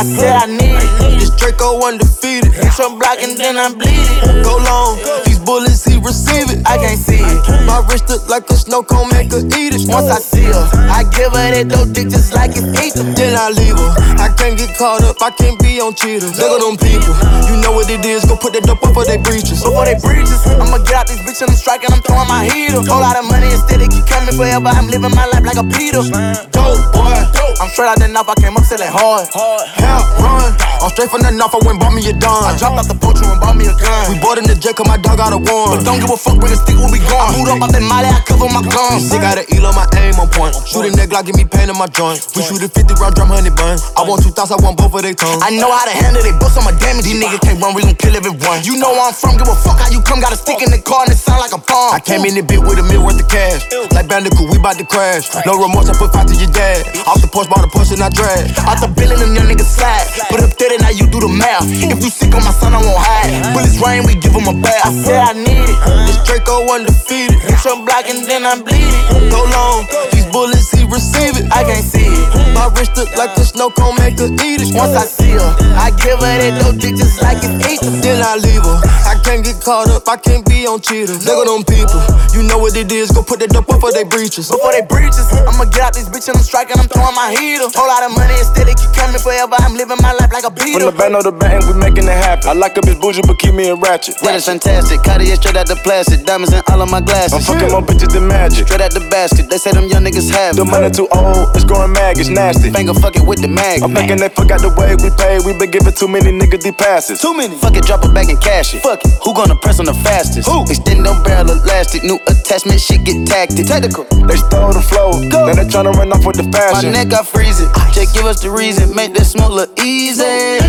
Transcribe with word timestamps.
I 0.00 0.04
said 0.04 0.32
I 0.32 0.46
need 0.46 0.80
it. 0.80 1.20
This 1.20 1.28
Draco 1.36 1.76
undefeated. 1.84 2.52
Hit 2.54 2.78
your 2.78 2.96
block 2.96 3.20
and 3.20 3.36
then 3.36 3.58
I 3.58 3.68
bleed 3.68 4.00
it. 4.00 4.42
Go 4.42 4.56
long, 4.56 4.96
these 5.26 5.39
bullets 5.44 5.84
he 5.84 5.96
receive 6.00 6.50
it. 6.50 6.60
I 6.66 6.76
can't 6.76 6.98
see 6.98 7.20
it. 7.20 7.40
My 7.66 7.82
wrist 7.88 8.08
look 8.08 8.28
like 8.28 8.48
a 8.50 8.56
snow 8.56 8.82
cone, 8.82 9.08
make 9.12 9.32
her 9.32 9.42
eat 9.42 9.74
it. 9.74 9.88
Once 9.88 10.10
I 10.10 10.20
see 10.20 10.46
her, 10.46 10.64
I 10.88 11.04
give 11.10 11.32
her 11.32 11.48
that 11.50 11.68
dope 11.68 11.92
dick 11.92 12.08
just 12.08 12.34
like 12.34 12.52
it's 12.54 12.66
eat 12.80 12.94
Then 13.16 13.36
I 13.36 13.50
leave 13.50 13.76
her. 13.76 13.92
I 14.20 14.28
can't 14.36 14.56
get 14.56 14.76
caught 14.76 15.02
up, 15.02 15.16
I 15.22 15.30
can't 15.30 15.58
be 15.60 15.80
on 15.80 15.94
cheaters. 15.94 16.36
Look 16.38 16.52
at 16.52 16.60
them 16.60 16.76
people, 16.76 17.14
you 17.48 17.56
know 17.60 17.72
what 17.72 17.88
it 17.88 18.04
is. 18.04 18.24
Go 18.24 18.36
put 18.36 18.52
that 18.54 18.64
dope 18.64 18.80
before 18.80 19.04
they 19.04 19.18
breaches. 19.18 19.64
Before 19.64 19.84
they 19.84 19.96
breaches, 19.98 20.40
I'ma 20.46 20.78
get 20.84 20.94
out 20.94 21.06
this 21.08 21.20
bitch 21.24 21.40
and 21.40 21.50
I'm 21.50 21.56
striking, 21.56 21.90
I'm 21.92 22.02
throwing 22.04 22.28
my 22.28 22.44
heater. 22.44 22.80
Whole 22.84 23.00
lot 23.00 23.16
of 23.16 23.24
money 23.26 23.48
instead, 23.50 23.80
it 23.80 23.90
keep 23.90 24.06
coming 24.06 24.36
forever. 24.36 24.68
I'm 24.68 24.88
living 24.88 25.12
my 25.14 25.26
life 25.30 25.44
like 25.44 25.60
a 25.60 25.66
Peter. 25.66 26.04
Dope 26.52 26.84
boy, 26.92 27.16
I'm 27.60 27.68
straight 27.72 27.90
out 27.90 27.98
the 27.98 28.08
knife, 28.08 28.28
I 28.28 28.34
came 28.40 28.56
up 28.56 28.64
selling 28.64 28.90
hard. 28.92 29.28
Hell 29.32 30.02
run, 30.20 30.52
I'm 30.82 30.90
straight 30.92 31.10
from 31.10 31.22
the 31.22 31.30
knife, 31.30 31.54
I 31.54 31.60
went 31.64 31.80
bought 31.80 31.94
me 31.94 32.04
a 32.08 32.12
dime. 32.12 32.44
I 32.44 32.56
dropped 32.58 32.76
out 32.76 32.88
the 32.88 32.96
poacher 32.98 33.24
and 33.24 33.40
bought 33.40 33.56
me 33.56 33.66
a 33.70 33.74
gun. 33.74 34.12
We 34.12 34.18
bought 34.20 34.38
in 34.38 34.44
the 34.44 34.56
jet, 34.58 34.76
cause 34.76 34.88
my 34.88 34.98
dog 34.98 35.20
got 35.30 35.38
a 35.38 35.52
one. 35.54 35.78
But 35.78 35.84
don't 35.86 36.00
give 36.02 36.10
a 36.10 36.18
fuck 36.18 36.36
when 36.42 36.50
the 36.50 36.58
stick 36.58 36.74
where 36.74 36.90
we 36.90 36.98
going. 36.98 37.22
I 37.22 37.30
moved 37.38 37.50
up 37.54 37.62
out 37.62 37.70
that 37.70 37.84
molly, 37.86 38.10
I 38.10 38.18
cover 38.26 38.50
my 38.50 38.62
guns. 38.66 39.06
They 39.10 39.22
got 39.22 39.38
an 39.38 39.46
eel 39.54 39.66
on 39.66 39.74
my 39.78 39.86
aim 40.02 40.18
on 40.18 40.26
point. 40.34 40.58
Shoot 40.66 40.90
a 40.90 40.90
neck 40.90 41.14
Glock, 41.14 41.26
give 41.30 41.38
me 41.38 41.46
pain 41.46 41.70
in 41.70 41.78
my 41.78 41.86
joint. 41.86 42.18
We 42.34 42.42
shoot 42.42 42.58
a 42.62 42.68
50 42.68 42.98
round 42.98 43.14
drum, 43.14 43.30
honey 43.30 43.54
bun. 43.54 43.78
I 43.94 44.02
want 44.02 44.26
two 44.26 44.34
thoughts, 44.34 44.50
I 44.50 44.58
want 44.58 44.74
both 44.74 44.90
of 44.90 45.02
their 45.06 45.14
tongues. 45.14 45.42
I 45.46 45.54
know 45.54 45.70
how 45.70 45.86
to 45.86 45.94
handle 45.94 46.22
they 46.22 46.34
books, 46.34 46.58
I'm 46.58 46.66
a 46.66 46.74
damage. 46.74 47.06
These 47.06 47.22
niggas 47.22 47.42
can't 47.46 47.62
run, 47.62 47.78
we 47.78 47.86
gon' 47.86 47.94
kill 47.94 48.14
everyone. 48.18 48.66
You 48.66 48.74
know 48.82 48.90
where 48.90 49.06
I'm 49.06 49.14
from, 49.14 49.38
give 49.38 49.46
a 49.46 49.54
fuck 49.54 49.78
how 49.78 49.90
you 49.94 50.02
come. 50.02 50.18
Got 50.18 50.34
a 50.34 50.38
stick 50.40 50.60
in 50.60 50.74
the 50.74 50.82
car 50.82 51.06
and 51.06 51.14
it 51.14 51.20
sound 51.20 51.38
like 51.38 51.54
a 51.54 51.62
bomb. 51.62 51.94
I 51.94 52.00
came 52.02 52.26
in 52.26 52.34
the 52.34 52.42
bit 52.42 52.60
with 52.60 52.82
a 52.82 52.84
meal 52.84 53.06
worth 53.06 53.22
of 53.22 53.28
cash. 53.30 53.62
Like 53.94 54.10
Bandicoot, 54.10 54.50
we 54.50 54.58
bout 54.58 54.76
to 54.82 54.86
crash. 54.86 55.30
No 55.46 55.54
remorse, 55.54 55.88
I 55.88 55.94
put 55.94 56.10
five 56.12 56.26
to 56.26 56.34
your 56.34 56.50
dad. 56.50 56.84
Off 57.06 57.22
the 57.22 57.30
porch, 57.30 57.48
bought 57.48 57.64
a 57.64 57.70
push 57.70 57.94
and 57.94 58.02
I 58.02 58.10
drag. 58.10 58.50
Out 58.66 58.82
the 58.82 58.90
billing, 58.90 59.22
them 59.22 59.32
young 59.32 59.48
niggas 59.48 59.70
slide. 59.70 60.04
Put 60.28 60.42
up 60.42 60.52
30, 60.58 60.82
now 60.82 60.90
you 60.90 61.06
do 61.06 61.22
the 61.22 61.30
math. 61.30 61.64
If 61.64 62.02
you 62.02 62.10
sick 62.10 62.34
on 62.34 62.42
my 62.42 62.52
son, 62.52 62.74
I 62.74 62.82
won't 62.82 62.98
hide. 62.98 63.54
Bullets 63.54 63.78
rain, 63.78 64.04
we 64.04 64.18
give 64.18 64.34
him 64.34 64.50
a 64.50 64.56
bath. 64.60 64.90
I 65.20 65.30
I 65.30 65.34
need 65.34 65.62
it. 65.62 65.78
This 66.10 66.18
Draco 66.26 66.66
undefeated. 66.72 67.38
Hit 67.38 67.62
your 67.62 67.78
block 67.86 68.08
and 68.10 68.26
then 68.26 68.42
I 68.42 68.58
bleed 68.58 68.82
it. 68.82 69.30
Go 69.30 69.46
long, 69.46 69.86
these 70.10 70.26
bullets 70.32 70.72
he 70.74 70.82
receive 70.90 71.38
it. 71.38 71.46
I 71.54 71.62
can't 71.62 71.84
see 71.86 72.08
it. 72.08 72.26
My 72.50 72.66
wrist 72.74 72.96
look 72.96 73.14
like 73.14 73.30
a 73.38 73.44
snow 73.46 73.70
cone, 73.70 73.94
make 74.02 74.18
her 74.18 74.26
eat 74.26 74.58
it. 74.58 74.74
Once 74.74 74.96
I 74.96 75.06
see 75.06 75.38
her, 75.38 75.50
I 75.78 75.94
give 76.02 76.18
her 76.18 76.34
that 76.34 76.58
dope 76.58 76.82
dick 76.82 76.96
just 76.96 77.22
like 77.22 77.38
it's 77.46 77.68
eat 77.68 78.02
Then 78.02 78.24
I 78.24 78.42
leave 78.42 78.64
her. 78.64 78.78
I 79.06 79.20
can't 79.22 79.44
get 79.44 79.62
caught 79.62 79.86
up, 79.92 80.08
I 80.08 80.16
can't 80.16 80.42
be 80.48 80.66
on 80.66 80.80
cheaters. 80.80 81.22
Look 81.22 81.44
at 81.44 81.46
them 81.46 81.62
people, 81.62 82.00
you 82.34 82.42
know 82.48 82.58
what 82.58 82.74
it 82.74 82.90
is. 82.90 83.12
Go 83.14 83.22
put 83.22 83.38
that 83.44 83.54
dope 83.54 83.70
before 83.70 83.92
they 83.92 84.02
breaches. 84.02 84.50
Before 84.50 84.72
they 84.72 84.82
breaches, 84.82 85.30
I'ma 85.46 85.68
get 85.70 85.84
out 85.84 85.94
this 85.94 86.08
bitch 86.10 86.26
and 86.26 86.38
I'm 86.38 86.42
striking, 86.42 86.74
I'm 86.80 86.90
throwing 86.90 87.14
my 87.14 87.30
heater. 87.30 87.70
Whole 87.70 87.86
lot 87.86 88.02
of 88.02 88.10
money 88.16 88.34
instead, 88.34 88.66
it 88.66 88.74
keep 88.74 88.90
coming 88.98 89.20
forever. 89.20 89.54
I'm 89.62 89.76
living 89.78 90.00
my 90.02 90.16
life 90.16 90.32
like 90.32 90.48
a 90.48 90.50
beater. 90.50 90.82
From 90.82 90.90
the 90.90 90.96
band 90.96 91.14
of 91.14 91.22
the 91.22 91.34
band, 91.34 91.68
we 91.68 91.78
making 91.78 92.08
it 92.10 92.18
happen. 92.18 92.50
I 92.50 92.54
like 92.58 92.74
a 92.78 92.82
bitch 92.82 92.98
bougie, 92.98 93.22
but 93.22 93.38
keep 93.38 93.54
me 93.54 93.70
in 93.70 93.78
ratchet. 93.78 94.16
Yeah, 94.22 94.40
it's 94.40 94.46
fantastic. 94.50 95.02
Cartier 95.10 95.34
straight 95.34 95.58
out 95.58 95.66
the 95.66 95.74
plastic. 95.82 96.22
Diamonds 96.22 96.54
in 96.54 96.62
all 96.70 96.80
of 96.80 96.88
my 96.88 97.00
glasses. 97.02 97.34
I'm 97.34 97.42
fucking 97.42 97.74
more 97.74 97.82
bitches 97.82 98.14
than 98.14 98.30
magic. 98.30 98.70
Straight 98.70 98.80
out 98.80 98.94
the 98.94 99.02
basket. 99.10 99.50
They 99.50 99.58
say 99.58 99.74
them 99.74 99.90
young 99.90 100.06
niggas 100.06 100.30
have 100.30 100.54
The 100.54 100.64
money 100.64 100.86
too 100.86 101.10
old, 101.10 101.50
it's 101.58 101.66
growing 101.66 101.90
mag, 101.90 102.14
it's 102.22 102.30
nasty. 102.30 102.70
Finger 102.70 102.94
fucking 102.94 103.26
with 103.26 103.42
the 103.42 103.50
mag. 103.50 103.82
I'm 103.82 103.90
thinking 103.90 104.22
they 104.22 104.30
forgot 104.30 104.62
the 104.62 104.70
way 104.78 104.94
we 105.02 105.10
pay. 105.18 105.42
We 105.42 105.58
been 105.58 105.74
giving 105.74 105.90
too 105.90 106.06
many 106.06 106.30
niggas 106.30 106.62
these 106.62 106.78
passes. 106.78 107.18
Too 107.18 107.34
many. 107.34 107.58
Fuck 107.58 107.74
it, 107.74 107.90
drop 107.90 108.06
it 108.06 108.14
back 108.14 108.30
and 108.30 108.38
cash 108.38 108.70
it. 108.70 108.86
Fuck 108.86 109.02
it. 109.02 109.10
Who 109.26 109.34
gonna 109.34 109.58
press 109.58 109.82
on 109.82 109.90
the 109.90 109.98
fastest? 110.06 110.46
Who? 110.46 110.62
Extend 110.70 111.02
them 111.02 111.18
barrel 111.26 111.58
elastic. 111.58 112.06
New 112.06 112.22
attachment, 112.30 112.78
shit 112.78 113.02
get 113.02 113.26
tactic. 113.26 113.66
Technical. 113.66 114.06
They 114.30 114.38
stole 114.38 114.70
the 114.70 114.78
flow, 114.78 115.10
now 115.26 115.58
they 115.58 115.66
tryna 115.66 115.90
run 115.98 116.14
off 116.14 116.22
with 116.22 116.38
the 116.38 116.46
fashion. 116.54 116.94
My 116.94 117.02
neck 117.02 117.10
got 117.10 117.26
freezing. 117.26 117.66
Just 117.90 118.14
give 118.14 118.30
us 118.30 118.38
the 118.46 118.50
reason. 118.50 118.94
Make 118.94 119.14
this 119.18 119.34
smoke 119.34 119.50
look 119.50 119.74
easy. 119.82 120.62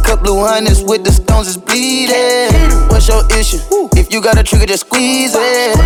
Cut 0.00 0.24
blue 0.24 0.40
hundreds 0.40 0.80
with 0.80 1.04
the 1.04 1.12
stones 1.12 1.48
is 1.48 1.58
bleeding. 1.58 2.48
What's 2.88 3.08
your 3.08 3.20
issue? 3.36 3.65
If 3.70 4.12
you 4.12 4.20
got 4.22 4.38
a 4.38 4.42
trigger, 4.42 4.66
just 4.66 4.86
squeeze 4.86 5.34
it. 5.34 5.76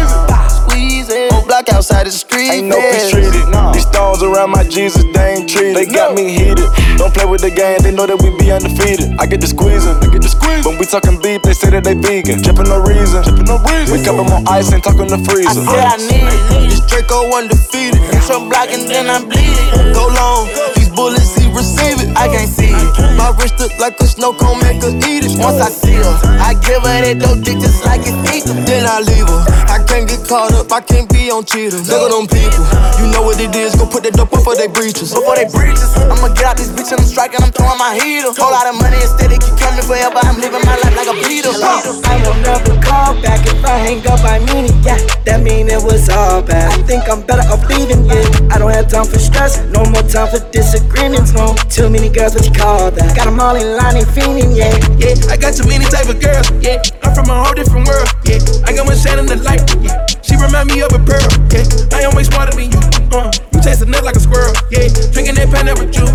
Squeeze 0.50 1.08
it. 1.08 1.32
Whole 1.32 1.46
block 1.46 1.68
outside 1.72 2.06
the 2.06 2.10
street. 2.12 2.50
Ain't 2.50 2.68
no 2.68 2.76
peace 2.76 3.10
treated. 3.10 3.32
These 3.74 3.86
stones 3.88 4.22
around 4.22 4.50
my 4.50 4.64
Jesus, 4.64 5.04
they 5.14 5.34
ain't 5.34 5.48
treated. 5.48 5.76
They 5.76 5.86
got 5.86 6.14
me 6.14 6.30
heated. 6.30 6.68
Don't 6.98 7.12
play 7.14 7.24
with 7.24 7.40
the 7.40 7.50
game, 7.50 7.78
they 7.82 7.90
know 7.92 8.06
that 8.06 8.20
we 8.20 8.30
be 8.36 8.52
undefeated. 8.52 9.16
I 9.18 9.26
get 9.26 9.40
the 9.40 9.46
squeezing, 9.48 9.96
I 10.04 10.06
get 10.12 10.20
the 10.22 10.28
squeeze. 10.28 10.66
When 10.66 10.76
we 10.78 10.84
talking 10.84 11.16
beef, 11.20 11.40
they 11.42 11.54
say 11.54 11.70
that 11.70 11.84
they 11.84 11.94
vegan. 11.96 12.42
Trippin' 12.44 12.68
no 12.68 12.84
reason, 12.84 13.24
trippin' 13.24 13.48
no 13.48 13.56
reason. 13.64 13.88
We 13.96 14.04
cup 14.04 14.20
'em 14.20 14.28
on 14.28 14.44
ice 14.46 14.68
and 14.72 14.82
talk 14.84 15.00
on 15.00 15.08
the 15.08 15.16
I 15.16 15.24
freezer. 15.24 15.64
said 15.64 15.80
I 15.80 15.96
need 15.96 16.28
it. 16.28 16.70
This 16.70 16.80
Draco 16.84 17.24
undefeated. 17.32 18.00
Hit 18.12 18.28
your 18.28 18.44
block 18.44 18.68
and 18.68 18.84
then 18.84 19.08
I 19.08 19.24
bleed 19.24 19.56
it. 19.56 19.94
Go 19.96 20.06
long, 20.12 20.44
these 20.76 20.92
bullets 20.92 21.32
he 21.40 21.48
receive 21.56 22.04
it. 22.04 22.12
I 22.16 22.28
can't 22.28 22.50
see 22.52 22.68
it. 22.68 23.16
My 23.16 23.32
wrist 23.40 23.56
look 23.58 23.72
like 23.80 23.96
a 24.00 24.06
snow 24.06 24.36
cone, 24.36 24.60
make 24.60 24.82
her 24.84 24.92
eat 25.08 25.24
it. 25.24 25.32
Once 25.40 25.56
I 25.56 25.70
see 25.72 25.96
her, 25.96 26.14
I 26.36 26.52
give 26.60 26.84
her 26.84 26.98
that 27.00 27.16
dope 27.18 27.40
dick 27.40 27.58
just 27.70 27.86
like 27.86 28.02
it's 28.02 28.18
eat 28.34 28.44
Then 28.66 28.86
I 28.86 28.98
leave 29.00 29.26
her. 29.30 29.42
I 29.70 29.78
can't 29.86 30.06
get 30.10 30.26
caught 30.26 30.52
up, 30.54 30.72
I 30.72 30.80
can't 30.82 31.06
be 31.08 31.30
on 31.30 31.46
cheaters. 31.46 31.86
Look 31.86 32.02
at 32.02 32.10
them 32.10 32.26
people, 32.26 32.66
you 32.98 33.06
know 33.14 33.22
what 33.22 33.38
it 33.38 33.54
is. 33.54 33.74
Go 33.78 33.86
put 33.86 34.02
that 34.02 34.14
dope 34.18 34.30
before 34.30 34.58
they 34.58 34.66
breaches. 34.66 35.14
Before 35.14 35.38
they 35.38 35.46
breaches, 35.46 35.94
I'ma 35.94 36.34
get 36.34 36.44
out 36.50 36.56
this 36.58 36.74
bitch 36.74 36.90
and 36.90 37.00
I'm 37.00 37.06
striking, 37.06 37.38
I'm 37.38 37.54
throwing 37.54 37.78
my 37.78 37.94
heater. 37.94 38.34
Whole 38.34 38.50
lot 38.50 38.66
of 38.66 38.74
money 38.74 38.98
instead, 38.98 39.30
it 39.30 39.38
keep 39.38 39.54
coming 39.62 39.86
forever. 39.86 40.18
I'm 40.26 40.42
living 40.42 40.62
my 40.66 40.74
life 40.82 40.94
like 40.98 41.10
a 41.10 41.16
beater. 41.22 41.54
I 41.54 42.18
will 42.26 42.34
never 42.42 42.74
call 42.82 43.14
back 43.22 43.46
if 43.46 43.62
I 43.62 43.78
hang 43.78 44.02
up. 44.10 44.22
I 44.26 44.42
mean 44.50 44.66
it, 44.66 44.76
yeah. 44.82 44.98
That 45.26 45.46
mean 45.46 45.70
it 45.70 45.82
was 45.82 46.10
all 46.10 46.42
bad. 46.42 46.74
I 46.74 46.82
think 46.82 47.06
I'm 47.06 47.22
better 47.22 47.46
off 47.46 47.62
leaving, 47.70 48.10
yeah. 48.10 48.26
I 48.50 48.58
don't 48.58 48.74
have 48.74 48.90
time 48.90 49.06
for 49.06 49.22
stress, 49.22 49.62
no 49.70 49.86
more 49.94 50.02
time 50.02 50.26
for 50.34 50.42
disagreements, 50.50 51.30
no. 51.32 51.54
Too 51.70 51.86
many 51.86 52.10
girls, 52.10 52.34
what 52.34 52.42
you 52.42 52.54
call 52.54 52.90
that? 52.90 53.14
Got 53.14 53.30
'em 53.30 53.38
all 53.38 53.54
in 53.54 53.78
line 53.78 53.94
and 53.94 54.08
fiending, 54.10 54.50
yeah. 54.58 54.74
Yeah, 54.98 55.14
I 55.30 55.38
got 55.38 55.54
too 55.54 55.66
many 55.70 55.86
type 55.86 56.10
of 56.10 56.18
girls. 56.18 56.50
Yeah, 56.58 56.82
I'm 57.06 57.14
from 57.14 57.30
a 57.30 57.36
whole 57.38 57.54
different 57.64 57.86
world. 57.88 58.08
Yeah, 58.24 58.40
I 58.64 58.72
got 58.72 58.86
one 58.86 58.96
shine 58.96 59.18
in 59.18 59.26
the 59.26 59.36
light. 59.36 59.60
Yeah, 59.84 60.06
she 60.24 60.36
remind 60.40 60.72
me 60.72 60.80
of 60.80 60.92
a 60.92 61.00
pearl. 61.04 61.28
Yeah, 61.52 61.64
I 61.92 62.08
am 62.08 62.16
way 62.16 62.24
smarter 62.24 62.56
than 62.56 62.72
you. 62.72 62.80
Uh, 63.12 63.30
you 63.52 63.60
taste 63.60 63.82
a 63.82 63.86
nut 63.86 64.04
like 64.04 64.16
a 64.16 64.20
squirrel. 64.20 64.54
Yeah, 64.70 64.88
drinking 65.12 65.36
that 65.36 65.52
pineapple 65.52 65.90
juice. 65.92 66.09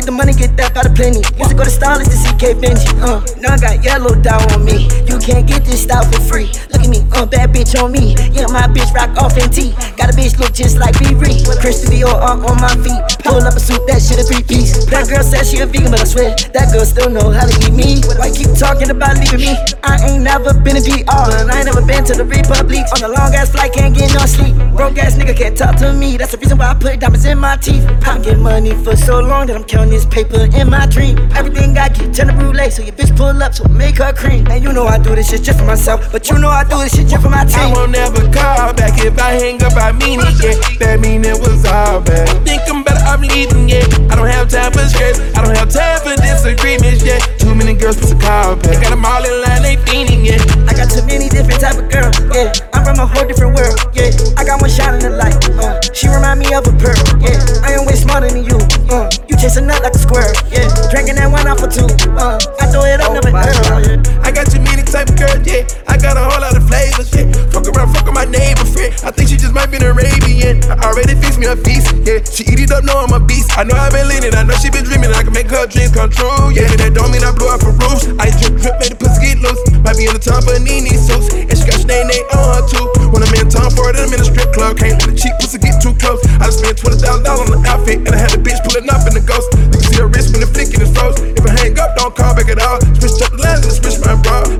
Get 0.00 0.06
the 0.06 0.16
money, 0.16 0.32
get 0.32 0.56
that 0.56 0.72
by 0.72 0.80
the 0.80 0.92
plenty. 0.96 1.20
Used 1.36 1.52
to 1.52 1.56
go 1.56 1.64
to 1.64 1.68
stylist 1.68 2.08
to 2.08 2.16
see 2.16 2.32
K 2.40 2.56
Benji. 2.56 2.88
Uh, 3.04 3.20
now 3.36 3.52
I 3.52 3.58
got 3.60 3.84
yellow 3.84 4.16
down 4.16 4.40
on 4.56 4.64
me. 4.64 4.88
You 5.04 5.20
can't 5.20 5.44
get 5.44 5.60
this 5.68 5.84
style 5.84 6.08
for 6.08 6.20
free. 6.24 6.48
Look 6.72 6.80
at 6.80 6.88
me, 6.88 7.04
uh, 7.12 7.28
bad 7.28 7.52
bitch 7.52 7.76
on 7.76 7.92
me. 7.92 8.16
Yeah, 8.32 8.48
my 8.48 8.64
bitch 8.72 8.88
rock 8.96 9.12
off 9.20 9.36
in 9.36 9.52
T. 9.52 9.76
Got 10.00 10.08
a 10.08 10.14
bitch 10.16 10.40
look 10.40 10.56
just 10.56 10.80
like 10.80 10.96
B. 10.96 11.12
Ree. 11.12 11.44
Christian 11.60 11.92
Dior 11.92 12.16
uh, 12.16 12.48
on 12.48 12.56
my 12.56 12.72
feet. 12.80 12.96
Pull 13.20 13.44
up 13.44 13.52
a 13.52 13.60
suit, 13.60 13.84
that 13.92 14.00
shit 14.00 14.16
a 14.16 14.24
three 14.24 14.40
piece. 14.40 14.88
That 14.88 15.04
girl 15.04 15.20
said 15.20 15.44
she 15.44 15.60
a 15.60 15.66
vegan, 15.68 15.92
but 15.92 16.00
I 16.00 16.08
swear 16.08 16.32
that 16.56 16.72
girl 16.72 16.88
still 16.88 17.12
know 17.12 17.28
how 17.28 17.44
to 17.44 17.52
eat 17.60 17.76
me. 17.76 18.00
Why 18.16 18.32
keep 18.32 18.56
talking 18.56 18.88
about 18.88 19.20
leaving 19.20 19.44
me? 19.44 19.52
I 19.84 20.00
ain't 20.08 20.24
never 20.24 20.56
been 20.56 20.80
in 20.80 20.84
VR, 20.88 21.44
and 21.44 21.52
I 21.52 21.60
ain't 21.60 21.68
never 21.68 21.84
been 21.84 22.08
to 22.08 22.16
the 22.16 22.24
Republic. 22.24 22.88
On 22.96 23.04
a 23.04 23.12
long 23.12 23.36
ass 23.36 23.52
flight, 23.52 23.76
can't 23.76 23.92
get 23.92 24.16
no 24.16 24.24
sleep. 24.24 24.56
Broke 24.72 24.96
ass 24.96 25.20
nigga 25.20 25.36
can't 25.36 25.56
talk 25.56 25.76
to 25.84 25.92
me. 25.92 26.16
That's 26.16 26.32
the 26.32 26.38
reason 26.38 26.56
why 26.56 26.72
I 26.72 26.74
put 26.74 27.00
diamonds 27.00 27.28
in 27.28 27.36
my 27.36 27.56
teeth. 27.60 27.84
I 28.08 28.16
get 28.24 28.38
money 28.38 28.72
for 28.80 28.96
so 28.96 29.20
long 29.20 29.46
that 29.48 29.56
I'm 29.56 29.64
counting 29.64 29.89
this 29.90 30.06
paper 30.06 30.46
in 30.56 30.70
my 30.70 30.86
dream. 30.86 31.18
Everything 31.34 31.76
I 31.76 31.88
get, 31.88 32.14
turn 32.14 32.28
the 32.28 32.32
brulee, 32.32 32.70
so 32.70 32.82
your 32.82 32.94
bitch 32.94 33.14
pull 33.16 33.42
up, 33.42 33.54
so 33.54 33.64
make 33.68 33.98
her 33.98 34.12
cream. 34.12 34.46
And 34.48 34.62
you 34.62 34.72
know 34.72 34.86
I 34.86 34.98
do 34.98 35.14
this 35.14 35.28
shit 35.28 35.42
just 35.42 35.58
for 35.58 35.66
myself, 35.66 36.10
but 36.12 36.30
you 36.30 36.38
know 36.38 36.48
I 36.48 36.64
do 36.64 36.78
this 36.78 36.94
shit 36.94 37.08
just 37.08 37.22
for 37.22 37.28
my 37.28 37.44
team. 37.44 37.58
I 37.58 37.72
won't 37.74 37.90
never 37.90 38.22
call 38.30 38.72
back 38.72 38.96
if 39.04 39.18
I 39.18 39.32
hang 39.36 39.62
up. 39.62 39.74
I 39.76 39.92
mean 39.92 40.20
it, 40.22 40.38
yeah. 40.38 40.56
That 40.78 41.00
mean 41.00 41.24
it 41.24 41.38
was 41.38 41.66
all 41.66 42.00
bad. 42.00 42.30
Think 42.46 42.62
I'm 42.70 42.82
better 42.84 43.04
off 43.04 43.20
leaving, 43.20 43.68
yeah. 43.68 43.84
I 44.08 44.14
don't 44.14 44.30
have 44.30 44.48
time 44.48 44.72
for 44.72 44.86
stress. 44.86 45.18
I 45.36 45.42
don't 45.44 45.56
have 45.56 45.68
time 45.68 46.00
for 46.00 46.14
disagreements, 46.16 47.02
yeah. 47.04 47.18
Too 47.42 47.54
many 47.54 47.74
girls 47.74 47.98
put 47.98 48.12
a 48.12 48.18
call 48.18 48.56
back. 48.56 48.80
Got 48.80 48.92
'em 48.92 49.04
all 49.04 49.24
in 49.26 49.34
line, 49.42 49.62
they 49.66 49.76
fiending, 49.76 50.22
yeah. 50.24 50.38
I 50.70 50.72
got 50.72 50.88
too 50.88 51.02
many 51.04 51.28
different 51.28 51.60
type 51.60 51.76
of 51.76 51.90
girls, 51.90 52.14
yeah. 52.30 52.52
I'm 52.72 52.84
from 52.86 53.02
a 53.02 53.06
whole 53.06 53.26
different 53.26 53.58
world, 53.58 53.74
yeah. 53.92 54.14
I 54.38 54.44
got 54.46 54.60
one 54.62 54.70
shot 54.70 54.94
in 54.94 55.00
the 55.02 55.10
light, 55.10 55.36
uh. 55.58 55.82
She 55.92 56.06
remind 56.06 56.38
me 56.40 56.46
of 56.54 56.62
a 56.66 56.72
pearl, 56.78 56.96
yeah. 57.20 57.66
I 57.66 57.74
am 57.74 57.84
way 57.86 57.98
smarter 57.98 58.30
than 58.30 58.44
you, 58.44 58.58
uh. 58.94 59.10
You 59.28 59.36
chasing 59.36 59.68
a 59.68 59.76
nut 59.80 59.92
like 59.92 59.96
a 59.96 59.98
squirrel, 59.98 60.34
yeah. 60.52 60.68
Drinking 60.92 61.16
that 61.16 61.28
one 61.32 61.48
off 61.48 61.60
for 61.60 61.70
two, 61.70 61.88
uh. 62.16 62.36
I 62.60 62.68
throw 62.68 62.84
it 62.84 63.00
up, 63.00 63.12
never 63.16 63.32
earl, 63.32 63.80
yeah. 63.80 64.24
I 64.24 64.30
got 64.30 64.52
too 64.52 64.60
many 64.60 64.84
type 64.84 65.08
of 65.08 65.16
girls, 65.16 65.40
yeah. 65.48 65.64
I 65.88 65.96
got 65.96 66.16
a 66.16 66.22
whole 66.24 66.40
lot 66.40 66.56
of 66.56 66.64
flavors, 66.68 67.08
yeah. 67.16 67.28
Fuck 67.48 67.66
around, 67.72 67.92
fuck 67.92 68.04
with 68.04 68.14
my 68.14 68.28
neighbor 68.28 68.64
friend. 68.68 68.92
I 69.02 69.10
think 69.10 69.32
she 69.32 69.36
just 69.40 69.56
might 69.56 69.72
be 69.72 69.80
an 69.80 69.88
Arabian. 69.88 70.60
I 70.68 70.76
already 70.84 71.16
fixed 71.16 71.40
me 71.40 71.48
a 71.48 71.56
feast, 71.56 71.96
yeah. 72.04 72.20
She 72.22 72.44
eat 72.44 72.60
it 72.60 72.70
up, 72.70 72.84
know 72.84 73.00
I'm 73.00 73.12
a 73.16 73.20
beast. 73.20 73.56
I 73.56 73.64
know 73.64 73.76
I've 73.76 73.92
been 73.92 74.08
leaning, 74.08 74.34
I 74.36 74.44
know 74.44 74.54
she 74.60 74.68
been 74.68 74.84
dreaming. 74.84 75.12
I 75.16 75.24
can 75.24 75.32
make 75.32 75.48
her 75.48 75.66
dreams 75.66 75.96
come 75.96 76.12
true, 76.12 76.52
yeah. 76.52 76.68
That 76.76 76.92
don't 76.92 77.10
mean 77.10 77.24
I 77.24 77.32
blew 77.32 77.48
up 77.48 77.64
for 77.64 77.72
roofs. 77.72 78.06
I 78.20 78.28
drip, 78.36 78.60
drip, 78.60 78.76
made 78.80 78.92
the 78.92 78.98
pussy 79.00 79.32
get 79.32 79.38
loose. 79.40 79.60
Might 79.80 79.96
be 79.96 80.06
in 80.06 80.14
the 80.14 80.22
top 80.22 80.44
of 80.44 80.60
Nene 80.60 80.92
suits. 81.00 81.32
And 81.32 81.56
she 81.56 81.64
got 81.64 81.80
Sinead 81.80 82.24
on 82.36 82.44
her 82.60 82.62
too. 82.68 82.86
When 83.10 83.24
I'm 83.24 83.32
in 83.34 83.48
town 83.48 83.72
for 83.72 83.88
it, 83.88 83.96
I'm 83.96 84.12
in 84.12 84.20
a 84.20 84.28
strip 84.28 84.52
club. 84.52 84.76
Can't 84.76 85.00
let 85.00 85.08
the 85.08 85.16
cheap 85.16 85.34
pussy 85.40 85.58
get 85.58 85.80
too 85.80 85.96
close. 85.96 86.20
I 86.38 86.48
just 86.52 86.60
spent 86.60 86.76
$20,000 86.76 87.24
on 87.26 87.48
the 87.50 87.58
outfit, 87.68 88.04
and 88.04 88.12
I 88.12 88.18
had 88.20 88.32
the 88.32 88.40
bitch 88.40 88.60
pulling 88.64 88.88
up 88.88 89.04
in 89.08 89.16
the 89.16 89.24
ghost. 89.24 89.59
You 89.60 89.70
can 89.70 89.80
see 89.80 89.96
her 90.00 90.08
wrist 90.08 90.32
when 90.32 90.40
the 90.40 90.50
flicking 90.50 90.80
is 90.80 90.92
froze. 90.92 91.20
If 91.20 91.44
I 91.46 91.52
hang 91.56 91.78
up, 91.78 91.96
don't 91.96 92.14
call 92.14 92.34
back 92.34 92.48
at 92.48 92.60
all. 92.60 92.80
Switch 92.96 93.22
up 93.22 93.32
the 93.32 93.42
lines 93.42 93.64
and 93.66 93.74
switch 93.76 94.00
my 94.04 94.14
bra. 94.20 94.59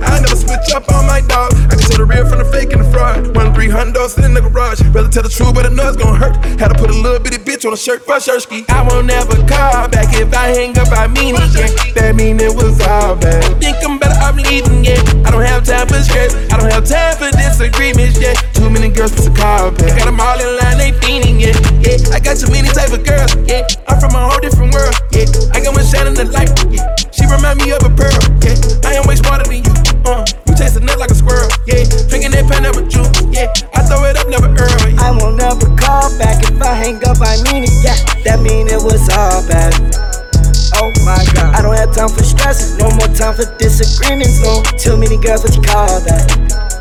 300 4.01 4.17
dollars 4.17 4.25
in 4.25 4.33
the 4.33 4.41
garage. 4.41 4.81
Rather 4.89 5.09
tell 5.09 5.23
the 5.23 5.29
truth, 5.29 5.53
but 5.53 5.65
I 5.65 5.69
know 5.69 5.85
it's 5.87 5.97
gonna 5.97 6.17
hurt. 6.17 6.35
Had 6.57 6.73
to 6.73 6.77
put 6.77 6.89
a 6.89 6.97
little 6.97 7.19
bitty 7.19 7.37
bitch 7.37 7.65
on 7.65 7.73
a 7.73 7.77
shirt 7.77 8.01
for 8.05 8.19
shirt 8.19 8.41
ski. 8.41 8.65
I 8.69 8.81
won't 8.81 9.09
ever 9.09 9.37
call 9.45 9.89
back 9.89 10.09
if 10.17 10.33
I 10.33 10.49
hang 10.49 10.77
up, 10.77 10.89
I 10.89 11.05
mean 11.07 11.35
it, 11.37 11.53
yeah. 11.53 11.69
That 11.93 12.15
mean 12.15 12.39
it 12.39 12.53
was 12.55 12.81
all 12.81 13.15
bad. 13.15 13.61
Think 13.61 13.77
I'm 13.85 13.99
better 13.99 14.17
off 14.17 14.35
leaving, 14.37 14.85
yeah. 14.85 14.97
I 15.25 15.29
don't 15.29 15.45
have 15.45 15.65
time 15.65 15.85
for 15.87 16.01
stress. 16.01 16.33
I 16.49 16.57
don't 16.57 16.71
have 16.71 16.85
time 16.85 17.13
for 17.17 17.29
disagreements, 17.29 18.17
yeah. 18.17 18.33
Too 18.57 18.69
many 18.69 18.89
girls 18.89 19.13
for 19.13 19.29
a 19.29 19.33
call 19.35 19.69
back. 19.69 19.93
Got 19.97 20.09
them 20.09 20.19
all 20.19 20.39
in 20.39 20.49
line, 20.57 20.77
they 20.81 20.91
fiending, 20.97 21.37
yeah. 21.37 21.53
Yeah, 21.85 22.15
I 22.15 22.19
got 22.19 22.41
too 22.41 22.49
many 22.49 22.73
type 22.73 22.89
of 22.89 23.05
girls, 23.05 23.37
yeah. 23.45 23.67
I'm 23.85 24.01
from 24.01 24.17
a 24.17 24.21
whole 24.21 24.41
different 24.41 24.73
world, 24.73 24.97
yeah. 25.13 25.29
I 25.53 25.61
got 25.61 25.77
one 25.77 25.85
shining 25.85 26.17
the 26.17 26.25
light, 26.25 26.49
yeah. 26.73 26.89
She 27.13 27.29
remind 27.29 27.61
me 27.61 27.69
of 27.69 27.85
a 27.85 27.91
pearl, 27.93 28.17
yeah. 28.41 28.57
I 28.81 28.97
am 28.97 29.05
way 29.05 29.15
smarter 29.19 29.45
than 29.45 29.61
you, 29.61 29.73
uh. 30.09 30.40
A 30.61 30.79
nut 30.79 30.99
like 30.99 31.09
a 31.09 31.15
squirrel, 31.15 31.49
yeah. 31.65 31.83
Drinking 32.07 32.31
that 32.31 32.45
pineapple 32.47 32.85
juice, 32.85 33.09
yeah. 33.33 33.51
I 33.73 33.81
throw 33.81 34.05
it 34.05 34.15
up, 34.15 34.29
never 34.29 34.45
early. 34.45 34.93
I 34.95 35.09
won't 35.11 35.35
never 35.35 35.67
call 35.75 36.07
back 36.21 36.37
if 36.45 36.61
I 36.61 36.73
hang 36.77 37.01
up. 37.03 37.17
I 37.19 37.41
mean 37.49 37.65
it, 37.65 37.73
yeah. 37.83 37.97
That 38.23 38.39
mean 38.39 38.69
it 38.69 38.79
was 38.79 39.09
all 39.09 39.41
bad. 39.49 39.73
Oh 40.77 40.93
my 41.03 41.19
god, 41.33 41.57
I 41.57 41.61
don't 41.61 41.75
have 41.75 41.93
time 41.93 42.09
for 42.09 42.23
stress, 42.23 42.77
no 42.77 42.87
more 42.93 43.09
time 43.09 43.35
for 43.35 43.49
disagreements. 43.57 44.39
No, 44.39 44.63
too 44.77 44.95
many 44.95 45.17
girls, 45.17 45.43
what 45.43 45.55
you 45.57 45.61
call 45.61 45.99
that? 46.07 46.80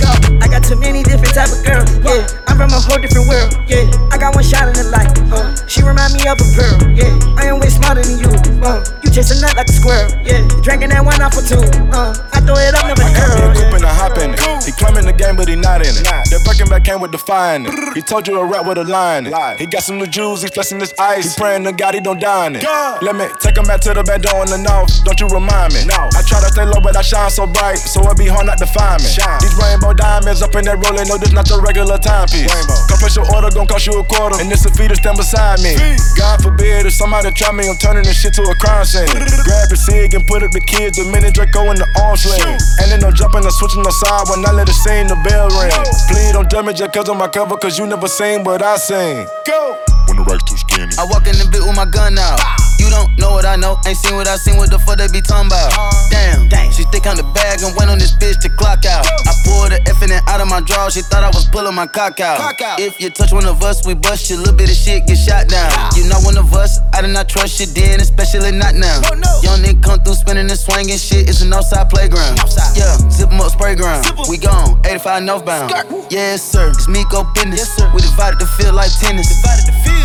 Go. 0.00 0.10
I 0.40 0.48
got 0.48 0.64
too 0.64 0.76
many 0.76 1.02
different 1.02 1.34
type 1.34 1.52
of 1.52 1.60
girls, 1.64 1.88
yeah. 2.00 2.24
I'm 2.48 2.56
from 2.56 2.72
a 2.72 2.80
whole 2.80 2.98
different 2.98 3.28
world, 3.28 3.52
yeah. 3.68 3.84
I 4.10 4.16
got 4.16 4.34
one 4.34 4.44
shot 4.44 4.68
in 4.68 4.74
the 4.74 4.88
light, 4.88 5.12
uh. 5.30 5.52
She 5.68 5.82
remind 5.82 6.14
me 6.16 6.24
of 6.26 6.40
a 6.40 6.46
pearl, 6.56 6.76
yeah. 6.96 7.12
I 7.36 7.52
am 7.52 7.60
way 7.60 7.68
smarter 7.68 8.02
than 8.02 8.18
you, 8.18 8.30
uh. 8.64 8.80
You 9.04 9.10
chase 9.10 9.30
a 9.30 9.40
nut 9.40 9.56
like 9.56 9.68
a 9.68 9.72
squirrel, 9.72 10.08
yeah. 10.24 10.40
Drinking 10.62 10.90
that 10.90 11.04
one 11.04 11.20
off 11.20 11.34
for 11.36 11.44
two, 11.44 11.60
uh. 11.92 12.16
I 12.32 12.40
throw 12.40 12.56
it 12.56 12.72
up, 12.74 12.88
never 12.88 13.02
I 13.04 13.12
got 13.12 13.28
me 13.28 13.44
a 13.44 13.52
curl. 13.52 13.54
coupe 13.54 13.74
and 13.76 13.84
I 13.84 13.92
hop 13.92 14.16
in 14.18 14.32
it. 14.32 14.40
He 14.64 14.72
climbing 14.72 15.04
the 15.04 15.12
game, 15.12 15.36
but 15.36 15.48
he 15.48 15.56
not 15.56 15.84
in 15.84 15.92
it. 15.92 16.04
That 16.04 16.40
Birkenback 16.44 16.84
came 16.84 17.00
with 17.00 17.12
the 17.12 17.18
fine. 17.18 17.66
He 17.94 18.00
told 18.00 18.28
you 18.28 18.38
a 18.40 18.44
rap 18.44 18.66
with 18.66 18.78
a 18.78 18.84
line. 18.84 19.26
He 19.58 19.66
got 19.66 19.82
some 19.82 19.98
new 19.98 20.06
jewels, 20.06 20.42
he 20.42 20.48
flexing 20.48 20.80
his 20.80 20.94
ice. 20.98 21.34
He 21.34 21.40
praying 21.40 21.64
to 21.64 21.72
God 21.72 21.94
he 21.94 22.00
don't 22.00 22.20
die 22.20 22.46
in 22.46 22.56
it. 22.56 22.64
Let 23.02 23.16
me 23.16 23.26
take 23.40 23.56
him 23.56 23.64
back 23.64 23.80
to 23.82 23.94
the 23.94 24.02
bed 24.04 24.22
door 24.22 24.42
in 24.44 24.50
the 24.50 24.58
north. 24.58 25.04
Don't 25.04 25.18
you 25.20 25.28
remind 25.28 25.74
me? 25.74 25.80
I 25.90 26.22
try 26.24 26.40
to 26.40 26.48
stay 26.48 26.64
low, 26.64 26.80
but 26.80 26.96
I 26.96 27.02
shine 27.02 27.30
so 27.30 27.46
bright, 27.46 27.78
so 27.78 28.00
it 28.08 28.16
be 28.16 28.26
hard 28.26 28.46
not 28.46 28.58
to 28.58 28.66
find 28.66 29.02
me. 29.02 29.08
These 29.40 29.56
rainbow 29.60 29.89
diamonds 29.94 30.42
up 30.42 30.54
in 30.54 30.64
that 30.66 30.78
rolling, 30.82 31.08
no, 31.08 31.16
this 31.16 31.32
not 31.32 31.48
your 31.48 31.60
regular 31.62 31.98
timepiece. 31.98 32.50
Come 32.88 32.98
place 32.98 33.16
your 33.16 33.26
order, 33.32 33.50
gon' 33.50 33.66
cost 33.66 33.86
you 33.86 33.94
a 33.98 34.04
quarter, 34.04 34.40
and 34.40 34.50
this 34.50 34.64
a 34.66 34.70
fee 34.74 34.88
to 34.88 34.96
stand 34.96 35.16
beside 35.16 35.60
me. 35.60 35.74
God 36.16 36.42
forbid 36.42 36.86
if 36.86 36.94
somebody 36.94 37.30
try 37.32 37.52
me, 37.52 37.68
I'm 37.68 37.76
turning 37.78 38.04
this 38.04 38.20
shit 38.20 38.34
to 38.34 38.42
a 38.42 38.54
crime 38.56 38.84
scene. 38.84 39.08
Grab 39.46 39.68
the 39.72 39.78
cig 39.78 40.14
and 40.14 40.26
put 40.26 40.42
up 40.42 40.52
the 40.52 40.60
kids, 40.60 40.98
the 40.98 41.06
minute 41.08 41.34
Draco 41.34 41.70
in 41.70 41.78
the 41.78 41.88
arm 42.02 42.16
sling. 42.16 42.42
And 42.82 42.92
then 42.92 43.02
I'm 43.04 43.14
jumping, 43.14 43.44
I'm 43.44 43.54
switching 43.54 43.82
the 43.82 43.92
side 43.92 44.28
when 44.28 44.44
I 44.44 44.52
let 44.52 44.68
it 44.68 44.78
sing, 44.78 45.08
the 45.08 45.18
bell 45.24 45.48
ring. 45.56 45.72
Please 46.10 46.32
don't 46.32 46.48
damage 46.50 46.80
it 46.80 46.92
cause 46.92 47.08
on 47.08 47.18
my 47.18 47.28
cover, 47.28 47.56
cause 47.56 47.78
you 47.78 47.86
never 47.86 48.08
seen 48.08 48.44
what 48.44 48.62
I 48.62 48.76
seen. 48.76 49.26
Go! 49.46 49.78
When 50.06 50.16
the 50.16 50.24
racks 50.24 50.44
too 50.44 50.56
skinny. 50.56 50.92
I 50.98 51.04
walk 51.08 51.26
in 51.26 51.38
the 51.38 51.48
bit 51.50 51.62
with 51.62 51.76
my 51.76 51.86
gun 51.86 52.18
out. 52.18 52.59
You 52.90 52.96
don't 52.96 53.18
know 53.22 53.30
what 53.30 53.46
I 53.46 53.54
know, 53.54 53.78
ain't 53.86 53.96
seen 53.96 54.16
what 54.18 54.26
I 54.26 54.34
seen, 54.34 54.56
what 54.58 54.66
the 54.66 54.78
fuck 54.82 54.98
they 54.98 55.06
be 55.06 55.22
talking 55.22 55.46
about. 55.46 55.70
Damn, 56.10 56.50
she 56.74 56.82
thick 56.90 57.06
on 57.06 57.14
the 57.14 57.22
bag 57.22 57.62
and 57.62 57.70
went 57.78 57.86
on 57.86 58.02
this 58.02 58.10
bitch 58.18 58.42
to 58.42 58.50
clock 58.50 58.82
out. 58.82 59.06
I 59.06 59.30
pulled 59.46 59.70
the 59.70 59.78
F 59.86 60.02
and 60.02 60.10
out 60.26 60.42
of 60.42 60.50
my 60.50 60.58
drawer, 60.58 60.90
she 60.90 60.98
thought 61.06 61.22
I 61.22 61.30
was 61.30 61.46
pulling 61.54 61.78
my 61.78 61.86
cock 61.86 62.18
out. 62.18 62.58
If 62.82 63.00
you 63.00 63.08
touch 63.10 63.30
one 63.30 63.46
of 63.46 63.62
us, 63.62 63.86
we 63.86 63.94
bust 63.94 64.26
you, 64.28 64.42
little 64.42 64.58
bit 64.58 64.70
of 64.70 64.74
shit 64.74 65.06
get 65.06 65.22
shot 65.22 65.46
down. 65.46 65.70
You 65.94 66.10
not 66.10 66.26
one 66.26 66.34
of 66.34 66.50
us, 66.52 66.82
I 66.90 67.00
did 67.00 67.14
not 67.14 67.28
trust 67.28 67.62
you 67.62 67.70
then, 67.70 68.00
especially 68.02 68.50
not 68.50 68.74
now. 68.74 68.98
Young 69.46 69.62
nigga 69.62 69.78
come 69.86 70.02
through 70.02 70.18
spinning 70.18 70.50
and 70.50 70.58
swinging 70.58 70.98
shit, 70.98 71.30
it's 71.30 71.46
an 71.46 71.54
outside 71.54 71.94
playground. 71.94 72.42
Yeah, 72.74 72.98
zip 73.06 73.30
'em 73.30 73.38
up, 73.38 73.54
spray 73.54 73.78
ground. 73.78 74.02
We 74.26 74.34
gone, 74.34 74.82
85 74.82 75.22
northbound. 75.22 75.70
Yes, 76.10 76.42
sir, 76.42 76.74
it's 76.74 76.88
Miko 76.88 77.22
business. 77.38 77.70
We 77.94 78.02
divided 78.02 78.42
the 78.42 78.50
field 78.58 78.74
like 78.74 78.90
tennis. 78.98 79.30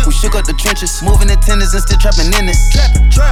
We 0.06 0.12
shook 0.14 0.36
up 0.38 0.46
the 0.46 0.54
trenches, 0.54 1.02
moving 1.02 1.26
the 1.26 1.34
tennis 1.42 1.74
and 1.74 1.82
still 1.82 1.98
trapping 1.98 2.30
in 2.30 2.46
it. 2.46 2.54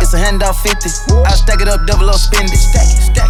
It's 0.01 0.13
a 0.13 0.19
handout 0.19 0.57
50. 0.57 0.89
I 1.25 1.33
stack 1.37 1.61
it 1.61 1.69
up, 1.69 1.87
double 1.87 2.09
up, 2.09 2.17
spend 2.17 2.51
it. 2.53 2.61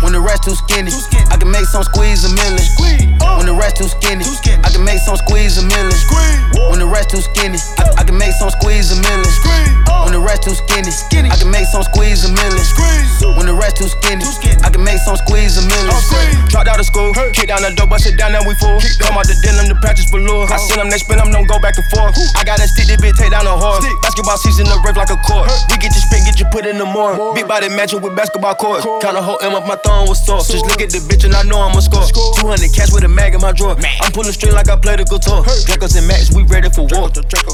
When 0.03 0.13
the 0.13 0.21
rest 0.21 0.45
too 0.45 0.55
skinny, 0.55 0.93
I 1.31 1.37
can 1.37 1.51
make 1.51 1.67
some 1.67 1.83
squeeze 1.83 2.25
a 2.25 2.31
million. 2.35 2.61
When 2.79 3.21
oh. 3.21 3.43
the 3.43 3.57
rest 3.57 3.77
too 3.81 3.89
skinny, 3.89 4.25
I 4.63 4.69
can 4.69 4.85
make 4.85 5.01
some 5.01 5.17
squeeze 5.17 5.57
a 5.59 5.65
million. 5.65 5.97
When 6.71 6.79
the 6.79 6.87
rest 6.87 7.11
too 7.11 7.23
skinny, 7.25 7.59
I, 7.79 8.01
I 8.01 8.03
can 8.05 8.17
make 8.19 8.37
some 8.37 8.51
squeeze 8.53 8.93
a 8.93 8.99
million. 9.01 9.27
Oh. 9.89 10.05
When 10.07 10.13
the 10.13 10.23
rest 10.23 10.45
too 10.45 10.55
skinny, 10.55 10.93
I 11.33 11.37
can 11.37 11.51
make 11.51 11.67
some 11.73 11.83
squeeze 11.89 12.25
a 12.25 12.31
million. 12.31 12.65
When 13.35 13.47
the 13.49 13.57
rest 13.57 13.81
too 13.81 13.89
skinny, 13.89 14.25
I 14.63 14.69
can 14.69 14.85
make 14.85 15.01
some 15.03 15.17
squeeze 15.17 15.57
a 15.57 15.65
million. 15.65 15.95
Dropped 16.53 16.69
out 16.69 16.79
of 16.79 16.87
school, 16.87 17.17
kick 17.33 17.49
down 17.49 17.65
the 17.65 17.73
door, 17.73 17.89
bust 17.89 18.05
it 18.05 18.21
down, 18.21 18.37
now 18.37 18.45
we 18.45 18.55
full. 18.61 18.77
Come 19.01 19.17
out 19.17 19.25
the 19.25 19.35
denim 19.41 19.73
practice 19.81 20.09
for 20.13 20.21
lure. 20.21 20.45
I 20.53 20.61
send 20.61 20.85
them, 20.85 20.89
they 20.93 21.01
spin 21.01 21.17
them, 21.17 21.33
don't 21.33 21.49
go 21.49 21.57
back 21.59 21.81
and 21.81 21.87
forth. 21.89 22.13
I 22.37 22.45
got 22.45 22.61
that 22.61 22.69
stick, 22.69 22.93
that 22.93 23.01
bitch, 23.01 23.17
take 23.17 23.33
down 23.33 23.49
the 23.49 23.57
horse. 23.57 23.85
Basketball 24.05 24.37
season, 24.37 24.69
the 24.69 24.77
rip 24.85 25.01
like 25.01 25.13
a 25.13 25.19
court. 25.25 25.49
We 25.73 25.81
get 25.81 25.97
your 25.97 26.04
spin, 26.05 26.25
get 26.25 26.39
you 26.39 26.47
put 26.53 26.67
in 26.67 26.79
the 26.79 26.85
more. 26.85 27.35
Big 27.35 27.49
body 27.49 27.69
matching 27.69 28.01
with 28.01 28.15
basketball 28.15 28.55
court. 28.55 28.85
Kinda 29.01 29.21
hold 29.21 29.41
him 29.43 29.55
up, 29.55 29.67
my 29.67 29.77
thumb 29.77 30.09
was 30.09 30.21
sore. 30.25 30.45
Just 30.45 30.67
look 30.69 30.81
at 30.81 30.91
the 30.91 31.01
bitch 31.09 31.25
and 31.25 31.35
I 31.35 31.43
know 31.43 31.61
I'ma 31.61 31.81
score. 31.81 32.05
200 32.05 32.73
cash 32.73 32.93
with 32.93 33.05
a 33.05 33.09
mag 33.09 33.35
in 33.35 33.41
my 33.41 33.53
drawer. 33.53 33.77
I'm 34.03 34.13
pulling 34.13 34.33
string 34.33 34.53
like 34.53 34.69
I 34.69 34.77
play 34.77 34.97
the 34.97 35.05
guitar. 35.05 35.43
Dracos 35.65 35.97
and 35.97 36.07
Max, 36.07 36.31
we 36.35 36.45
ready 36.45 36.69
for 36.71 36.85
war. 36.93 37.09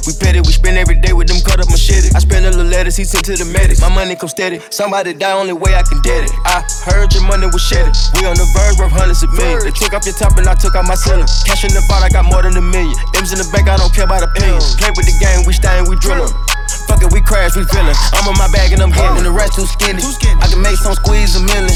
We 0.06 0.12
petty, 0.18 0.40
we 0.42 0.52
spend 0.52 0.76
every 0.76 0.98
day 0.98 1.12
with 1.12 1.28
them 1.28 1.40
cut 1.46 1.60
up 1.60 1.70
machete. 1.70 2.10
I 2.14 2.20
spend 2.20 2.46
a 2.46 2.50
little 2.50 2.66
letters, 2.66 2.96
he 2.96 3.04
sent 3.04 3.24
to 3.26 3.36
the 3.36 3.46
medics. 3.46 3.80
My 3.80 3.88
money 3.88 4.16
come 4.16 4.28
steady. 4.28 4.60
Somebody 4.70 5.14
die, 5.14 5.32
only 5.32 5.54
way 5.54 5.74
I 5.74 5.82
can 5.82 6.00
get 6.02 6.24
it. 6.24 6.32
I 6.44 6.64
heard 6.84 7.12
your 7.14 7.24
money 7.24 7.46
was 7.46 7.62
shedded. 7.62 7.94
We 8.18 8.26
on 8.26 8.36
the 8.36 8.46
verge, 8.52 8.78
worth 8.78 8.92
hundreds 8.92 9.22
of 9.22 9.32
millions. 9.32 9.64
They 9.64 9.72
took 9.72 9.94
off 9.94 10.04
your 10.04 10.14
top 10.14 10.36
and 10.36 10.48
I 10.48 10.54
took 10.54 10.74
out 10.74 10.86
my 10.86 10.94
ceiling. 10.94 11.28
Cash 11.46 11.64
in 11.64 11.72
the 11.72 11.82
vault, 11.86 12.02
I 12.02 12.08
got 12.08 12.24
more 12.26 12.42
than 12.42 12.56
a 12.56 12.64
million. 12.64 12.96
M's 13.16 13.32
in 13.32 13.38
the 13.38 13.48
bank, 13.52 13.68
I 13.68 13.76
don't 13.76 13.92
care 13.94 14.04
about 14.04 14.22
opinions. 14.22 14.76
Play 14.76 14.90
with 14.96 15.06
the 15.06 15.16
game, 15.20 15.46
we 15.46 15.52
staying, 15.52 15.88
we 15.88 15.96
drillin'. 15.96 16.59
Fuck 16.86 17.02
it, 17.02 17.12
we 17.12 17.20
crash, 17.20 17.56
we 17.56 17.64
feelin'. 17.64 17.94
I'm 18.14 18.26
on 18.28 18.36
my 18.38 18.48
bag 18.52 18.72
and 18.72 18.82
I'm 18.82 18.90
getting. 18.90 19.14
When 19.14 19.24
the 19.24 19.30
rest 19.34 19.54
too 19.54 19.66
skinny, 19.66 20.02
I 20.40 20.46
can 20.48 20.60
make 20.62 20.76
some 20.76 20.94
squeeze 20.94 21.36
a 21.36 21.42
million. 21.42 21.70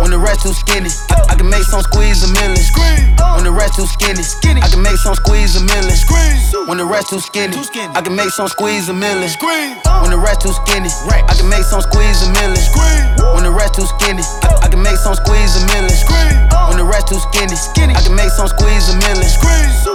When 0.00 0.10
the 0.10 0.18
rest 0.18 0.42
too 0.42 0.52
skinny, 0.52 0.90
I, 1.10 1.32
I 1.32 1.34
can 1.36 1.48
make 1.48 1.64
some 1.64 1.82
squeeze 1.82 2.22
a 2.24 2.28
million. 2.32 2.56
When 3.36 3.44
the 3.44 3.52
rest 3.52 3.76
too 3.76 3.86
skinny, 3.86 4.22
I 4.62 4.68
can 4.68 4.82
make 4.82 4.96
some 4.98 5.14
squeeze 5.14 5.56
a 5.56 5.62
million. 5.64 5.94
When 6.68 6.78
the 6.78 6.84
rest 6.86 7.10
too 7.10 7.20
skinny, 7.20 7.56
I 7.94 8.00
can 8.00 8.14
make 8.16 8.30
some 8.30 8.48
squeeze 8.48 8.88
a 8.88 8.94
million. 8.94 9.28
When 10.02 10.10
the 10.10 10.18
rest 10.18 10.40
too 10.42 10.52
skinny, 10.52 10.88
I 11.28 11.34
can 11.34 11.48
make 11.48 11.64
some 11.64 11.82
squeeze 11.82 12.22
a 12.22 12.28
million. 12.32 12.62
When 13.34 13.42
the 13.44 13.50
rest 13.52 13.74
too 13.74 13.86
skinny, 13.86 14.22
I, 14.42 14.64
I 14.64 14.68
can 14.68 14.82
make 14.82 14.96
some 14.98 15.14
squeeze 15.14 15.56
a 15.56 15.60
million. 15.66 15.92
When 16.68 16.76
the 16.78 16.84
rest 16.84 17.08
too 17.08 17.18
skinny, 17.20 17.56
I 17.94 18.00
can 18.02 18.14
make 18.14 18.30
some 18.30 18.48
squeeze 18.48 18.88
a 18.88 18.96
million. 18.98 19.28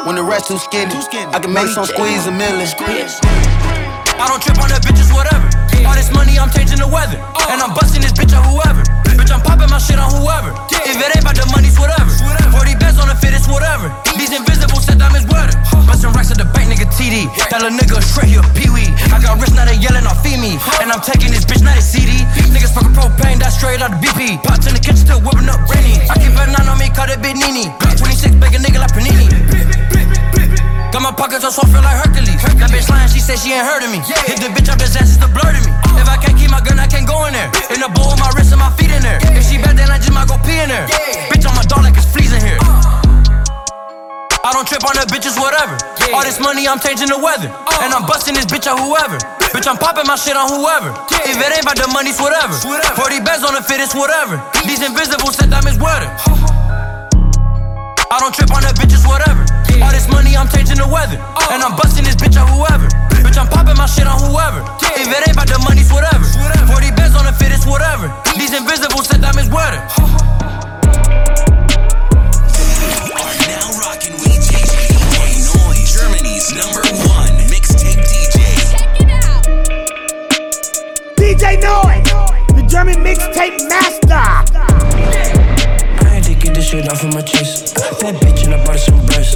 When 0.05 0.15
the 0.15 0.23
rest 0.23 0.47
too 0.47 0.57
skinny, 0.59 0.93
I 1.33 1.39
can 1.39 1.53
make 1.53 1.67
some 1.69 1.85
squeeze 1.85 2.25
a 2.27 2.31
million. 2.31 3.78
I 4.19 4.27
don't 4.27 4.43
trip 4.43 4.59
on 4.59 4.67
the 4.67 4.75
bitches, 4.83 5.07
whatever. 5.15 5.47
All 5.87 5.95
this 5.95 6.11
money, 6.11 6.35
I'm 6.35 6.51
changing 6.51 6.83
the 6.83 6.91
weather. 6.91 7.15
And 7.47 7.63
I'm 7.63 7.71
busting 7.71 8.03
this 8.03 8.11
bitch 8.11 8.35
on 8.35 8.43
whoever. 8.43 8.83
Bitch, 9.15 9.31
I'm 9.31 9.39
popping 9.39 9.71
my 9.71 9.79
shit 9.79 9.95
on 9.95 10.11
whoever. 10.11 10.51
If 10.83 10.99
it 10.99 11.07
ain't 11.15 11.23
about 11.23 11.39
the 11.39 11.47
money, 11.55 11.71
it's 11.71 11.79
whatever. 11.79 12.11
40 12.51 12.75
bands 12.83 12.99
on 12.99 13.07
the 13.07 13.15
fit, 13.15 13.31
it's 13.31 13.47
whatever. 13.47 13.87
These 14.19 14.35
invisible 14.35 14.83
set 14.83 14.99
diamonds 14.99 15.23
weather. 15.31 15.55
Busting 15.87 16.11
racks 16.11 16.35
at 16.35 16.37
the 16.37 16.47
bank, 16.51 16.67
nigga 16.67 16.91
TD. 16.91 17.31
That 17.47 17.63
little 17.63 17.79
nigga 17.79 18.03
straight, 18.03 18.27
he 18.27 18.35
a 18.35 18.43
peewee. 18.51 18.91
I 19.07 19.23
got 19.23 19.39
wrist, 19.39 19.55
now 19.55 19.63
they 19.63 19.79
yelling 19.79 20.03
off 20.03 20.19
feed 20.19 20.43
me. 20.43 20.59
And 20.83 20.91
I'm 20.91 20.99
taking 20.99 21.31
this 21.31 21.47
bitch, 21.47 21.63
not 21.63 21.79
a 21.79 21.81
CD. 21.81 22.19
Niggas 22.51 22.75
fucking 22.75 22.91
propane, 22.91 23.39
that's 23.39 23.55
straight 23.55 23.79
out 23.79 23.95
the 23.95 24.03
BP. 24.03 24.43
Pots 24.43 24.67
in 24.67 24.75
the 24.75 24.83
kitchen, 24.83 24.99
still 24.99 25.23
whipping 25.23 25.47
up 25.47 25.63
Rennie. 25.71 25.95
I 26.11 26.19
keep 26.19 26.35
a 26.35 26.43
nine 26.43 26.67
on 26.67 26.75
me, 26.75 26.91
call 26.91 27.07
it 27.07 27.23
Big 27.23 27.39
Nini. 27.39 27.71
26, 27.79 28.35
big 28.35 28.51
a 28.51 28.59
nigga 28.59 28.83
like 28.83 28.91
Panini. 28.91 30.68
Got 30.89 31.05
my 31.05 31.13
pockets 31.13 31.45
on 31.45 31.53
swole, 31.53 31.69
feel 31.69 31.85
like 31.85 32.01
Hercules. 32.01 32.41
That 32.57 32.73
bitch 32.73 32.89
lying, 32.89 33.09
she 33.13 33.21
said 33.21 33.37
she 33.37 33.53
ain't 33.53 33.61
heard 33.61 33.85
of 33.85 33.93
me. 33.93 34.01
Hit 34.25 34.41
the 34.41 34.49
bitch 34.49 34.73
up 34.73 34.81
his 34.81 34.97
ass, 34.97 35.13
it's 35.13 35.21
the 35.21 35.29
blur 35.29 35.53
to 35.53 35.61
me. 35.61 35.69
Uh. 35.85 36.01
If 36.01 36.09
I 36.09 36.17
can't 36.17 36.33
keep 36.33 36.49
my 36.49 36.65
gun, 36.65 36.81
I 36.81 36.89
can't 36.89 37.05
go 37.05 37.29
in 37.29 37.33
there. 37.37 37.45
In 37.69 37.77
the 37.77 37.89
bowl 37.93 38.09
with 38.09 38.17
my 38.17 38.33
wrist 38.33 38.49
and 38.49 38.61
my 38.61 38.73
feet 38.73 38.89
in 38.89 39.05
there. 39.05 39.21
If 39.37 39.45
she 39.45 39.61
bad, 39.61 39.77
then 39.77 39.93
I 39.93 40.01
just 40.01 40.09
might 40.09 40.25
go 40.25 40.41
pee 40.41 40.57
in 40.57 40.73
there. 40.73 40.89
Bitch 41.29 41.45
on 41.45 41.53
my 41.53 41.61
dog 41.69 41.85
like 41.85 41.93
it's 41.93 42.09
fleas 42.09 42.33
in 42.33 42.41
here. 42.41 42.57
Uh. 42.65 42.89
I 44.41 44.49
don't 44.49 44.65
trip 44.65 44.81
on 44.81 44.97
the 44.97 45.05
bitches, 45.13 45.37
whatever. 45.37 45.77
All 46.09 46.25
this 46.25 46.41
money, 46.41 46.65
I'm 46.65 46.81
changing 46.81 47.13
the 47.13 47.21
weather. 47.21 47.53
Uh. 47.53 47.85
And 47.85 47.93
I'm 47.93 48.09
busting 48.09 48.33
this 48.33 48.49
bitch 48.49 48.65
on 48.65 48.81
whoever. 48.81 49.21
Bitch, 49.53 49.69
I'm 49.69 49.77
popping 49.77 50.09
my 50.09 50.17
shit 50.17 50.33
on 50.33 50.49
whoever. 50.49 50.89
If 51.21 51.37
it 51.37 51.49
ain't 51.53 51.69
about 51.69 51.77
the 51.77 51.85
money, 51.93 52.09
it's 52.09 52.21
whatever. 52.21 52.57
40 52.57 53.21
bands 53.21 53.45
on 53.45 53.53
the 53.53 53.61
fit, 53.61 53.77
it's 53.77 53.93
whatever. 53.93 54.41
These 54.65 54.81
invisible 54.81 55.29
set 55.29 55.53
diamonds 55.53 55.77
weather. 55.77 56.09
I 58.09 58.17
don't 58.17 58.33
trip 58.33 58.49
on 58.49 58.65
the 58.65 58.73
bitches, 58.73 59.05
whatever. 59.05 59.45
All 59.77 59.93
this 59.93 60.09
money, 60.09 60.35
I'm 60.35 60.49
changing 60.49 60.81
the 60.81 60.89
weather. 60.89 61.21
And 61.53 61.61
I'm 61.61 61.77
busting 61.77 62.03
this 62.03 62.17
bitch 62.17 62.35
on 62.41 62.49
whoever. 62.49 62.89
Bitch, 63.21 63.37
I'm 63.37 63.47
popping 63.47 63.77
my 63.77 63.85
shit 63.85 64.07
on 64.09 64.17
whoever. 64.17 64.65
If 64.97 65.05
it 65.05 65.21
ain't 65.29 65.37
about 65.37 65.47
the 65.47 65.61
money, 65.61 65.85
it's 65.85 65.93
whatever. 65.93 66.25
40 66.25 66.91
bands 66.97 67.15
on 67.15 67.25
the 67.25 67.33
fit, 67.33 67.51
it's 67.53 67.65
whatever. 67.65 68.09
These 68.37 68.57
invisible 68.57 69.03
set 69.03 69.19
DJ 74.19 75.37
Noise, 75.45 75.93
Germany's 75.93 76.51
number 76.53 76.83
one 77.07 77.33
mixtape 77.49 78.01
DJ. 78.09 78.37
DJ 81.15 81.61
Noise, 81.61 82.09
the 82.55 82.63
German 82.67 83.03
mixtape 83.03 83.57
master 83.69 84.58
shoot 86.69 86.87
off 86.87 87.03
of 87.03 87.11
my 87.15 87.21
chest. 87.21 87.73
That 87.97 88.13
bitch 88.21 88.45
and 88.45 88.53
I 88.53 88.61
bought 88.61 88.77
her 88.77 88.85
some 88.85 89.01
breasts. 89.09 89.33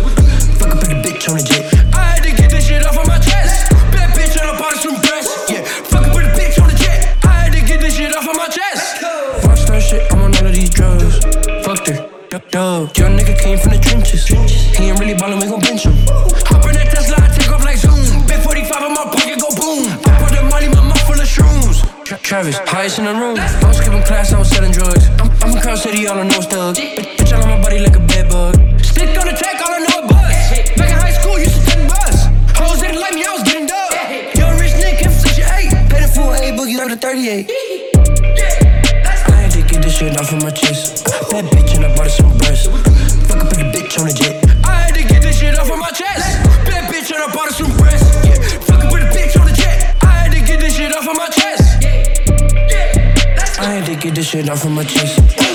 Fuck 0.61 0.77
up 0.77 0.85
in 0.85 1.01
bitch 1.01 1.25
on 1.25 1.41
a 1.41 1.41
jet. 1.41 1.65
I 1.89 2.13
had 2.13 2.21
to 2.21 2.29
get 2.29 2.51
this 2.53 2.69
shit 2.69 2.85
off 2.85 2.93
of 2.93 3.07
my 3.09 3.17
chest. 3.17 3.73
Bad 3.89 4.13
bitch 4.13 4.37
and 4.37 4.45
I 4.45 4.53
bought 4.53 4.69
her 4.69 4.77
some 4.77 5.01
breasts. 5.01 5.33
Yeah, 5.49 5.65
fuck 5.89 6.05
up 6.05 6.13
in 6.13 6.29
bitch 6.37 6.61
on 6.61 6.69
a 6.69 6.77
jet. 6.77 7.17
I 7.25 7.49
had 7.49 7.53
to 7.57 7.61
get 7.65 7.81
this 7.81 7.97
shit 7.97 8.13
off 8.13 8.29
of 8.29 8.37
my 8.37 8.45
chest. 8.53 9.01
Rockstar 9.41 9.81
shit, 9.81 10.05
I'm 10.13 10.21
on 10.21 10.29
none 10.37 10.45
of 10.45 10.53
these 10.53 10.69
drugs. 10.69 11.25
Fuck 11.65 11.89
her. 11.89 12.05
Dub, 12.29 12.45
dub. 12.53 12.97
Your 13.01 13.09
nigga 13.09 13.33
came 13.41 13.57
from 13.57 13.73
the 13.73 13.81
trenches. 13.81 14.29
He 14.29 14.93
ain't 14.93 14.99
really 15.01 15.17
ballin', 15.17 15.41
we 15.41 15.49
gon' 15.49 15.57
bench 15.57 15.89
him. 15.89 15.97
Hop 16.53 16.61
in 16.69 16.77
that 16.77 16.93
Tesla, 16.93 17.17
I 17.17 17.33
take 17.33 17.49
off 17.49 17.65
like 17.65 17.81
Zoom. 17.81 17.97
Big 18.29 18.45
45 18.45 18.77
in 18.77 18.93
my 18.93 19.09
pocket, 19.09 19.41
go 19.41 19.49
boom. 19.57 19.89
I 20.05 20.21
put 20.21 20.37
the 20.37 20.45
money, 20.53 20.69
my 20.69 20.85
mouth 20.85 21.01
full 21.09 21.17
of 21.17 21.25
shrooms. 21.25 21.81
Travis, 22.21 22.61
highest 22.69 22.99
in 22.99 23.05
the 23.05 23.13
room. 23.17 23.41
I 23.41 23.65
was 23.65 23.77
skipping 23.77 24.03
class, 24.03 24.33
I 24.33 24.37
was 24.37 24.49
selling 24.49 24.71
drugs. 24.71 25.09
I'm, 25.17 25.33
I'm 25.41 25.51
from 25.51 25.61
Crown 25.61 25.77
City, 25.77 26.05
all 26.05 26.19
I 26.19 26.29
know 26.29 26.37
is 26.37 26.45
thugs 26.45 27.12
body 27.73 27.85
like 27.85 27.95
a 27.95 28.05
bed 28.07 28.29
bug. 28.29 28.55
Stick 28.81 29.17
on 29.17 29.25
the 29.25 29.33
track, 29.33 29.57
all 29.61 29.73
I 29.73 29.79
know 29.79 30.05
is 30.05 30.11
buzz. 30.11 30.77
Back 30.77 30.89
in 30.89 30.97
high 30.97 31.13
school, 31.13 31.39
used 31.39 31.57
to 31.57 31.65
take 31.65 31.87
bus. 31.87 32.29
Hoes 32.57 32.81
didn't 32.81 32.99
like 33.01 33.13
me, 33.13 33.25
I 33.25 33.33
was 33.33 33.43
getting 33.43 33.65
dub. 33.65 33.91
Young 34.37 34.59
rich 34.59 34.73
nigga, 34.77 35.09
inflation 35.09 35.45
eight. 35.57 35.71
Paid 35.89 36.03
a 36.03 36.07
full 36.07 36.33
A 36.33 36.53
boogie, 36.53 36.77
left 36.77 36.91
to 36.91 36.97
38. 36.97 37.49
I 39.25 39.35
had 39.41 39.51
to 39.51 39.61
get 39.61 39.81
this 39.81 39.97
shit 39.97 40.17
off 40.19 40.31
of 40.31 40.43
my 40.43 40.51
chest. 40.51 41.05
Bad 41.31 41.45
bitch, 41.45 41.75
and 41.75 41.85
I 41.85 41.95
bought 41.95 42.05
her 42.05 42.09
some 42.09 42.37
breasts. 42.37 42.67
Fuck 43.27 43.41
up 43.41 43.49
the 43.49 43.65
bitch 43.73 43.97
on 43.99 44.05
the 44.05 44.13
jet. 44.13 44.35
I 44.65 44.85
had 44.85 44.93
to 44.95 45.03
get 45.03 45.21
this 45.23 45.39
shit 45.39 45.57
off 45.57 45.71
of 45.71 45.79
my 45.79 45.89
chest. 45.89 46.25
Bad 46.69 46.93
bitch, 46.93 47.09
and 47.09 47.23
I 47.23 47.33
bought 47.33 47.47
her 47.49 47.55
some 47.57 47.73
breasts. 47.77 48.09
Yeah. 48.25 48.37
Fuck 48.67 48.85
up 48.85 48.93
with 48.93 49.03
a 49.03 49.09
bitch 49.09 49.39
on 49.39 49.45
the 49.49 49.53
jet. 49.53 49.97
I 50.03 50.11
had 50.21 50.31
to 50.31 50.41
get 50.45 50.59
this 50.59 50.75
shit 50.75 50.93
off 50.93 51.07
of 51.07 51.17
my 51.17 51.29
chest. 51.29 51.63
I 53.59 53.65
had 53.65 53.85
to 53.85 53.95
get 53.95 54.13
this 54.13 54.29
shit 54.29 54.49
off 54.49 54.63
of 54.65 54.71
my 54.71 54.83
chest. 54.83 55.52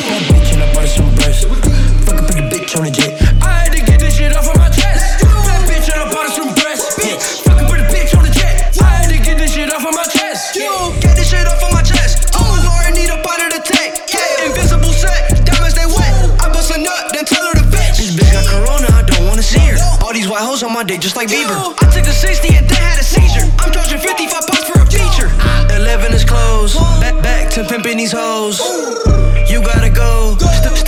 Bitch 2.68 2.78
on 2.78 2.84
the 2.84 2.90
jet. 2.90 3.16
I 3.42 3.64
had 3.64 3.72
to 3.72 3.80
get 3.80 4.00
this 4.00 4.16
shit 4.16 4.32
off 4.36 4.48
of 4.48 4.56
my 4.56 4.68
chest. 4.68 5.24
Bad 5.24 5.68
bitch, 5.68 5.88
and 5.88 6.02
I 6.02 6.06
bought 6.12 6.28
her 6.28 6.34
some 6.34 6.52
breasts. 6.54 7.00
Yeah. 7.00 7.16
Fuck 7.44 7.62
up 7.64 7.70
with 7.70 7.80
a 7.80 7.88
bitch 7.88 8.16
on 8.16 8.24
the 8.24 8.30
jet. 8.30 8.76
I 8.80 9.04
had 9.04 9.08
to 9.08 9.18
get 9.18 9.38
this 9.38 9.54
shit 9.54 9.72
off 9.72 9.84
of 9.86 9.94
my 9.94 10.04
chest. 10.04 10.56
You 10.56 10.68
get 11.00 11.16
this 11.16 11.30
shit 11.30 11.46
off 11.46 11.62
of 11.62 11.72
my 11.72 11.82
chest. 11.82 12.34
A 12.36 12.40
lawyer, 12.40 12.92
need 12.92 13.08
a 13.08 13.16
of 13.16 13.50
the 13.56 13.62
tank. 13.64 13.96
Yeah, 14.12 14.46
invisible 14.46 14.92
set, 14.92 15.44
diamonds 15.44 15.74
they 15.74 15.86
wet. 15.88 16.12
I 16.40 16.52
bust 16.52 16.74
a 16.74 16.78
nut, 16.78 17.12
then 17.12 17.24
tell 17.24 17.44
her 17.48 17.54
to 17.56 17.64
bitch. 17.72 17.96
This 17.96 18.12
bitch 18.12 18.32
got 18.36 18.44
corona, 18.44 18.88
I 18.92 19.02
don't 19.02 19.24
wanna 19.24 19.42
see 19.42 19.64
her. 19.72 19.78
All 20.04 20.12
these 20.12 20.28
white 20.28 20.44
hoes 20.44 20.62
on 20.62 20.72
my 20.72 20.84
dick 20.84 21.00
just 21.00 21.16
like 21.16 21.28
Bieber. 21.28 21.56
I 21.56 21.88
took 21.88 22.04
a 22.04 22.12
60 22.12 22.52
and 22.52 22.68
then 22.68 22.80
had 22.80 23.00
a 23.00 23.04
seizure. 23.04 23.48
I'm 23.64 23.72
charging 23.72 24.00
55 24.00 24.44
bucks 24.44 24.64
for 24.68 24.76
a 24.76 24.86
feature. 24.86 25.32
11 25.72 26.12
is 26.12 26.24
closed. 26.24 26.76
Back, 27.00 27.16
back 27.22 27.50
to 27.56 27.64
pimping 27.64 27.96
these 27.96 28.12
hoes. 28.12 28.60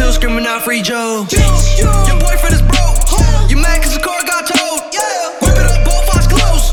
Still 0.01 0.13
screaming 0.13 0.47
out 0.47 0.63
free 0.63 0.81
Joe. 0.81 1.27
Bitch, 1.29 1.77
your 1.77 2.19
boyfriend 2.25 2.55
is 2.57 2.63
broke. 2.65 2.97
You 3.51 3.57
mad 3.61 3.83
cause 3.83 3.93
the 3.93 4.01
car 4.01 4.25
got 4.25 4.49
towed? 4.49 4.81
Yeah. 4.97 5.37
Whip 5.45 5.53
it 5.61 5.67
up, 5.69 5.85
both 5.85 6.09
eyes 6.17 6.27
closed. 6.27 6.73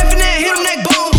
Effing 0.00 0.16
that, 0.16 0.40
hit 0.40 0.56
him 0.56 0.64
neck 0.64 0.80
bone. 0.88 1.12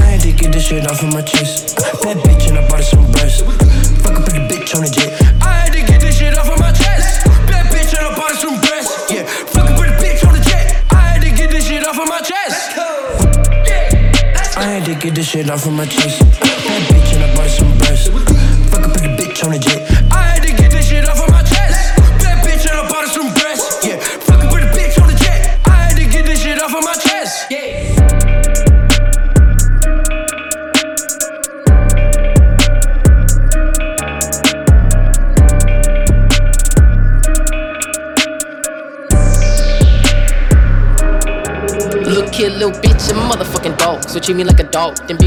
I 0.00 0.04
had 0.08 0.20
to 0.22 0.32
get 0.32 0.52
this 0.52 0.64
shit 0.64 0.88
off 0.88 1.02
of 1.02 1.12
my 1.12 1.20
chest. 1.20 1.76
Bad 2.00 2.16
bitch 2.24 2.48
and 2.48 2.56
I 2.56 2.66
bought 2.66 2.80
her 2.80 2.82
some 2.82 3.04
breasts. 3.12 3.42
Fuck 4.00 4.16
up 4.16 4.24
with 4.24 4.40
a 4.40 4.48
bitch 4.48 4.74
on 4.74 4.88
the 4.88 4.90
jet. 4.90 5.20
I 5.44 5.68
had 5.68 5.72
to 5.76 5.84
get 5.84 6.00
this 6.00 6.16
shit 6.16 6.32
off 6.38 6.48
of 6.48 6.58
my 6.58 6.72
chest. 6.72 7.26
Bad 7.44 7.66
bitch 7.68 7.92
and 7.92 8.08
I 8.08 8.16
bought 8.16 8.30
her 8.32 8.36
some 8.40 8.56
breasts. 8.56 9.12
Yeah, 9.12 9.28
fuck 9.52 9.68
up 9.68 9.76
with 9.78 9.92
a 9.92 9.96
bitch 10.00 10.24
on 10.26 10.32
the 10.32 10.40
jet. 10.48 10.80
I 10.90 11.12
had 11.12 11.20
to 11.20 11.30
get 11.30 11.50
this 11.50 11.68
shit 11.68 11.84
off 11.84 12.00
of 12.00 12.08
my 12.08 12.20
chest. 12.24 12.72
I 14.56 14.64
had 14.64 14.84
to 14.86 14.94
get 14.94 15.14
this 15.14 15.28
shit 15.28 15.50
off 15.50 15.66
of 15.66 15.74
my 15.74 15.84
chest. 15.84 16.31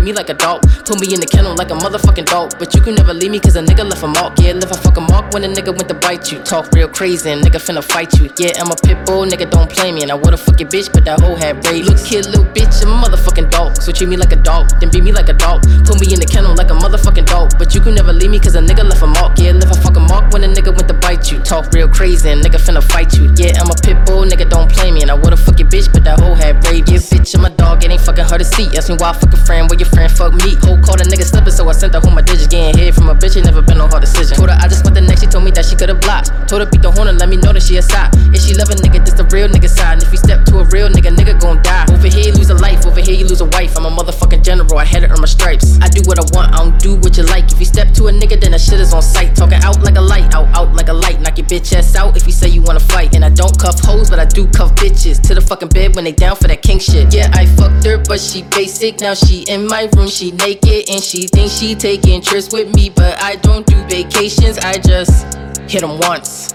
Me 0.05 0.13
like 0.13 0.29
a 0.29 0.35
dog. 0.35 0.64
Put 0.85 1.01
me 1.01 1.09
in 1.09 1.19
the 1.19 1.25
kennel 1.25 1.57
like 1.57 1.73
a 1.73 1.73
motherfucking 1.73 2.29
dog. 2.29 2.53
But 2.59 2.75
you 2.75 2.81
can 2.81 2.93
never 2.93 3.11
leave 3.11 3.31
me 3.31 3.39
cause 3.39 3.55
a 3.55 3.61
nigga 3.65 3.89
left 3.89 4.05
a 4.05 4.07
mark. 4.07 4.37
Yeah, 4.37 4.53
left 4.53 4.69
a 4.69 4.77
fucking 4.77 5.09
mark 5.09 5.33
when 5.33 5.43
a 5.43 5.49
nigga 5.49 5.73
went 5.73 5.89
to 5.89 5.97
bite 5.97 6.31
you. 6.31 6.37
Talk 6.45 6.69
real 6.77 6.87
crazy 6.87 7.31
and 7.31 7.41
nigga 7.41 7.57
finna 7.57 7.83
fight 7.83 8.13
you. 8.21 8.29
Yeah, 8.37 8.53
I'm 8.61 8.69
a 8.69 8.77
pit 8.77 9.01
bull, 9.05 9.25
nigga 9.25 9.49
don't 9.49 9.65
play 9.65 9.91
me. 9.91 10.03
And 10.05 10.11
I 10.11 10.15
would've 10.15 10.39
fuck 10.39 10.59
your 10.59 10.69
bitch, 10.69 10.93
but 10.93 11.03
that 11.05 11.21
hoe 11.21 11.33
had 11.33 11.65
braids. 11.65 11.89
Little 11.89 12.05
kid, 12.05 12.25
little 12.29 12.45
bitch, 12.53 12.77
a 12.81 12.85
motherfucking 12.85 13.49
dog. 13.49 13.81
So 13.81 13.91
treat 13.91 14.09
me 14.09 14.15
like 14.15 14.31
a 14.31 14.37
dog, 14.37 14.69
then 14.79 14.91
beat 14.93 15.03
me 15.03 15.11
like 15.11 15.29
a 15.29 15.33
dog. 15.33 15.65
Put 15.89 15.97
me 15.97 16.13
in 16.13 16.21
the 16.21 16.29
kennel 16.29 16.53
like 16.53 16.69
a 16.69 16.77
motherfucking 16.77 17.25
dog. 17.25 17.57
But 17.57 17.73
you 17.73 17.81
can 17.81 17.95
never 17.95 18.13
leave 18.13 18.29
me 18.29 18.39
cause 18.39 18.53
a 18.53 18.61
nigga 18.61 18.85
left 18.85 19.01
a 19.01 19.07
mark. 19.07 19.39
Yeah, 19.41 19.57
left 19.57 19.73
a 19.73 19.81
fucking 19.81 20.05
mark 20.05 20.29
when 20.33 20.43
a 20.45 20.49
nigga 20.53 20.69
went 20.69 20.85
to 20.85 20.97
bite 21.01 21.31
you. 21.31 21.41
Talk 21.41 21.73
real 21.73 21.89
crazy 21.89 22.29
and 22.29 22.45
nigga 22.45 22.61
finna 22.61 22.83
fight 22.83 23.17
you. 23.17 23.33
Yeah, 23.33 23.57
I'm 23.57 23.73
a 23.73 23.75
pit 23.81 23.97
bull, 24.05 24.21
nigga 24.21 24.47
don't 24.47 24.69
play 24.69 24.91
me. 24.91 25.01
And 25.01 25.09
I 25.09 25.17
would've 25.17 25.41
fuck 25.41 25.57
your 25.57 25.67
bitch, 25.67 25.89
but 25.91 26.03
that 26.05 26.21
hoe 26.21 26.37
had 26.37 26.61
braids. 26.61 26.93
Yeah, 26.93 27.01
bitch, 27.01 27.33
I'm 27.33 27.45
a 27.45 27.49
dog, 27.49 27.83
it 27.83 27.89
ain't 27.89 28.01
fucking 28.01 28.25
hard 28.29 28.41
to 28.41 28.45
see. 28.45 28.69
Ask 28.77 28.89
me 28.89 28.97
why 29.01 29.09
I 29.09 29.13
fuck 29.13 29.33
a 29.33 29.37
friend, 29.49 29.65
where 29.67 29.79
your 29.79 29.89
friend 29.89 30.11
fuck 30.13 30.33
me. 30.45 30.53
Hoe 30.75 30.81
called 30.83 31.01
a 31.01 31.05
nigga 31.05 31.23
slipping, 31.23 31.51
so 31.51 31.67
I 31.69 31.71
sent 31.71 31.93
her 31.93 31.99
home 31.99 32.15
my 32.15 32.21
digits. 32.21 32.47
Getting 32.47 32.77
hit 32.77 32.93
from 32.95 33.09
a 33.09 33.15
bitch, 33.15 33.37
it 33.37 33.45
never 33.45 33.61
been 33.61 33.77
no 33.77 33.87
hard 33.87 34.01
decision. 34.01 34.35
Told 34.35 34.49
her 34.49 34.57
I 34.59 34.67
just 34.67 34.83
want 34.83 34.95
the 34.95 35.01
next, 35.01 35.21
she 35.21 35.27
told 35.27 35.43
me 35.43 35.51
that 35.51 35.65
she 35.65 35.75
could've 35.75 35.99
blocked. 36.01 36.31
Told 36.49 36.61
her 36.61 36.69
beat 36.69 36.81
the 36.81 36.91
horn 36.91 37.07
and 37.07 37.17
let 37.17 37.29
me 37.29 37.37
know 37.37 37.53
that 37.53 37.63
she 37.63 37.77
a 37.77 37.81
side. 37.81 38.11
If 38.35 38.43
she 38.43 38.53
love 38.53 38.69
a 38.69 38.75
nigga, 38.75 39.03
this 39.03 39.15
the 39.15 39.23
real 39.31 39.47
nigga 39.47 39.69
side. 39.69 39.93
And 39.93 40.03
if 40.03 40.11
you 40.11 40.17
step 40.17 40.43
to 40.51 40.59
a 40.59 40.65
real 40.65 40.89
nigga, 40.89 41.15
nigga 41.15 41.39
gon' 41.39 41.61
die. 41.63 41.85
Over 41.91 42.07
here, 42.07 42.27
you 42.27 42.33
lose 42.33 42.49
a 42.49 42.55
life, 42.55 42.85
over 42.85 42.99
here, 42.99 43.15
you 43.15 43.25
lose 43.25 43.41
a 43.41 43.49
wife. 43.55 43.77
I'm 43.77 43.85
a 43.85 43.91
motherfucking 43.91 44.43
general, 44.43 44.77
I 44.77 44.85
had 44.85 45.01
to 45.03 45.09
earn 45.09 45.21
my 45.21 45.29
stripes. 45.29 45.79
I 45.81 45.87
do 45.87 46.01
what 46.05 46.19
I 46.19 46.25
want, 46.35 46.53
I 46.53 46.57
don't 46.59 46.79
do 46.79 46.95
what 46.99 47.15
you 47.17 47.23
like. 47.23 47.51
If 47.51 47.59
you 47.59 47.65
step 47.65 47.93
to 47.95 48.07
a 48.07 48.11
nigga, 48.11 48.39
then 48.39 48.51
that 48.51 48.61
shit 48.61 48.79
is 48.79 48.93
on 48.93 49.01
sight. 49.01 49.35
Talking 49.35 49.61
out 49.63 49.81
like 49.81 49.95
a 49.95 50.01
light, 50.01 50.33
out, 50.33 50.49
out 50.55 50.73
like 50.73 50.89
a 50.89 50.93
light. 50.93 51.21
Knock 51.21 51.37
your 51.37 51.47
bitch 51.47 51.71
ass 51.75 51.95
out 51.95 52.17
if 52.17 52.25
you 52.25 52.33
say 52.33 52.49
you 52.49 52.61
wanna 52.61 52.79
fight. 52.79 53.15
And 53.15 53.23
I 53.23 53.29
don't 53.29 53.57
cuff 53.57 53.79
hoes, 53.79 54.09
but 54.09 54.19
I 54.19 54.25
do 54.25 54.47
cuff 54.47 54.73
bitches. 54.75 55.21
To 55.27 55.35
the 55.35 55.41
fucking 55.41 55.69
bed 55.69 55.95
when 55.95 56.03
they 56.03 56.11
down 56.11 56.35
for 56.35 56.47
that 56.47 56.61
king 56.61 56.79
shit. 56.79 57.13
Yeah, 57.13 57.29
I 57.33 57.45
fucked 57.45 57.85
her, 57.85 57.97
but 57.97 58.19
she 58.19 58.43
basic. 58.43 58.99
Now 58.99 59.13
she 59.13 59.43
in 59.47 59.67
my 59.67 59.89
room, 59.95 60.07
she 60.07 60.31
naked, 60.31 60.64
and 60.65 61.01
she 61.03 61.27
thinks 61.27 61.57
she 61.57 61.75
taking 61.75 62.21
trips 62.21 62.51
with 62.51 62.73
me. 62.75 62.89
But 62.89 63.21
I 63.21 63.35
don't 63.37 63.65
do 63.65 63.75
vacations, 63.83 64.57
I 64.57 64.77
just 64.77 65.37
hit 65.69 65.83
him 65.83 65.99
once, 65.99 66.53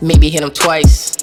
maybe 0.00 0.30
hit 0.30 0.42
him 0.42 0.50
twice. 0.50 1.16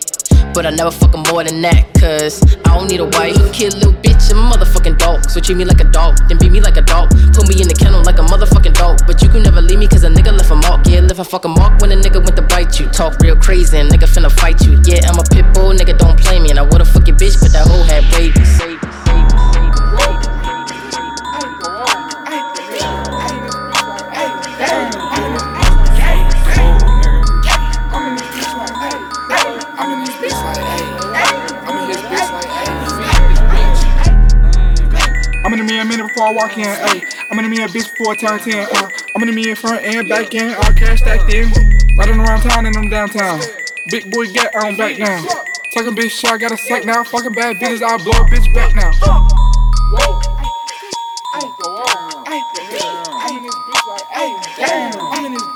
But 0.53 0.67
I 0.67 0.70
never 0.70 0.91
fuck 0.91 1.15
him 1.15 1.24
more 1.32 1.43
than 1.43 1.62
that, 1.62 1.89
cause 1.98 2.38
I 2.65 2.77
don't 2.77 2.88
need 2.88 3.00
a 3.00 3.10
wife. 3.17 3.34
Kid, 3.51 3.74
little 3.74 3.93
bitch, 3.93 4.29
I'm 4.29 4.38
a 4.38 4.55
motherfucking 4.55 5.00
dog. 5.00 5.27
So 5.29 5.39
treat 5.39 5.58
me 5.58 5.65
like 5.65 5.82
a 5.82 5.89
dog, 5.89 6.17
then 6.29 6.38
beat 6.38 6.51
me 6.51 6.62
like 6.62 6.77
a 6.77 6.86
dog. 6.86 7.10
Put 7.34 7.50
me 7.50 7.58
in 7.60 7.67
the 7.67 7.74
kennel 7.74 8.03
like 8.03 8.20
a 8.20 8.22
motherfucking 8.22 8.75
dog. 8.75 9.01
But 9.08 9.22
you 9.24 9.29
can 9.29 9.41
never 9.41 9.62
leave 9.62 9.79
me, 9.79 9.88
cause 9.88 10.03
a 10.03 10.10
nigga 10.10 10.32
left 10.38 10.51
a 10.51 10.55
mark. 10.55 10.86
Yeah, 10.86 11.01
left 11.01 11.20
a 11.20 11.24
fucking 11.24 11.58
mark 11.58 11.82
when 11.82 11.91
a 11.91 11.96
nigga 11.96 12.22
went 12.22 12.36
to 12.36 12.43
bite 12.43 12.79
you. 12.79 12.86
Talk 12.89 13.17
real 13.22 13.36
crazy, 13.36 13.77
and 13.77 13.89
nigga 13.89 14.05
finna 14.05 14.32
fight 14.32 14.62
you. 14.62 14.77
Yeah, 14.86 15.10
I'm 15.10 15.17
a 15.17 15.24
pit 15.24 15.46
bull, 15.53 15.74
nigga 15.74 15.98
don't 15.98 16.20
play 16.20 16.39
me. 16.39 16.51
And 16.51 16.60
I 16.60 16.62
would've 16.62 16.88
fuck 16.88 17.08
your 17.08 17.17
bitch, 17.17 17.41
but 17.41 17.51
that 17.53 17.65
hoe 17.65 17.82
had 17.89 18.05
babies. 18.13 18.93
In 36.04 36.10
before 36.10 36.28
I 36.28 36.32
walk 36.32 36.58
in, 36.58 36.66
ayy. 36.66 37.04
I'm 37.32 37.40
in 37.40 37.50
the 37.50 37.64
a 37.64 37.68
bitch 37.68 37.92
before 37.92 38.14
I 38.14 38.16
turn 38.16 38.40
10, 38.40 38.68
uh. 38.76 38.90
I'm 39.16 39.24
in 39.24 39.30
the 39.30 39.36
mirror 39.36 39.56
front 39.56 39.84
and 39.86 40.08
back 40.08 40.34
in, 40.34 40.54
all 40.56 40.74
cash 40.74 41.00
stacked 41.00 41.34
in. 41.34 41.52
Riding 41.98 42.20
around 42.20 42.42
town 42.42 42.66
and 42.66 42.76
I'm 42.76 42.90
downtown. 42.90 43.40
Big 43.90 44.10
boy 44.12 44.28
get 44.28 44.56
on 44.56 44.76
back 44.76 44.98
down. 44.98 45.26
Talking 45.72 45.96
bitch 45.96 46.12
shit, 46.12 46.32
I 46.32 46.38
got 46.38 46.52
a 46.52 46.58
sack 46.58 46.86
now. 46.86 47.04
Fucking 47.04 47.34
bad 47.34 47.58
bitches, 47.58 47.82
I'll 47.82 47.98
blow 47.98 48.14
a 48.14 48.26
bitch 48.26 48.54
back 48.54 48.76
now. 48.76 48.92
Whoa. 49.92 50.20
In 53.24 53.46
in 55.16 55.34
in 55.34 55.34
in 55.34 55.34
in. 55.34 55.54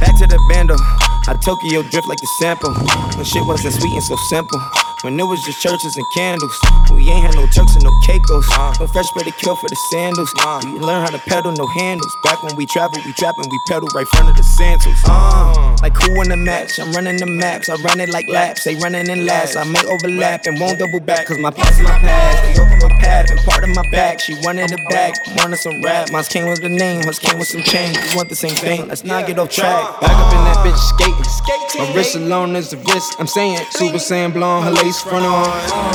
Back 0.00 0.18
to 0.18 0.26
the 0.26 0.38
bando. 0.48 1.03
I 1.26 1.32
Tokyo 1.32 1.82
drift 1.82 2.06
like 2.06 2.20
the 2.20 2.26
sample. 2.26 2.74
When 3.16 3.24
shit 3.24 3.46
wasn't 3.46 3.74
sweet 3.74 3.94
and 3.94 4.02
so 4.02 4.14
simple. 4.28 4.60
When 5.04 5.20
it 5.20 5.24
was 5.24 5.44
just 5.44 5.60
churches 5.60 5.98
and 5.98 6.06
candles. 6.14 6.58
We 6.90 7.10
ain't 7.10 7.26
had 7.26 7.34
no 7.34 7.44
Turks 7.44 7.74
and 7.76 7.84
no 7.84 7.92
Caicos. 8.06 8.48
Uh. 8.56 8.72
No 8.80 8.86
fresh 8.86 9.04
bread 9.12 9.26
to 9.26 9.32
kill 9.32 9.54
for 9.54 9.68
the 9.68 9.76
sandals. 9.92 10.32
Uh. 10.40 10.62
We 10.64 10.80
learn 10.80 11.04
how 11.04 11.10
to 11.10 11.18
pedal, 11.18 11.52
no 11.52 11.66
handles. 11.66 12.10
Back 12.24 12.42
when 12.42 12.56
we 12.56 12.64
travel, 12.64 12.96
we 13.04 13.12
trapping, 13.12 13.44
we 13.50 13.60
pedal 13.68 13.86
right 13.94 14.08
front 14.08 14.30
of 14.30 14.36
the 14.38 14.42
Santos. 14.42 14.96
Uh. 15.04 15.12
uh, 15.12 15.76
like 15.82 15.94
who 16.00 16.08
in 16.22 16.30
the 16.30 16.38
match? 16.38 16.80
I'm 16.80 16.90
running 16.92 17.18
the 17.18 17.26
maps. 17.26 17.68
I 17.68 17.74
run 17.84 18.00
it 18.00 18.08
like 18.08 18.26
laps. 18.30 18.64
They 18.64 18.76
running 18.76 19.10
in 19.10 19.26
laps. 19.26 19.56
I 19.56 19.64
may 19.64 19.84
overlap 19.84 20.46
and 20.46 20.58
won't 20.58 20.78
double 20.78 21.00
back. 21.00 21.26
Cause 21.26 21.38
my 21.38 21.50
past 21.50 21.80
is 21.80 21.84
my 21.84 21.98
past. 21.98 22.56
They 22.56 22.62
open 22.62 22.78
my 22.80 22.98
path 22.98 23.30
and 23.30 23.40
part 23.40 23.62
of 23.62 23.76
my 23.76 23.84
back. 23.90 24.20
She 24.20 24.32
wanted 24.40 24.72
it 24.72 24.80
back. 24.88 25.12
Wanted 25.36 25.58
some 25.58 25.82
rap. 25.82 26.10
Mine 26.12 26.24
came 26.24 26.48
with 26.48 26.62
the 26.62 26.70
name. 26.70 27.04
Hers 27.04 27.18
came 27.18 27.38
with 27.38 27.48
some 27.48 27.62
change. 27.62 27.98
We 28.08 28.16
want 28.16 28.30
the 28.30 28.36
same 28.36 28.56
thing. 28.56 28.88
Let's 28.88 29.04
not 29.04 29.26
get 29.26 29.38
off 29.38 29.50
track. 29.50 30.00
Back 30.00 30.16
up 30.16 30.32
in 30.32 30.40
that 30.48 30.64
bitch 30.64 30.80
skating. 30.80 31.34
My 31.76 31.92
wrist 31.92 32.16
alone 32.16 32.56
is 32.56 32.70
the 32.70 32.78
wrist. 32.78 33.16
I'm 33.18 33.26
saying 33.26 33.58
Super 33.70 33.98
Saiyan 33.98 34.32
blonde. 34.32 34.64
Her 34.64 34.70
lace 34.70 34.93
front 35.02 35.24
on. 35.24 35.46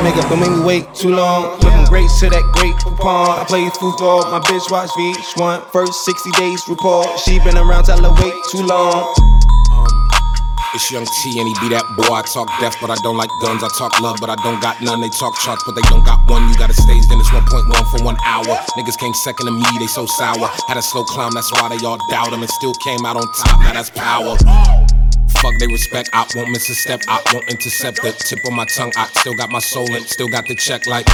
Nigga, 0.03 0.27
don't 0.29 0.39
make 0.39 0.51
me 0.51 0.61
wait 0.65 0.93
too 0.93 1.15
long. 1.15 1.59
Looking 1.61 1.85
great 1.85 2.09
to 2.19 2.29
that 2.29 2.43
great 2.57 2.75
coupon. 2.81 3.39
I 3.39 3.45
play 3.45 3.69
football. 3.69 4.25
My 4.31 4.39
bitch 4.39 4.69
watch 4.71 4.89
VH1. 4.97 5.71
First 5.71 6.05
60 6.05 6.31
days 6.31 6.61
report. 6.67 7.07
She 7.19 7.39
been 7.39 7.57
around, 7.57 7.85
tell 7.85 8.01
her 8.01 8.13
wait 8.23 8.33
too 8.51 8.65
long. 8.65 9.13
Um, 9.71 9.87
it's 10.73 10.91
Young 10.91 11.05
T 11.05 11.39
and 11.39 11.47
he 11.47 11.53
be 11.61 11.73
that 11.73 11.85
boy. 11.97 12.13
I 12.13 12.21
talk 12.23 12.49
death, 12.59 12.77
but 12.81 12.89
I 12.89 12.97
don't 13.01 13.17
like 13.17 13.29
guns. 13.41 13.63
I 13.63 13.69
talk 13.77 13.93
love, 14.01 14.17
but 14.19 14.29
I 14.29 14.35
don't 14.43 14.61
got 14.61 14.81
none. 14.81 15.01
They 15.01 15.09
talk 15.09 15.33
charts, 15.39 15.63
but 15.65 15.73
they 15.73 15.85
don't 15.89 16.05
got 16.05 16.19
one. 16.29 16.47
You 16.49 16.55
got 16.57 16.69
a 16.69 16.77
stage, 16.77 17.05
then 17.07 17.19
it's 17.19 17.29
1.1 17.29 17.45
for 17.89 18.03
one 18.03 18.17
hour. 18.25 18.53
Niggas 18.77 18.97
came 18.97 19.13
second 19.13 19.47
to 19.47 19.53
me, 19.53 19.65
they 19.79 19.87
so 19.87 20.05
sour. 20.05 20.49
Had 20.67 20.77
a 20.77 20.81
slow 20.81 21.03
climb, 21.03 21.31
that's 21.31 21.51
why 21.53 21.69
they 21.69 21.83
all 21.85 21.97
doubt 22.09 22.33
him 22.33 22.41
and 22.41 22.51
still 22.51 22.73
came 22.85 23.05
out 23.05 23.17
on 23.17 23.25
top. 23.33 23.59
Now 23.61 23.73
that's 23.73 23.89
power. 23.89 24.37
Fuck 25.41 25.57
they 25.57 25.67
respect, 25.67 26.09
I 26.11 26.25
won't 26.35 26.51
miss 26.51 26.69
a 26.69 26.75
step, 26.75 27.01
I 27.07 27.21
won't 27.33 27.49
intercept 27.49 28.01
the 28.01 28.11
tip 28.11 28.43
of 28.45 28.51
my 28.51 28.65
tongue. 28.65 28.91
I 28.97 29.07
still 29.19 29.33
got 29.33 29.49
my 29.49 29.59
soul 29.59 29.87
in, 29.95 30.03
still 30.05 30.27
got 30.27 30.45
the 30.47 30.55
check 30.55 30.85
like 30.85 31.07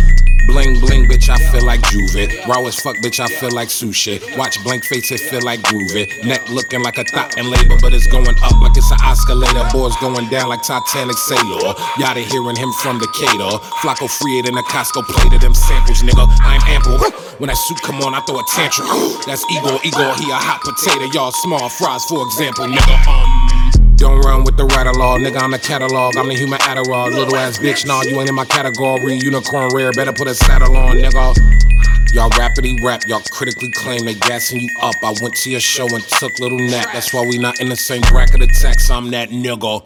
bling 0.48 0.80
bling, 0.80 1.06
bitch. 1.06 1.30
I 1.30 1.38
feel 1.52 1.66
like 1.66 1.82
Juve. 1.90 2.32
Raw 2.48 2.66
as 2.66 2.80
fuck, 2.80 2.96
bitch. 2.98 3.20
I 3.20 3.28
feel 3.28 3.52
like 3.52 3.70
sushi. 3.70 4.18
Watch 4.38 4.64
blank 4.64 4.84
face, 4.86 5.12
it 5.12 5.20
feel 5.20 5.42
like 5.42 5.60
groovy. 5.62 6.08
Neck 6.26 6.50
looking 6.50 6.82
like 6.82 6.98
a 6.98 7.04
thought 7.04 7.38
and 7.38 7.50
labor, 7.50 7.78
but 7.82 7.94
it's 7.94 8.08
going 8.08 8.36
up 8.42 8.62
like 8.62 8.76
it's 8.76 8.92
an 8.92 8.98
escalator. 9.04 9.66
Boys 9.72 9.96
going 9.98 10.28
down 10.30 10.50
like 10.50 10.64
Titanic 10.64 11.18
sailor. 11.18 11.74
Y'all 11.98 12.16
hearing 12.16 12.56
him 12.56 12.72
from 12.82 13.00
the 13.00 13.08
Decatur. 13.14 13.62
Flacco 13.82 14.10
free 14.10 14.40
it 14.40 14.48
in 14.48 14.58
a 14.58 14.64
Costco 14.64 15.06
plate 15.06 15.34
of 15.34 15.42
them 15.42 15.54
samples, 15.54 16.02
nigga. 16.02 16.26
I'm 16.42 16.62
ample. 16.66 16.98
When 17.38 17.50
that 17.50 17.58
suit 17.58 17.82
come 17.82 18.02
on, 18.02 18.16
I 18.16 18.22
throw 18.22 18.40
a 18.40 18.44
tantrum. 18.56 18.88
That's 19.28 19.44
Igor, 19.52 19.80
Igor, 19.84 20.16
he 20.18 20.32
a 20.32 20.40
hot 20.40 20.62
potato. 20.62 21.06
Y'all 21.14 21.32
small 21.32 21.70
fries, 21.70 22.06
for 22.06 22.26
example, 22.26 22.66
nigga. 22.66 23.08
Um. 23.08 23.55
Don't 23.98 24.20
run 24.26 24.44
with 24.44 24.58
the 24.58 24.66
right 24.66 24.94
law, 24.94 25.18
nigga. 25.18 25.42
I'm 25.42 25.52
the 25.52 25.60
catalog. 25.60 26.18
I'm 26.18 26.28
the 26.28 26.36
human 26.36 26.60
Adderall. 26.60 27.10
Little 27.14 27.36
ass 27.38 27.58
bitch, 27.58 27.86
nah, 27.86 28.02
you 28.02 28.20
ain't 28.20 28.28
in 28.28 28.36
my 28.36 28.44
category. 28.44 29.16
Unicorn 29.16 29.70
rare, 29.74 29.94
better 29.94 30.12
put 30.12 30.28
a 30.28 30.36
saddle 30.36 30.76
on, 30.76 30.98
nigga. 30.98 32.14
Y'all 32.14 32.30
rapidly 32.38 32.78
rap, 32.84 33.04
y'all 33.08 33.22
critically 33.32 33.72
claim 33.72 34.04
they 34.04 34.14
gassing 34.16 34.60
you 34.60 34.70
up. 34.82 34.96
I 35.02 35.14
went 35.22 35.36
to 35.36 35.50
your 35.50 35.62
show 35.62 35.88
and 35.88 36.04
took 36.04 36.38
little 36.40 36.60
nap. 36.60 36.90
That's 36.92 37.14
why 37.14 37.26
we 37.26 37.38
not 37.38 37.60
in 37.62 37.70
the 37.70 37.76
same 37.78 38.02
bracket 38.02 38.42
of 38.42 38.52
tax. 38.52 38.90
I'm 38.90 39.12
that 39.12 39.30
nigga. 39.30 39.86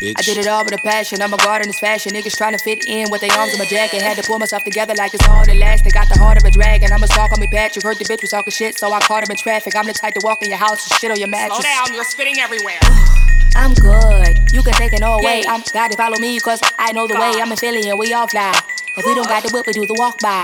Bitch. 0.00 0.14
I 0.16 0.22
did 0.22 0.38
it 0.38 0.46
all 0.46 0.64
with 0.64 0.72
a 0.72 0.78
passion. 0.78 1.20
I'm 1.20 1.34
a 1.34 1.36
guard 1.36 1.62
in 1.62 1.68
this 1.68 1.78
fashion. 1.78 2.12
Niggas 2.12 2.36
trying 2.36 2.56
to 2.56 2.58
fit 2.58 2.86
in 2.86 3.10
with 3.10 3.20
their 3.20 3.32
arms 3.32 3.52
in 3.52 3.58
my 3.58 3.66
jacket. 3.66 4.00
Had 4.00 4.16
to 4.16 4.22
pull 4.22 4.38
myself 4.38 4.62
together 4.64 4.94
like 4.94 5.12
it's 5.12 5.28
all 5.28 5.44
that 5.44 5.56
last. 5.56 5.84
They 5.84 5.90
got 5.90 6.08
the 6.08 6.18
heart 6.18 6.38
of 6.38 6.44
a 6.44 6.50
dragon. 6.52 6.92
I'm 6.92 7.02
a 7.02 7.06
stalk 7.08 7.32
on 7.32 7.40
me, 7.40 7.48
Patrick. 7.48 7.84
Heard 7.84 7.98
the 7.98 8.04
bitch 8.04 8.22
was 8.22 8.30
talking 8.30 8.52
shit, 8.52 8.78
so 8.78 8.92
I 8.92 9.00
caught 9.00 9.24
him 9.24 9.30
in 9.30 9.36
traffic. 9.36 9.74
I'm 9.74 9.86
the 9.86 9.92
type 9.92 10.14
to 10.14 10.20
walk 10.24 10.40
in 10.42 10.48
your 10.48 10.58
house 10.58 10.88
and 10.88 10.98
shit 11.00 11.10
on 11.10 11.18
your 11.18 11.28
mattress. 11.28 11.58
Slow 11.58 11.68
down, 11.68 11.94
you're 11.94 12.04
spitting 12.04 12.38
everywhere. 12.38 12.78
I'm 13.56 13.74
good. 13.74 14.52
You 14.52 14.62
can 14.62 14.74
take 14.74 14.92
it 14.92 15.02
all 15.02 15.20
away. 15.20 15.42
I'm 15.46 15.62
to 15.62 15.96
follow 15.96 16.18
me, 16.18 16.38
cause 16.40 16.60
I 16.78 16.92
know 16.92 17.06
the 17.06 17.14
way. 17.14 17.40
I'm 17.40 17.52
a 17.52 17.56
Philly 17.56 17.88
and 17.88 17.98
we 17.98 18.12
all 18.12 18.26
fly. 18.26 18.52
If 18.96 19.04
we 19.06 19.14
don't 19.14 19.28
got 19.28 19.42
the 19.42 19.50
whip, 19.52 19.66
we 19.66 19.72
do 19.72 19.86
the 19.86 19.94
walk 19.94 20.18
by. 20.20 20.42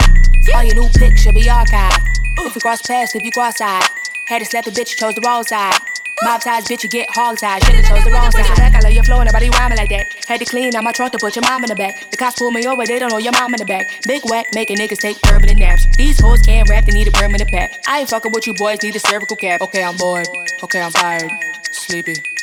All 0.55 0.63
your 0.63 0.75
new 0.75 0.89
pics 0.95 1.23
should 1.23 1.35
be 1.35 1.43
archived. 1.43 2.03
If 2.39 2.55
you 2.55 2.61
cross 2.61 2.83
paths, 2.83 3.15
if 3.15 3.25
you 3.25 3.31
cross 3.31 3.61
eyed. 3.61 3.83
Had 4.27 4.41
to 4.41 4.45
slap 4.45 4.67
a 4.67 4.71
bitch, 4.71 4.91
you 4.91 4.97
chose 4.97 5.15
the 5.15 5.21
wrong 5.21 5.45
side. 5.45 5.75
Mob 6.23 6.41
ties, 6.41 6.65
bitch, 6.65 6.83
you 6.83 6.89
get 6.89 7.09
hog 7.11 7.39
tied. 7.39 7.63
Should've 7.65 7.85
chose 7.85 8.05
the 8.05 8.11
wrong 8.11 8.31
side. 8.31 8.57
Back, 8.57 8.75
I 8.75 8.81
love 8.81 8.93
your 8.93 9.05
flow, 9.05 9.21
and 9.21 9.27
nobody 9.27 9.51
rhyming 9.51 9.77
like 9.77 9.91
that. 9.91 10.07
Had 10.27 10.41
to 10.41 10.47
clean 10.47 10.75
out 10.75 10.83
my 10.83 10.93
trunk 10.93 11.13
to 11.13 11.19
put 11.19 11.37
your 11.37 11.43
mom 11.43 11.63
in 11.65 11.69
the 11.69 11.77
back. 11.77 12.11
The 12.11 12.17
cops 12.17 12.39
pull 12.39 12.51
me 12.51 12.67
over, 12.67 12.87
they 12.87 12.99
don't 12.99 13.11
know 13.11 13.19
your 13.19 13.33
mom 13.33 13.55
in 13.55 13.59
the 13.59 13.67
back. 13.67 13.87
Big 14.07 14.23
whack, 14.25 14.47
making 14.55 14.79
niggas 14.79 14.99
take 14.99 15.21
permanent 15.23 15.59
naps. 15.59 15.87
These 15.97 16.19
hoes 16.21 16.41
can't 16.43 16.69
rap, 16.69 16.87
they 16.87 16.93
need 16.93 17.09
a 17.09 17.13
permanent 17.13 17.51
pap. 17.51 17.71
I 17.87 18.01
ain't 18.01 18.09
fucking 18.09 18.33
with 18.33 18.47
you 18.47 18.55
boys, 18.55 18.83
need 18.83 18.97
a 18.97 19.01
cervical 19.01 19.37
cap. 19.37 19.61
Okay, 19.61 19.85
I'm 19.85 19.97
bored. 19.97 20.27
Okay, 20.63 20.81
I'm 20.81 20.93
tired. 20.93 21.31
Sleepy. 21.71 22.36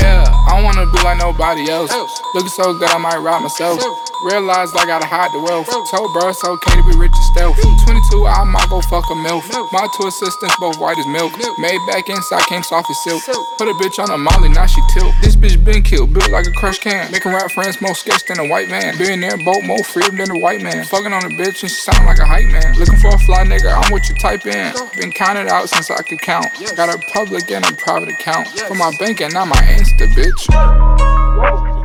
Yeah, 0.00 0.24
I 0.28 0.56
don't 0.56 0.64
wanna 0.64 0.86
be 0.86 0.98
like 1.02 1.18
nobody 1.18 1.68
else. 1.70 1.92
Looking 2.34 2.50
so 2.50 2.72
good, 2.78 2.88
I 2.90 2.98
might 2.98 3.18
rob 3.18 3.42
myself. 3.42 3.80
Realized 4.24 4.72
I 4.76 4.86
gotta 4.86 5.04
hide 5.04 5.32
the 5.32 5.40
wealth. 5.40 5.68
Told 5.68 6.12
bro 6.12 6.28
it's 6.32 6.42
okay 6.42 6.76
to 6.80 6.84
be 6.88 6.96
rich 6.96 7.12
and 7.12 7.26
stealth. 7.36 7.56
22, 7.60 8.26
I 8.26 8.44
might 8.44 8.68
go 8.68 8.80
fuck 8.88 9.04
a 9.10 9.14
MILF. 9.14 9.44
My 9.72 9.86
two 9.96 10.08
assistants, 10.08 10.56
both 10.56 10.78
white 10.78 10.98
as 10.98 11.06
milk. 11.06 11.36
Made 11.58 11.80
back 11.86 12.08
inside, 12.08 12.42
came 12.48 12.62
soft 12.62 12.88
as 12.90 12.98
silk. 13.04 13.22
Put 13.58 13.68
a 13.68 13.74
bitch 13.76 13.98
on 14.00 14.10
a 14.10 14.16
molly, 14.16 14.48
now 14.48 14.66
she 14.66 14.80
tilt. 14.94 15.12
This 15.20 15.36
bitch 15.36 15.62
been 15.62 15.82
killed, 15.82 16.12
built 16.12 16.30
like 16.30 16.46
a 16.46 16.52
crush 16.52 16.78
can. 16.78 17.12
Making 17.12 17.32
rap 17.32 17.50
friends 17.50 17.80
more 17.80 17.94
sketch 17.94 18.24
than 18.24 18.40
a 18.40 18.48
white 18.48 18.68
man. 18.68 18.96
Billionaire 18.96 19.36
boat 19.44 19.62
more 19.64 19.84
freedom 19.84 20.16
than 20.16 20.30
a 20.30 20.38
white 20.38 20.62
man. 20.62 20.84
Fucking 20.84 21.12
on 21.12 21.24
a 21.24 21.32
bitch 21.36 21.60
and 21.62 21.70
she 21.70 21.76
sound 21.76 22.06
like 22.06 22.18
a 22.18 22.26
hype 22.26 22.48
man. 22.50 22.74
Looking 22.78 22.96
for 22.96 23.14
a 23.14 23.18
fly 23.18 23.44
nigga, 23.44 23.68
I'm 23.68 23.92
what 23.92 24.08
you 24.08 24.14
type 24.16 24.46
in. 24.46 24.72
Been 24.96 25.12
counted 25.12 25.48
out 25.48 25.68
since 25.68 25.90
I 25.90 26.02
could 26.02 26.20
count. 26.20 26.46
Got 26.74 26.88
a 26.88 26.98
public 27.12 27.50
and 27.50 27.64
a 27.64 27.72
private 27.76 28.08
account. 28.08 28.48
For 28.66 28.74
my 28.74 28.92
bank 28.98 29.20
and 29.20 29.34
not 29.34 29.48
my 29.48 29.56
Insta, 29.56 30.08
bitch. 30.16 31.75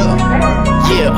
Up. 0.00 0.18
Yeah, 0.88 1.12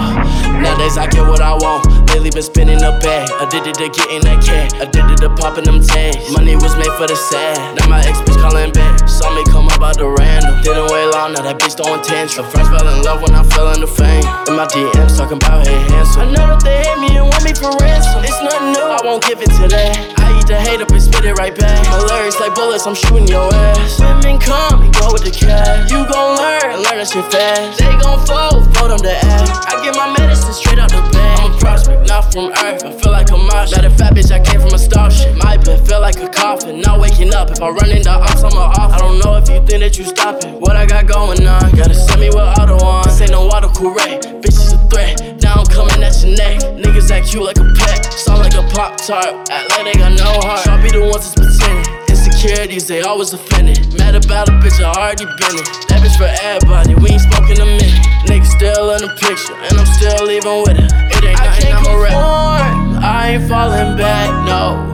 nowadays 0.60 0.96
I 0.98 1.06
get 1.06 1.26
what 1.26 1.40
I 1.40 1.54
want. 1.54 1.86
Lately 2.10 2.30
been 2.30 2.42
spinning 2.42 2.82
a 2.82 2.92
bag. 2.98 3.28
Addicted 3.40 3.74
to 3.76 3.88
getting 3.88 4.22
that 4.22 4.42
cat. 4.42 4.72
Addicted 4.80 5.18
to 5.18 5.30
popping 5.36 5.64
them 5.64 5.80
tags. 5.80 6.32
Money 6.32 6.56
was 6.56 6.74
made 6.76 6.92
for 6.96 7.06
the 7.06 7.16
sad. 7.16 7.76
Now 7.76 7.88
my 7.88 8.00
ex 8.00 8.18
bitch 8.24 8.40
calling 8.40 8.72
back. 8.72 9.08
Saw 9.08 9.34
me 9.34 9.44
come 9.52 9.68
up 9.68 9.82
out 9.82 9.98
the 9.98 10.08
random. 10.08 10.62
Didn't 10.62 10.90
wait 10.90 11.14
long, 11.26 11.44
now 11.44 11.50
that 11.50 11.58
bitch 11.58 11.74
throwing 11.76 12.02
tantrum. 12.02 12.46
First 12.50 12.70
fell 12.70 12.86
in 12.86 13.02
love 13.02 13.22
when 13.22 13.34
I 13.34 13.42
fell 13.42 13.72
into 13.72 13.86
fame. 13.86 14.22
In 14.46 14.54
my 14.54 14.66
DMs 14.66 15.16
talking 15.16 15.38
about 15.38 15.66
hey 15.66 15.78
handsome. 15.90 16.22
I 16.22 16.24
know 16.30 16.46
that 16.54 16.62
they 16.62 16.78
hate 16.82 16.98
me 17.02 17.16
and 17.18 17.26
want 17.26 17.42
me 17.42 17.52
for 17.54 17.70
ransom. 17.82 18.22
It's 18.22 18.38
nothing 18.42 18.72
new, 18.74 18.86
I 18.86 19.00
won't 19.02 19.24
give 19.24 19.42
it 19.42 19.50
to 19.58 19.66
that. 19.66 19.96
I 20.22 20.38
eat 20.38 20.46
the 20.46 20.58
hate 20.58 20.80
up 20.80 20.90
and 20.90 21.02
spit 21.02 21.24
it 21.24 21.34
right 21.38 21.54
back. 21.54 21.82
My 21.90 21.98
lyrics 22.06 22.38
like 22.38 22.54
bullets, 22.54 22.86
I'm 22.86 22.94
shooting 22.94 23.26
your 23.26 23.50
ass. 23.52 23.98
Women 23.98 24.38
come 24.38 24.82
and 24.82 24.92
go 24.94 25.10
with 25.12 25.24
the 25.24 25.34
cash. 25.34 25.90
You 25.90 26.06
gon' 26.06 26.38
learn, 26.38 26.82
learn 26.82 26.96
that 27.02 27.08
shit 27.10 27.26
fast. 27.30 27.78
They 27.78 27.90
gon' 27.98 28.22
fold, 28.26 28.70
fold 28.76 28.90
them 28.94 29.02
to 29.02 29.10
ass. 29.10 29.50
I 29.66 29.82
get 29.82 29.96
my 29.98 30.14
medicine 30.14 30.54
straight 30.54 30.78
out 30.78 30.90
the 30.90 31.02
bag. 31.10 31.42
I'm 31.42 31.54
a 31.54 31.58
prospect, 31.58 32.06
not 32.06 32.30
from 32.30 32.54
earth. 32.54 32.84
I 32.86 32.92
feel 32.94 33.12
like 33.12 33.30
a 33.30 33.38
marsh. 33.38 33.72
Not 33.74 33.84
a 33.84 33.90
fat 33.90 34.14
bitch, 34.14 34.30
I 34.30 34.38
came 34.38 34.60
from 34.60 34.74
a 34.74 34.78
starship. 34.78 35.34
My 35.42 35.56
bed 35.56 35.86
feel 35.86 36.00
like 36.00 36.18
a 36.22 36.28
coffin. 36.28 36.80
Not 36.80 37.00
waking 37.00 37.34
up. 37.34 37.50
If 37.50 37.60
I 37.60 37.68
run 37.70 37.90
into 37.90 38.10
ops, 38.10 38.42
I'm 38.42 38.54
a 38.54 38.70
off. 38.78 38.92
I 38.92 38.98
don't 38.98 39.18
know 39.18 39.34
if 39.36 39.48
you 39.48 39.58
think 39.66 39.80
that 39.82 39.98
you 39.98 40.04
stopping. 40.04 40.60
What 40.60 40.76
I 40.76 40.86
got 40.86 41.06
going 41.06 41.15
on, 41.16 41.36
gotta 41.76 41.94
send 41.94 42.20
me 42.20 42.28
with 42.28 42.58
auto 42.58 42.76
on. 42.84 43.04
This 43.04 43.20
ain't 43.20 43.30
no 43.30 43.48
auto 43.48 43.68
correct. 43.68 44.26
Bitch 44.42 44.58
is 44.58 44.72
a 44.72 44.78
threat. 44.88 45.42
Now 45.42 45.54
I'm 45.62 45.66
coming 45.66 46.02
at 46.02 46.14
your 46.22 46.36
neck. 46.36 46.60
Niggas 46.76 47.10
act 47.10 47.32
you 47.32 47.44
like 47.44 47.58
a 47.58 47.64
pet. 47.76 48.04
Sound 48.12 48.40
like 48.42 48.54
a 48.54 48.62
pop 48.74 48.96
tart. 48.98 49.48
Act 49.50 49.70
like 49.70 49.84
they 49.84 49.98
got 49.98 50.12
no 50.12 50.30
heart. 50.44 50.66
Y'all 50.66 50.82
be 50.82 50.90
the 50.90 51.00
ones 51.00 51.34
that's 51.34 51.34
pretending. 51.34 51.86
Insecurities, 52.08 52.86
they 52.86 53.02
always 53.02 53.32
offended. 53.32 53.78
Mad 53.98 54.14
about 54.14 54.48
a 54.48 54.52
bitch, 54.52 54.82
I 54.82 54.92
already 54.92 55.24
been 55.24 55.56
it. 55.56 55.68
That 55.88 56.02
bitch 56.04 56.16
for 56.18 56.30
everybody, 56.42 56.94
we 56.94 57.10
ain't 57.10 57.22
spoken 57.22 57.60
a 57.60 57.66
minute. 57.66 58.02
Niggas 58.28 58.52
still 58.52 58.90
in 58.92 59.00
the 59.00 59.12
picture, 59.16 59.54
and 59.54 59.78
I'm 59.78 59.86
still 59.86 60.26
leaving 60.26 60.62
with 60.62 60.76
it. 60.76 60.90
It 61.16 61.24
ain't 61.24 61.38
nothing, 61.40 61.72
I'm 61.72 61.86
a 61.86 61.98
rap. 61.98 63.02
I 63.02 63.36
ain't 63.36 63.48
falling 63.48 63.96
back, 63.96 64.28
no. 64.44 64.84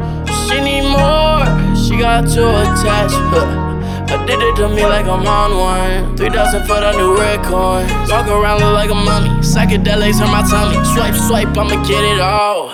She 0.46 0.60
need 0.60 0.86
more, 0.86 1.44
she 1.74 1.98
got 1.98 2.28
too 2.28 2.46
attached. 2.46 3.16
Huh. 3.32 3.71
Addicted 4.12 4.56
to 4.56 4.68
me 4.68 4.84
like 4.84 5.06
I'm 5.06 5.26
on 5.26 5.56
one. 5.56 6.16
3,000 6.16 6.66
for 6.66 6.80
the 6.80 6.92
new 6.92 7.16
red 7.16 7.42
coin. 7.44 7.88
Walk 8.08 8.28
around 8.28 8.60
look 8.60 8.74
like 8.74 8.90
a 8.90 8.94
mummy. 8.94 9.30
Psychedelics 9.40 10.20
on 10.20 10.30
my 10.30 10.42
tummy. 10.44 10.76
Swipe, 10.92 11.14
swipe, 11.14 11.56
I'ma 11.56 11.82
get 11.88 12.04
it 12.04 12.20
all. 12.20 12.70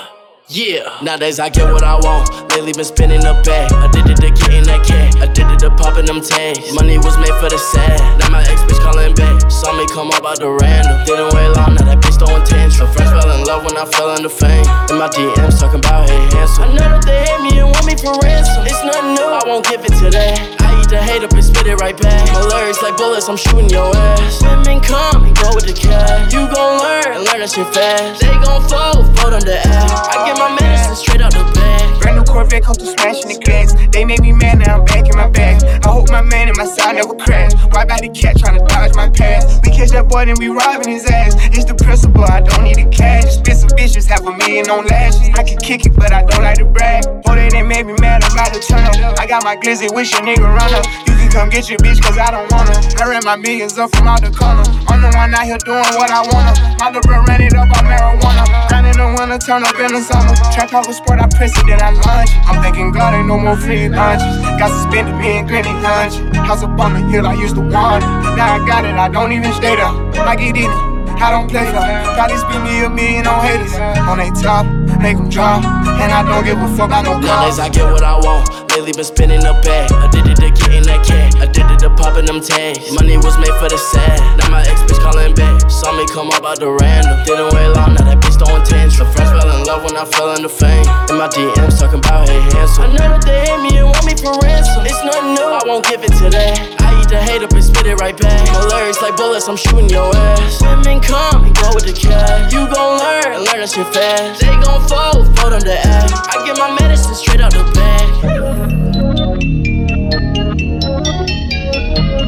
Yeah, 0.51 0.89
nowadays 1.03 1.39
I 1.39 1.51
get 1.51 1.71
what 1.71 1.85
I 1.85 1.95
want. 2.01 2.33
Lately 2.57 2.73
been 2.73 2.85
spinning 2.85 3.21
a 3.21 3.37
bag. 3.45 3.71
Addicted 3.85 4.17
to 4.25 4.31
getting 4.33 4.65
that 4.65 4.81
cat. 4.81 5.15
Addicted 5.21 5.61
to 5.61 5.71
popping 5.77 6.07
them 6.07 6.25
tags. 6.25 6.73
Money 6.73 6.97
was 6.97 7.15
made 7.21 7.37
for 7.37 7.53
the 7.53 7.61
sad. 7.61 8.01
Now 8.19 8.31
my 8.33 8.41
ex 8.43 8.65
bitch 8.65 8.81
calling 8.81 9.15
back. 9.15 9.45
Saw 9.53 9.77
me 9.77 9.87
come 9.93 10.09
up 10.11 10.25
out 10.25 10.41
the 10.41 10.49
random. 10.49 11.05
Didn't 11.05 11.37
wait 11.37 11.53
long, 11.53 11.77
now 11.77 11.85
that 11.87 12.01
bitch 12.01 12.19
throwing 12.19 12.43
tantrum. 12.49 12.89
Friends 12.97 13.13
fell 13.13 13.31
in 13.31 13.45
love 13.45 13.63
when 13.63 13.77
I 13.77 13.85
fell 13.85 14.17
into 14.17 14.33
fame. 14.33 14.65
In 14.89 14.97
my 14.97 15.13
DMs 15.13 15.61
talking 15.61 15.85
about 15.85 16.09
hey 16.09 16.19
handsome. 16.35 16.65
I 16.65 16.69
know 16.75 16.97
that 16.97 17.05
they 17.05 17.29
hate 17.29 17.43
me 17.45 17.61
and 17.61 17.69
want 17.69 17.85
me 17.85 17.95
for 17.95 18.17
ransom. 18.25 18.65
It's 18.65 18.81
nothing 18.83 19.21
new, 19.21 19.29
I 19.29 19.45
won't 19.47 19.69
give 19.69 19.85
it 19.85 19.93
to 20.01 20.09
that. 20.17 20.58
I 20.89 20.91
the 20.93 21.03
hate 21.05 21.23
up 21.23 21.33
and 21.37 21.45
spit 21.45 21.67
it 21.67 21.77
right 21.85 21.93
back. 22.01 22.33
My 22.33 22.41
lyrics 22.49 22.81
like 22.81 22.97
bullets, 22.97 23.29
I'm 23.29 23.37
shooting 23.37 23.69
your 23.69 23.93
ass. 23.95 24.41
Women 24.41 24.81
come 24.81 25.29
and 25.29 25.37
go 25.37 25.53
with 25.53 25.69
the 25.69 25.77
cash. 25.77 26.33
You 26.33 26.49
gon' 26.49 26.81
learn, 26.81 27.29
learn 27.29 27.45
that 27.45 27.53
shit 27.53 27.69
fast. 27.77 28.25
They 28.25 28.33
gon' 28.41 28.65
fold, 28.65 29.05
fold 29.21 29.37
on 29.37 29.45
the 29.45 29.61
ass. 29.61 30.09
I 30.09 30.25
get 30.25 30.41
my 30.41 30.49
medicine 30.57 30.97
straight 30.97 31.21
out 31.21 31.37
the 31.37 31.45
bag. 31.53 32.01
Brand 32.01 32.17
new 32.17 32.25
Corvette 32.25 32.65
come 32.65 32.81
to 32.81 32.89
smashing 32.89 33.29
the 33.29 33.37
glass. 33.37 33.77
They 33.93 34.09
made 34.09 34.25
me 34.25 34.33
mad, 34.33 34.65
now 34.65 34.81
I'm 34.81 34.85
back 34.89 35.05
in 35.05 35.13
my 35.13 35.29
bag. 35.29 35.61
I 35.85 35.93
hope 35.93 36.09
my 36.09 36.23
man 36.25 36.49
and 36.49 36.57
my 36.57 36.65
side 36.89 36.97
never 36.97 37.15
crash. 37.15 37.53
Why 37.73 37.85
by 37.85 37.99
the 38.01 38.09
cat 38.09 38.39
trying 38.39 38.59
to 38.59 38.65
dodge 38.67 38.95
my 38.95 39.09
past? 39.11 39.65
We 39.65 39.73
catch 39.73 39.91
that 39.91 40.09
boy, 40.09 40.27
then 40.27 40.37
we 40.39 40.49
robbing 40.49 40.89
his 40.89 41.07
ass. 41.07 41.35
It's 41.53 41.65
the 41.65 41.75
principle, 41.75 42.25
I 42.25 42.41
don't 42.41 42.65
need 42.65 42.77
the 42.77 42.89
cash. 42.89 43.37
Spit 43.37 43.57
some 43.57 43.71
bitches, 43.71 44.07
half 44.07 44.25
a 44.25 44.33
million 44.33 44.69
on 44.71 44.87
lashes. 44.87 45.29
I 45.35 45.43
can 45.43 45.59
kick 45.59 45.87
it, 45.87 45.95
but 45.95 46.13
I 46.13 46.25
don't 46.25 46.43
like 46.43 46.59
to 46.59 46.65
brag. 46.65 47.05
Oh, 47.27 47.35
they 47.35 47.49
done 47.49 47.69
made 47.69 47.87
me 47.87 47.95
mad, 48.01 48.25
I'm 48.25 48.33
about 48.33 48.55
to 48.55 48.61
turn 48.61 48.85
up. 48.85 49.19
I 49.19 49.27
got 49.27 49.45
my 49.45 49.57
glizzy, 49.57 49.93
wish 49.95 50.13
a 50.15 50.21
nigga 50.23 50.49
run 50.49 50.73
up. 50.75 50.85
You 51.07 51.15
can 51.17 51.31
come 51.31 51.49
get 51.51 51.69
your 51.69 51.79
bitch, 51.79 52.01
cause 52.01 52.17
I 52.17 52.31
don't 52.31 52.51
wanna. 52.53 52.77
I 53.01 53.05
ran 53.09 53.25
my 53.25 53.37
millions 53.37 53.79
up 53.79 53.95
from 53.95 54.09
out 54.09 54.23
the 54.23 54.31
corner. 54.33 54.65
I'm 54.89 55.03
the 55.03 55.13
one 55.17 55.35
out 55.35 55.45
here 55.45 55.61
doing 55.65 55.85
what 55.99 56.11
I 56.11 56.25
wanna. 56.33 56.53
My 56.81 56.89
little 56.89 57.03
bro 57.05 57.23
ran 57.25 57.43
it 57.43 57.55
up 57.55 57.69
on 57.69 57.85
marijuana. 57.85 58.45
Down 58.69 58.87
in 58.87 58.97
the 58.97 59.07
winter, 59.19 59.39
turn 59.39 59.63
up 59.65 59.77
in 59.79 59.93
the 59.93 60.01
summer. 60.01 60.35
Trap 60.55 60.71
house 60.71 60.97
sport, 60.97 61.21
I 61.21 61.29
press 61.29 61.53
it, 61.59 61.67
then 61.67 61.81
I 61.83 61.91
launch. 61.91 62.31
I'm 62.49 62.63
thinking 62.63 62.93
God 62.93 63.15
ain't 63.15 63.29
no 63.29 63.39
more 63.39 63.57
free 63.57 63.89
lunches. 63.89 64.39
Got 64.57 64.71
suspended, 64.73 65.17
me 65.17 65.39
and 65.39 65.49
Granny 65.49 65.75
Hunch. 65.85 66.17
House 66.49 66.63
up 66.79 66.85
on 66.85 66.95
the 66.95 67.01
hill, 67.11 67.27
I 67.27 67.35
used 67.35 67.55
to 67.57 67.61
want 67.61 68.05
it. 68.05 68.37
Now 68.37 68.55
I 68.55 68.67
got 68.67 68.85
it, 68.85 68.95
I 68.95 69.09
don't 69.09 69.33
even 69.33 69.53
stay 69.53 69.75
there. 69.75 70.09
In 70.39 70.57
it. 70.57 70.98
I 71.19 71.31
don't 71.35 71.51
play 71.51 71.67
though. 71.67 72.15
Probably 72.15 72.39
spend 72.39 72.63
me 72.63 72.85
a 72.87 72.91
million 72.91 73.27
on 73.27 73.43
haters. 73.43 73.75
On 74.07 74.19
they 74.19 74.31
top, 74.39 74.67
make 75.03 75.19
them 75.19 75.29
drop. 75.29 75.67
And 75.99 76.11
I 76.15 76.23
don't 76.23 76.45
give 76.47 76.59
a 76.59 76.69
fuck 76.79 76.95
about 76.95 77.05
no 77.05 77.19
Nowadays 77.19 77.59
I 77.59 77.69
get 77.69 77.91
what 77.91 78.07
I 78.07 78.15
want. 78.23 78.47
Lately 78.71 78.95
been 78.95 79.05
spinning 79.05 79.43
the 79.43 79.59
bag. 79.67 79.91
Addicted 80.07 80.39
to 80.39 80.49
getting 80.55 80.87
that 80.87 81.03
cash. 81.03 81.35
Addicted 81.43 81.83
to 81.83 81.91
popping 81.99 82.27
them 82.27 82.39
tags. 82.39 82.87
Money 82.95 83.19
was 83.19 83.35
made 83.43 83.55
for 83.59 83.67
the 83.67 83.79
sad. 83.79 84.23
Now 84.39 84.51
my 84.55 84.63
ex 84.63 84.79
bitch 84.87 85.03
calling 85.03 85.35
back. 85.35 85.59
Saw 85.67 85.91
me 85.99 86.07
come 86.15 86.31
up 86.31 86.47
out 86.47 86.63
the 86.63 86.71
random. 86.71 87.19
Didn't 87.27 87.51
wait 87.51 87.75
long, 87.75 87.99
now 87.99 88.07
that 88.07 88.23
bitch 88.23 88.39
throwing 88.39 88.63
tens. 88.63 88.95
The 88.95 89.05
friends 89.11 89.35
fell 89.35 89.51
in 89.51 89.67
love 89.67 89.83
when 89.83 89.99
I 89.99 90.07
fell 90.07 90.31
into 90.39 90.49
fame. 90.49 90.87
In 91.11 91.19
my 91.19 91.27
DMs 91.27 91.83
talking 91.83 91.99
about 91.99 92.31
hey 92.31 92.39
handsome. 92.55 92.85
I 92.85 92.95
know 92.95 93.19
that 93.19 93.27
they 93.27 93.43
hate 93.43 93.63
me 93.67 93.75
and 93.83 93.91
want 93.91 94.07
me 94.07 94.15
for 94.15 94.39
ransom. 94.39 94.87
It's 94.87 95.03
nothing 95.03 95.35
new, 95.35 95.51
I 95.51 95.63
won't 95.67 95.83
give 95.83 96.07
it 96.07 96.15
to 96.23 96.31
that. 96.31 96.88
I 97.09 97.11
eat 97.11 97.15
the 97.15 97.33
hate 97.33 97.43
up 97.43 97.53
and 97.53 97.65
spit 97.65 97.87
it 97.87 97.95
right 98.01 98.17
back. 98.17 98.47
My 98.53 98.65
lyrics 98.67 99.01
like 99.01 99.17
bullets, 99.17 99.49
I'm 99.49 99.57
shooting 99.57 99.89
your 99.89 100.15
ass. 100.15 100.61
Women 100.61 101.01
come 101.01 101.45
and 101.45 101.57
go 101.57 101.71
with 101.75 101.87
the 101.87 101.93
cash. 101.93 102.53
You 102.53 102.69
gon' 102.69 102.99
learn 102.99 103.33
and 103.33 103.45
learn 103.45 103.61
that 103.61 103.71
shit 103.71 103.87
fast. 103.95 104.41
They 104.41 104.53
gon' 104.61 104.85
fold, 104.85 105.25
fold 105.39 105.53
them 105.55 105.63
to 105.63 105.79
act. 105.79 106.13
I 106.37 106.45
get 106.45 106.59
my 106.59 106.77
medicine 106.79 107.15
straight 107.15 107.41
out 107.41 107.53
the 107.53 107.65
bag. 107.73 108.09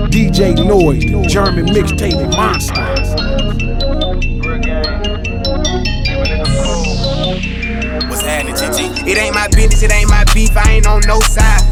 DJ 0.08 0.56
Noise, 0.56 1.04
German 1.30 1.66
mixtape 1.66 2.30
monster. 2.34 2.80
What's 8.08 8.22
happening, 8.22 8.54
GG? 8.54 9.08
It 9.08 9.18
ain't 9.18 9.34
my 9.34 9.46
business, 9.48 9.82
it 9.82 9.92
ain't 9.92 10.08
my 10.08 10.24
beef, 10.32 10.56
I 10.56 10.72
ain't 10.72 10.86
on 10.86 11.02
no 11.06 11.20
side. 11.20 11.70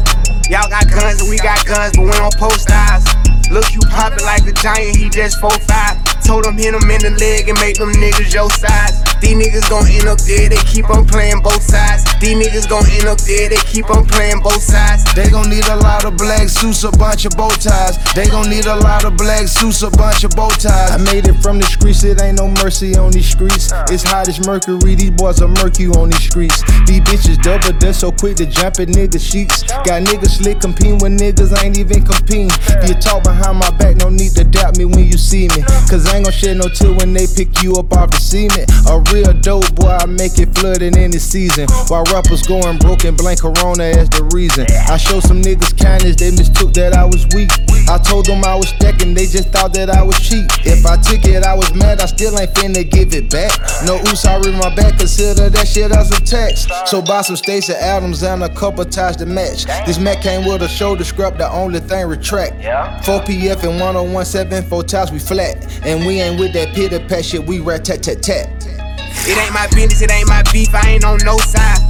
Y'all 0.49 0.67
got 0.67 0.89
guns 0.89 1.21
and 1.21 1.29
we 1.29 1.37
got 1.37 1.63
guns, 1.63 1.95
but 1.95 2.05
we 2.05 2.11
don't 2.11 2.35
post 2.35 2.71
eyes. 2.71 3.05
Look, 3.51 3.71
you 3.71 3.81
poppin' 3.81 4.25
like 4.25 4.47
a 4.47 4.51
giant, 4.51 4.97
he 4.97 5.07
just 5.07 5.39
4'5. 5.39 6.25
Told 6.25 6.43
him 6.43 6.57
hit 6.57 6.73
him 6.73 6.89
in 6.89 7.01
the 7.01 7.13
leg 7.21 7.49
and 7.49 7.59
make 7.59 7.77
them 7.77 7.91
niggas 7.93 8.33
your 8.33 8.49
size. 8.49 9.08
These 9.21 9.35
niggas 9.35 9.69
gon' 9.69 9.87
end 9.87 10.07
up 10.07 10.19
dead, 10.23 10.51
they 10.51 10.63
keep 10.63 10.89
on 10.89 11.05
playing 11.05 11.41
both 11.41 11.61
sides. 11.61 12.03
These 12.19 12.37
niggas 12.39 12.69
gon' 12.69 12.85
end 12.89 13.07
up 13.07 13.19
dead, 13.19 13.51
they 13.51 13.61
keep 13.67 13.89
on 13.89 14.05
playing 14.05 14.39
both 14.41 14.61
sides. 14.61 15.03
They 15.13 15.29
gon' 15.29 15.49
need 15.49 15.67
a 15.67 15.75
lot 15.75 16.05
of 16.05 16.17
black 16.17 16.49
suits, 16.49 16.83
a 16.83 16.91
bunch 16.91 17.25
of 17.25 17.35
bow 17.35 17.49
ties. 17.49 17.97
They 18.13 18.27
gon' 18.27 18.49
need 18.49 18.65
a 18.65 18.75
lot 18.75 19.05
of 19.05 19.17
black 19.17 19.47
suits, 19.47 19.81
a 19.83 19.89
bunch 19.91 20.23
of 20.23 20.31
bow 20.31 20.49
ties. 20.49 20.91
I 20.91 20.97
made 20.97 21.27
it 21.27 21.35
from 21.41 21.59
the 21.59 21.65
streets, 21.65 22.03
it 22.03 22.21
ain't 22.21 22.37
no 22.37 22.47
mercy 22.63 22.95
on 22.95 23.11
these 23.11 23.29
streets. 23.29 23.71
It's 23.89 24.03
hot 24.03 24.27
as 24.27 24.45
mercury, 24.45 24.95
these 24.95 25.11
boys 25.11 25.41
are 25.41 25.47
murky 25.47 25.87
on 25.87 26.09
these 26.09 26.23
streets. 26.23 26.63
These 26.85 27.01
bitches 27.01 27.41
double 27.41 27.77
dust 27.79 28.01
so 28.01 28.11
quick 28.11 28.37
to 28.37 28.45
jump 28.45 28.79
at 28.79 28.87
nigga 28.87 29.19
sheets. 29.19 29.63
Got 29.83 30.03
niggas 30.03 30.39
slick 30.39 30.61
competing 30.61 30.99
with 30.99 31.19
niggas 31.19 31.55
I 31.55 31.65
ain't 31.65 31.77
even 31.77 32.05
competing. 32.05 32.51
If 32.79 32.89
you 32.89 32.95
talk 32.95 33.23
behind 33.23 33.59
my 33.59 33.71
back, 33.77 33.97
no 33.97 34.09
need 34.09 34.31
to 34.35 34.43
doubt 34.43 34.77
me 34.77 34.85
when 34.85 35.05
you 35.05 35.17
see 35.17 35.47
me. 35.49 35.61
Cause 35.89 36.07
I 36.07 36.17
ain't 36.17 36.25
gon' 36.25 36.33
shed 36.33 36.57
no 36.57 36.67
tear 36.69 36.93
when 36.93 37.13
they 37.13 37.27
pick 37.27 37.61
you 37.63 37.75
up 37.75 37.91
off 37.93 38.11
the 38.11 38.19
cement. 38.19 38.69
A 38.87 38.99
real 39.11 39.33
dope 39.33 39.73
boy, 39.75 39.97
I 39.99 40.05
make 40.05 40.39
it 40.39 40.53
flooding 40.55 40.95
in 40.97 41.11
the 41.11 41.19
season. 41.19 41.67
While 41.87 42.03
rappers 42.13 42.43
going 42.43 42.77
broke 42.77 43.03
and 43.05 43.17
blame 43.17 43.37
Corona 43.37 43.83
as 43.83 44.09
the 44.09 44.23
reason. 44.33 44.65
I 44.89 44.97
showed 44.97 45.23
some 45.23 45.41
niggas 45.41 45.77
kindness, 45.77 46.15
they 46.15 46.31
mistook 46.31 46.73
that 46.73 46.93
I 46.93 47.05
was 47.05 47.27
weak. 47.33 47.49
I 47.89 47.97
told 47.97 48.25
them 48.25 48.43
I 48.43 48.55
was 48.55 48.69
stacking, 48.69 49.13
they 49.13 49.25
just 49.25 49.49
thought 49.49 49.73
that 49.73 49.89
I 49.89 50.03
was 50.03 50.19
cheap. 50.19 50.45
If 50.65 50.85
I 50.85 50.97
took 50.97 51.25
it, 51.25 51.43
I 51.43 51.55
was 51.55 51.73
mad, 51.73 52.01
I 52.01 52.05
still 52.05 52.37
ain't 52.39 52.53
finna 52.53 52.89
give 52.89 53.13
it 53.13 53.29
back. 53.29 53.51
No 53.85 53.97
oops, 53.97 54.25
I 54.25 54.37
read 54.37 54.55
my 54.55 54.73
back, 54.75 54.99
consider 54.99 55.49
that 55.49 55.67
shit 55.67 55.91
as 55.91 56.11
a 56.11 56.21
tax. 56.21 56.67
So 56.85 57.01
buy 57.01 57.21
some 57.21 57.35
Stacy 57.35 57.73
Adams 57.73 58.23
and 58.23 58.43
a 58.43 58.53
couple 58.53 58.85
ties 58.85 59.15
to 59.17 59.25
match. 59.25 59.65
This 59.85 59.99
Mac 59.99 60.21
came 60.21 60.45
with 60.47 60.61
a 60.61 60.69
shoulder 60.69 61.03
scrap, 61.03 61.37
the 61.37 61.49
only 61.49 61.79
thing 61.79 62.07
retract. 62.07 62.61
4 63.05 63.21
PF 63.21 63.63
and 63.63 63.79
1017, 63.79 64.69
four 64.69 64.83
times 64.83 65.11
we 65.11 65.19
flat. 65.19 65.65
And 65.85 66.05
we 66.05 66.21
ain't 66.21 66.39
with 66.39 66.53
that 66.53 66.75
pit 66.75 66.89
pat 67.07 67.25
shit, 67.25 67.43
we 67.45 67.59
rat 67.59 67.85
tat 67.85 68.03
tat 68.03 68.21
tat. 68.21 68.88
It 69.27 69.37
ain't 69.37 69.53
my 69.53 69.67
business, 69.75 70.01
it 70.01 70.11
ain't 70.11 70.29
my 70.29 70.43
beef, 70.53 70.73
I 70.73 70.95
ain't 70.95 71.03
on 71.03 71.19
no 71.25 71.37
side. 71.37 71.81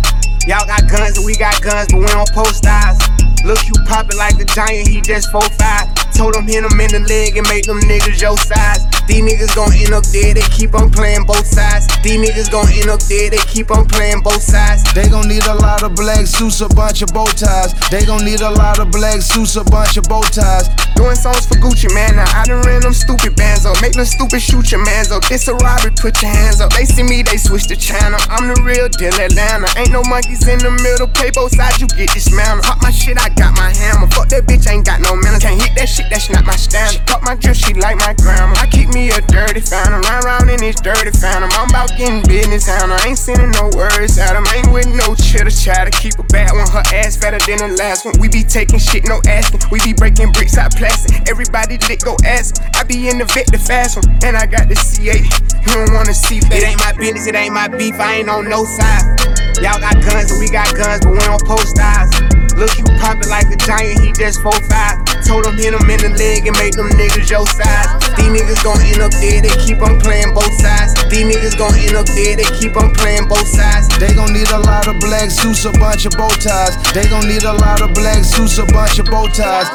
Y'all 0.47 0.65
got 0.65 0.89
guns 0.89 1.17
and 1.17 1.25
we 1.25 1.35
got 1.35 1.61
guns, 1.61 1.91
but 1.91 1.99
we 1.99 2.07
don't 2.07 2.29
post 2.33 2.65
eyes. 2.65 2.97
Look, 3.45 3.59
you 3.67 3.73
poppin' 3.85 4.17
like 4.17 4.39
a 4.39 4.45
giant, 4.45 4.87
he 4.87 5.01
just 5.01 5.31
4'5. 5.31 6.08
Told 6.19 6.35
him 6.35 6.51
hit 6.51 6.67
him 6.67 6.75
in 6.75 6.91
the 6.91 6.99
leg 7.07 7.37
and 7.39 7.47
make 7.47 7.63
them 7.63 7.79
niggas 7.87 8.19
your 8.19 8.35
size. 8.35 8.83
These 9.07 9.23
niggas 9.23 9.55
gon' 9.55 9.71
end 9.71 9.95
up 9.95 10.03
dead, 10.11 10.35
they 10.35 10.43
keep 10.51 10.75
on 10.75 10.91
playing 10.91 11.23
both 11.23 11.47
sides. 11.47 11.87
These 12.03 12.19
niggas 12.19 12.51
gon' 12.51 12.67
end 12.75 12.91
up 12.91 12.99
dead, 13.07 13.31
they 13.31 13.41
keep 13.47 13.71
on 13.71 13.87
playing 13.87 14.19
both 14.19 14.43
sides. 14.43 14.83
They 14.91 15.07
gon' 15.07 15.31
need 15.31 15.47
a 15.47 15.55
lot 15.55 15.81
of 15.81 15.95
black 15.95 16.27
suits, 16.27 16.59
a 16.59 16.67
bunch 16.67 17.01
of 17.01 17.15
bow 17.15 17.23
ties. 17.31 17.71
They 17.87 18.03
gon' 18.03 18.27
need 18.27 18.41
a 18.41 18.51
lot 18.51 18.83
of 18.83 18.91
black 18.91 19.23
suits, 19.23 19.55
a 19.55 19.63
bunch 19.63 19.95
of 19.95 20.03
bow 20.11 20.21
ties. 20.27 20.67
Doing 20.99 21.15
songs 21.15 21.47
for 21.47 21.55
Gucci 21.55 21.87
Mane. 21.95 22.19
Now 22.19 22.27
I 22.35 22.43
done 22.43 22.61
ran 22.67 22.83
them 22.83 22.91
stupid 22.91 23.39
bands 23.39 23.65
up. 23.65 23.79
Make 23.81 23.95
them 23.95 24.03
stupid 24.03 24.43
shoot 24.43 24.69
your 24.75 24.83
mans 24.83 25.15
up. 25.15 25.23
It's 25.31 25.47
a 25.47 25.55
robbery, 25.55 25.95
put 25.95 26.21
your 26.21 26.29
hands 26.29 26.59
up. 26.59 26.75
They 26.75 26.83
see 26.83 27.01
me, 27.01 27.23
they 27.23 27.37
switch 27.37 27.71
the 27.71 27.79
channel. 27.79 28.19
I'm 28.27 28.51
the 28.51 28.59
real 28.67 28.91
deal 28.91 29.15
Atlanta. 29.15 29.71
Ain't 29.79 29.95
no 29.95 30.03
monkeys 30.03 30.43
in 30.43 30.59
the 30.59 30.75
middle. 30.83 31.07
Play 31.07 31.31
both 31.31 31.55
sides, 31.55 31.79
you 31.79 31.87
get 31.87 32.11
dismantled. 32.11 32.67
Pop 32.67 32.83
my 32.83 32.91
shit, 32.91 33.15
I 33.15 33.29
got 33.39 33.55
my 33.55 33.71
hammer. 33.71 34.11
Fuck 34.11 34.27
that 34.35 34.43
bitch, 34.43 34.67
ain't 34.67 34.85
got 34.85 34.99
no 34.99 35.15
manners. 35.15 35.39
Can't 35.39 35.55
hit 35.55 35.71
that 35.79 35.87
shit, 35.87 36.08
that's 36.09 36.29
not 36.29 36.45
my 36.45 36.55
standard. 36.55 37.01
Fuck 37.07 37.23
my 37.23 37.35
drip, 37.35 37.55
she 37.55 37.73
like 37.73 37.97
my 37.97 38.13
grandma. 38.17 38.53
I 38.57 38.67
keep 38.67 38.89
me 38.89 39.11
a 39.11 39.21
dirty 39.21 39.61
phantom. 39.61 40.01
Run 40.01 40.25
around 40.25 40.49
in 40.49 40.57
this 40.57 40.81
dirty 40.81 41.11
phantom. 41.11 41.49
I'm 41.53 41.69
about 41.69 41.95
getting 41.97 42.25
business 42.25 42.67
out. 42.67 42.89
I 42.89 42.97
ain't 43.07 43.17
sending 43.17 43.51
no 43.51 43.69
words 43.77 44.17
at 44.17 44.35
'em. 44.35 44.45
Ain't 44.55 44.71
with 44.73 44.87
no 44.87 45.15
chitter 45.15 45.51
chatter. 45.51 45.91
Keep 45.91 46.19
a 46.19 46.23
bad 46.23 46.51
one, 46.51 46.67
her 46.69 46.83
ass 46.93 47.15
fatter 47.15 47.39
than 47.45 47.59
the 47.59 47.77
last 47.77 48.05
one. 48.05 48.15
We 48.19 48.27
be 48.27 48.43
taking 48.43 48.79
shit, 48.79 49.07
no 49.07 49.21
asking. 49.27 49.61
We 49.71 49.79
be 49.81 49.93
breaking 49.93 50.31
bricks 50.31 50.57
out 50.57 50.75
plastic. 50.75 51.29
Everybody 51.29 51.77
lit, 51.87 52.01
go 52.01 52.17
ask. 52.25 52.61
I 52.75 52.83
be 52.83 53.09
in 53.09 53.19
the 53.19 53.25
vet, 53.25 53.47
the 53.47 53.59
fast 53.59 53.97
one. 53.97 54.09
And 54.23 54.35
I 54.35 54.45
got 54.45 54.67
the 54.67 54.75
C8. 54.75 55.25
You 55.67 55.73
don't 55.73 55.93
wanna 55.93 56.13
see 56.13 56.39
that. 56.39 56.53
It 56.53 56.63
ain't 56.63 56.79
my 56.79 56.93
business, 56.93 57.27
it 57.27 57.35
ain't 57.35 57.53
my 57.53 57.67
beef. 57.67 57.99
I 57.99 58.15
ain't 58.15 58.29
on 58.29 58.49
no 58.49 58.65
side. 58.65 59.03
Y'all 59.61 59.79
got 59.79 59.95
guns 60.01 60.31
and 60.31 60.39
we 60.39 60.49
got 60.49 60.73
guns, 60.73 61.05
but 61.05 61.11
we 61.11 61.19
don't 61.19 61.43
post 61.45 61.77
eyes. 61.79 62.38
Look, 62.59 62.75
you 62.75 62.83
poppin' 62.99 63.31
like 63.31 63.47
a 63.47 63.55
giant, 63.55 64.03
he 64.03 64.11
just 64.11 64.43
4'5. 64.43 65.23
Told 65.23 65.47
him 65.47 65.55
hit 65.55 65.71
him 65.71 65.87
in 65.87 65.99
the 66.03 66.11
leg 66.19 66.43
and 66.43 66.51
make 66.59 66.75
them 66.75 66.91
niggas 66.91 67.31
your 67.31 67.47
size. 67.47 67.87
These 68.19 68.35
niggas 68.35 68.59
gon' 68.67 68.83
end 68.83 68.99
up 68.99 69.15
dead, 69.15 69.47
they 69.47 69.55
keep 69.63 69.79
on 69.79 69.95
playing 70.03 70.35
both 70.35 70.51
sides. 70.59 70.91
These 71.07 71.23
niggas 71.23 71.55
gon' 71.55 71.71
end 71.79 71.95
up 71.95 72.03
dead, 72.11 72.35
they 72.35 72.49
keep 72.59 72.75
on 72.75 72.91
playing 72.91 73.31
both 73.31 73.47
sides. 73.47 73.87
They 73.95 74.11
gon' 74.11 74.35
need 74.35 74.51
a 74.51 74.59
lot 74.59 74.91
of 74.91 74.99
black 74.99 75.31
suits, 75.31 75.63
a 75.63 75.71
bunch 75.79 76.03
of 76.03 76.19
bow 76.19 76.27
ties. 76.35 76.75
They 76.91 77.07
gon' 77.07 77.31
need 77.31 77.47
a 77.47 77.55
lot 77.55 77.79
of 77.79 77.95
black 77.95 78.27
suits, 78.27 78.59
a 78.59 78.67
bunch 78.67 78.99
of 78.99 79.07
bow 79.07 79.31
ties. 79.31 79.71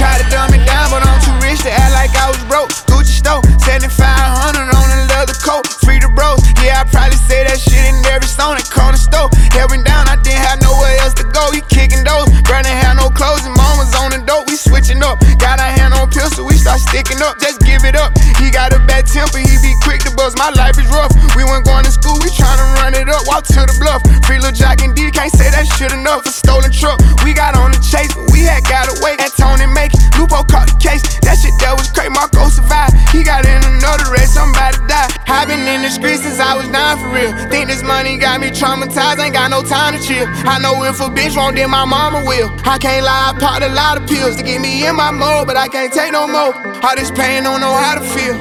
Try 0.00 0.16
to 0.16 0.26
dumb 0.32 0.56
it 0.56 0.64
down, 0.64 0.88
but 0.88 1.04
I'm 1.04 1.20
too 1.20 1.36
rich 1.44 1.60
to 1.68 1.70
act 1.70 1.92
like 1.92 2.16
I 2.16 2.32
was 2.32 2.40
broke. 2.48 2.72
Gucci 2.88 3.20
store, 3.20 3.44
7500 3.60 4.56
on 4.56 4.88
a 4.88 5.04
leather 5.12 5.36
coat. 5.44 5.68
Free 5.84 6.00
the 6.00 6.08
bros, 6.16 6.40
yeah, 6.64 6.80
I 6.80 6.88
probably 6.88 7.20
say 7.28 7.44
that 7.44 7.60
shit 7.60 7.92
in 7.92 8.00
every 8.08 8.24
stone 8.24 8.56
at 8.56 8.64
corner 8.72 8.96
store. 8.96 9.28
Held 9.52 9.68
me 9.68 9.84
down, 9.84 10.08
I 10.08 10.16
didn't 10.24 10.40
have 10.48 10.59
start 16.70 16.80
sticking 16.86 17.22
up. 17.22 17.38
Just 17.38 17.60
give 17.66 17.82
it 17.84 17.96
up. 17.96 18.14
He 18.38 18.50
got 18.50 18.72
a 18.72 18.78
bad 18.86 19.06
temper, 19.06 19.38
he 19.38 19.58
be 19.58 19.74
quick 19.82 20.00
to 20.06 20.14
bust. 20.14 20.38
My 20.38 20.50
life 20.54 20.78
is 20.78 20.86
rough. 20.86 21.10
We 21.34 21.42
weren't 21.42 21.66
going 21.66 21.84
to 21.84 21.90
school, 21.90 22.14
we 22.22 22.30
tryna 22.30 22.62
run 22.78 22.94
it 22.94 23.08
up. 23.08 23.26
Walk 23.26 23.44
to 23.50 23.66
the 23.66 23.74
bluff. 23.82 24.02
Free 24.26 24.38
Lil 24.38 24.52
Jock 24.52 24.82
and 24.82 24.94
D, 24.94 25.10
can't 25.10 25.32
say 25.32 25.50
that 25.50 25.66
shit 25.66 25.92
enough. 25.92 26.26
A 26.26 26.30
stolen 26.30 26.70
truck, 26.70 26.98
we 27.24 27.34
got 27.34 27.56
on 27.56 27.72
the 27.72 27.82
chase, 27.82 28.14
but 28.14 28.30
we 28.30 28.46
had 28.46 28.62
got 28.64 28.86
away. 28.86 29.16
And 29.18 29.32
Tony 29.50 29.66
make 29.74 29.90
it, 29.90 29.98
Lupo 30.14 30.46
caught 30.46 30.70
the 30.70 30.78
case. 30.78 31.02
That 31.26 31.34
shit 31.34 31.50
that 31.58 31.74
was 31.74 31.90
crazy, 31.90 32.14
Marco 32.14 32.46
survived. 32.46 32.94
He 33.10 33.26
got 33.26 33.42
in 33.42 33.58
another 33.66 34.06
race, 34.14 34.30
somebody 34.30 34.78
died. 34.86 35.10
i 35.26 35.42
been 35.42 35.66
in 35.66 35.82
the 35.82 35.90
streets 35.90 36.22
since 36.22 36.38
I 36.38 36.54
was 36.54 36.70
nine 36.70 37.02
for 37.02 37.10
real. 37.10 37.34
Think 37.50 37.66
this 37.66 37.82
money 37.82 38.14
got 38.14 38.38
me 38.38 38.54
traumatized, 38.54 39.18
ain't 39.18 39.34
got 39.34 39.50
no 39.50 39.66
time 39.66 39.98
to 39.98 40.00
chill. 40.06 40.30
I 40.46 40.62
know 40.62 40.86
if 40.86 41.02
a 41.02 41.10
bitch 41.10 41.34
won't, 41.34 41.58
then 41.58 41.66
my 41.66 41.82
mama 41.82 42.22
will. 42.22 42.46
I 42.62 42.78
can't 42.78 43.02
lie, 43.02 43.34
I 43.34 43.40
popped 43.42 43.66
a 43.66 43.74
lot 43.74 43.98
of 43.98 44.06
pills 44.06 44.38
to 44.38 44.46
get 44.46 44.62
me 44.62 44.86
in 44.86 44.94
my 44.94 45.10
mode, 45.10 45.50
but 45.50 45.58
I 45.58 45.66
can't 45.66 45.90
take 45.90 46.14
no 46.14 46.30
more. 46.30 46.54
All 46.54 46.94
this 46.94 47.10
pain, 47.10 47.42
don't 47.42 47.58
know 47.58 47.74
how 47.74 47.98
to 47.98 48.04
feel. 48.14 48.38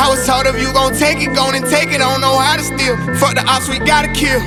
I 0.00 0.08
was 0.08 0.24
told 0.24 0.48
if 0.48 0.56
you 0.56 0.72
gon' 0.72 0.96
take 0.96 1.20
it, 1.20 1.36
gon' 1.36 1.60
and 1.60 1.66
take 1.68 1.92
it, 1.92 2.00
don't 2.00 2.24
know 2.24 2.40
how 2.40 2.56
to 2.56 2.64
steal. 2.64 2.96
Fuck 3.20 3.36
the 3.36 3.44
ops, 3.44 3.68
we 3.68 3.84
gotta 3.84 4.08
kill. 4.16 4.40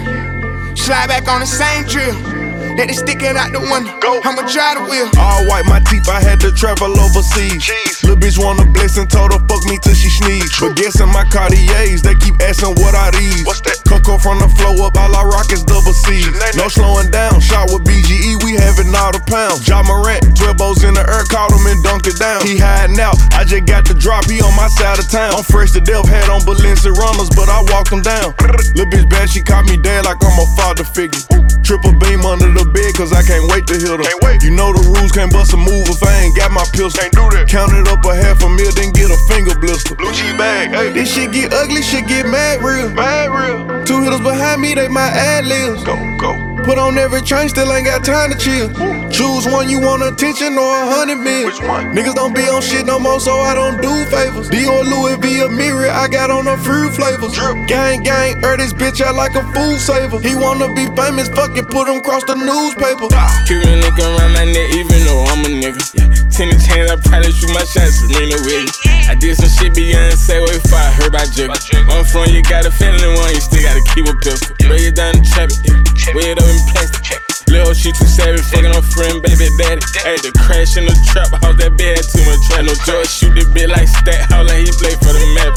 Slide 0.74 1.14
back 1.14 1.30
on 1.30 1.46
the 1.46 1.46
same 1.46 1.86
drill. 1.86 2.31
Let 2.78 2.90
it 2.90 2.96
stick 2.96 3.22
out 3.24 3.52
the 3.52 3.60
window. 3.60 3.92
Go. 4.00 4.22
I'ma 4.24 4.48
try 4.48 4.78
the 4.78 4.84
wheel. 4.88 5.10
All 5.20 5.44
white, 5.46 5.66
my 5.66 5.80
teeth, 5.90 6.08
I 6.08 6.22
had 6.22 6.40
to 6.42 6.52
travel 6.54 6.94
overseas. 7.00 7.68
Lil' 8.04 8.16
bitch 8.16 8.40
want 8.40 8.62
a 8.62 8.66
blessing, 8.72 9.08
told 9.08 9.34
her 9.34 9.42
fuck 9.50 9.64
me 9.66 9.78
till 9.82 9.94
she 9.94 10.10
sneeze. 10.10 10.50
But 10.60 10.78
guessing 10.78 11.10
my 11.10 11.26
Cartiers, 11.28 12.02
they 12.02 12.16
keep 12.16 12.40
asking 12.42 12.78
what 12.80 12.96
I 12.96 13.12
these. 13.12 13.44
What's 13.44 13.62
that? 13.68 13.82
Coco 13.90 14.18
from 14.18 14.40
the 14.40 14.50
flow 14.56 14.88
up, 14.88 14.96
all 14.96 15.12
I 15.12 15.24
rock 15.26 15.52
is 15.52 15.64
double 15.64 15.94
C. 15.94 16.24
No 16.56 16.70
slowing 16.70 17.12
down, 17.12 17.42
shot 17.42 17.74
with 17.74 17.84
BGE, 17.84 18.44
we 18.46 18.56
having 18.56 18.94
all 18.96 19.12
the 19.12 19.22
pounds. 19.28 19.68
Ja 19.68 19.84
Morant, 19.84 20.24
12 20.38 20.58
bows 20.58 20.84
in 20.84 20.94
the 20.94 21.04
air, 21.04 21.26
caught 21.28 21.52
him 21.52 21.66
and 21.68 21.80
dunked 21.84 22.08
it 22.08 22.18
down. 22.18 22.46
He 22.46 22.58
hiding 22.58 23.00
out, 23.00 23.18
I 23.34 23.44
just 23.44 23.66
got 23.66 23.84
the 23.84 23.94
drop, 23.94 24.30
he 24.30 24.40
on 24.42 24.56
my 24.56 24.70
side 24.70 25.00
of 25.00 25.10
town. 25.10 25.36
I'm 25.36 25.44
fresh 25.44 25.72
to 25.74 25.82
death, 25.82 26.08
had 26.08 26.30
on 26.30 26.42
Balenciaga 26.48 26.96
runners, 26.96 27.30
but 27.34 27.50
I 27.50 27.62
walked 27.74 27.92
him 27.92 28.02
down. 28.02 28.34
Lil' 28.78 28.88
bitch 28.88 29.10
bad, 29.10 29.30
she 29.30 29.42
caught 29.42 29.66
me 29.66 29.78
dead 29.78 30.06
like 30.06 30.22
I'm 30.24 30.38
a 30.40 30.48
father 30.56 30.86
figure. 30.86 31.41
Triple 31.64 31.94
beam 32.00 32.26
under 32.26 32.52
the 32.52 32.66
bed, 32.66 32.94
cause 32.96 33.14
I 33.14 33.24
can't 33.24 33.50
wait 33.52 33.68
to 33.68 33.76
hit 33.76 33.88
her. 33.88 34.04
You 34.42 34.52
know 34.52 34.74
the 34.74 34.82
rules, 34.90 35.12
can't 35.12 35.32
bust 35.32 35.54
a 35.54 35.58
move 35.58 35.88
if 35.88 36.02
I 36.04 36.26
ain't 36.26 36.36
got 36.36 36.52
my 36.52 36.66
pills. 36.74 36.94
Can't 36.94 37.14
do 37.14 37.30
that. 37.38 37.48
Count 37.48 37.72
it 37.74 37.88
up 37.88 38.04
a 38.06 38.16
half 38.16 38.42
a 38.44 38.50
mil, 38.50 38.72
then 38.74 38.92
get 38.92 39.12
a 39.12 39.18
finger 39.30 39.54
blister. 39.60 39.96
Blue 39.96 40.12
cheese 40.12 40.34
bag, 40.34 40.72
hey. 40.72 40.92
This 40.92 41.14
shit 41.14 41.32
get 41.32 41.54
ugly, 41.54 41.82
shit 41.82 42.08
get 42.08 42.26
mad 42.26 42.64
real. 42.64 42.90
Mad 42.90 43.30
real. 43.30 43.86
Two 43.86 44.04
hitters 44.04 44.22
behind 44.22 44.62
me, 44.62 44.74
they 44.74 44.88
my 44.88 45.08
ad 45.08 45.46
libs. 45.46 45.84
Go, 45.84 45.96
go. 46.20 46.51
Put 46.64 46.78
on 46.78 46.98
every 46.98 47.22
train, 47.22 47.50
still 47.50 47.72
ain't 47.74 47.86
got 47.86 48.06
time 48.06 48.32
to 48.32 48.38
chill. 48.38 48.70
Choose 49.10 49.46
one 49.50 49.70
you 49.70 49.82
want 49.82 50.04
attention 50.04 50.54
or 50.58 50.70
a 50.70 50.86
hundred 50.94 51.18
mil. 51.18 51.46
Which 51.46 51.62
one? 51.62 51.90
Niggas 51.96 52.14
don't 52.14 52.36
be 52.36 52.46
on 52.48 52.62
shit 52.62 52.86
no 52.86 53.00
more, 53.00 53.20
so 53.20 53.34
I 53.42 53.56
don't 53.56 53.82
do 53.82 53.90
favors. 54.14 54.50
Dior 54.50 54.86
Louis 54.86 55.18
V 55.18 55.42
a 55.42 55.50
mirror, 55.50 55.90
I 55.90 56.08
got 56.08 56.30
on 56.30 56.46
the 56.46 56.58
fruit 56.58 56.94
flavors. 56.94 57.34
Drip. 57.34 57.68
Gang, 57.68 58.04
gang, 58.04 58.44
er 58.46 58.58
this 58.58 58.74
bitch 58.74 59.02
out 59.02 59.16
like 59.16 59.36
a 59.36 59.44
food 59.54 59.80
saver. 59.80 60.20
He 60.20 60.36
wanna 60.36 60.74
be 60.74 60.86
famous, 60.96 61.30
fucking 61.30 61.66
put 61.66 61.88
him 61.88 61.98
across 61.98 62.24
the 62.26 62.36
newspaper. 62.36 63.10
Cuban 63.50 63.82
looking 63.82 64.06
around 64.06 64.34
my 64.34 64.46
neck, 64.46 64.70
even 64.78 65.02
though 65.06 65.26
I'm 65.34 65.42
a 65.46 65.50
nigga. 65.50 65.82
Yeah. 65.98 66.12
Tennis 66.30 66.66
chains, 66.66 66.90
I 66.90 66.96
probably 66.96 67.32
shoot 67.34 67.52
my 67.52 67.66
shots, 67.66 68.00
Serena 68.06 68.38
Williams. 68.46 68.78
I 69.10 69.16
did 69.16 69.36
some 69.36 69.50
shit 69.50 69.74
Beyoncé 69.74 70.40
way 70.40 70.62
before 70.62 70.80
I 70.80 70.92
heard 70.94 71.12
about 71.12 71.28
Jigga. 71.34 71.58
One 71.90 72.06
front, 72.06 72.32
you 72.32 72.42
got 72.44 72.66
a 72.66 72.72
feeling, 72.72 73.18
one, 73.18 73.34
you 73.34 73.42
still 73.42 73.62
gotta 73.62 73.84
keep 73.94 74.08
a 74.08 74.16
pistol. 74.24 74.56
Lay 74.70 74.88
it 74.88 74.96
down 74.96 75.18
and 75.18 75.26
trap 75.26 75.50
yeah. 75.66 75.82
Weigh 76.16 76.32
it 76.32 76.40
in 76.52 76.60
plastic. 76.76 77.22
Lil' 77.52 77.76
she 77.76 77.92
too 77.92 78.08
savage, 78.08 78.48
fucking 78.48 78.72
her 78.72 78.86
friend, 78.96 79.20
baby 79.20 79.52
daddy. 79.60 79.84
Had 80.04 80.24
to 80.24 80.32
crash 80.40 80.80
in 80.80 80.88
the 80.88 80.96
trap 81.12 81.28
house, 81.44 81.56
that 81.60 81.76
bed 81.76 82.00
too 82.00 82.24
much 82.24 82.40
trap. 82.48 82.64
No 82.64 82.72
joy, 82.88 83.04
shoot 83.04 83.36
the 83.36 83.44
bit 83.52 83.68
like 83.68 83.92
stat, 83.92 84.32
how 84.32 84.44
like 84.48 84.64
he 84.64 84.72
play 84.80 84.96
for 85.04 85.12
the 85.12 85.28
map. 85.36 85.52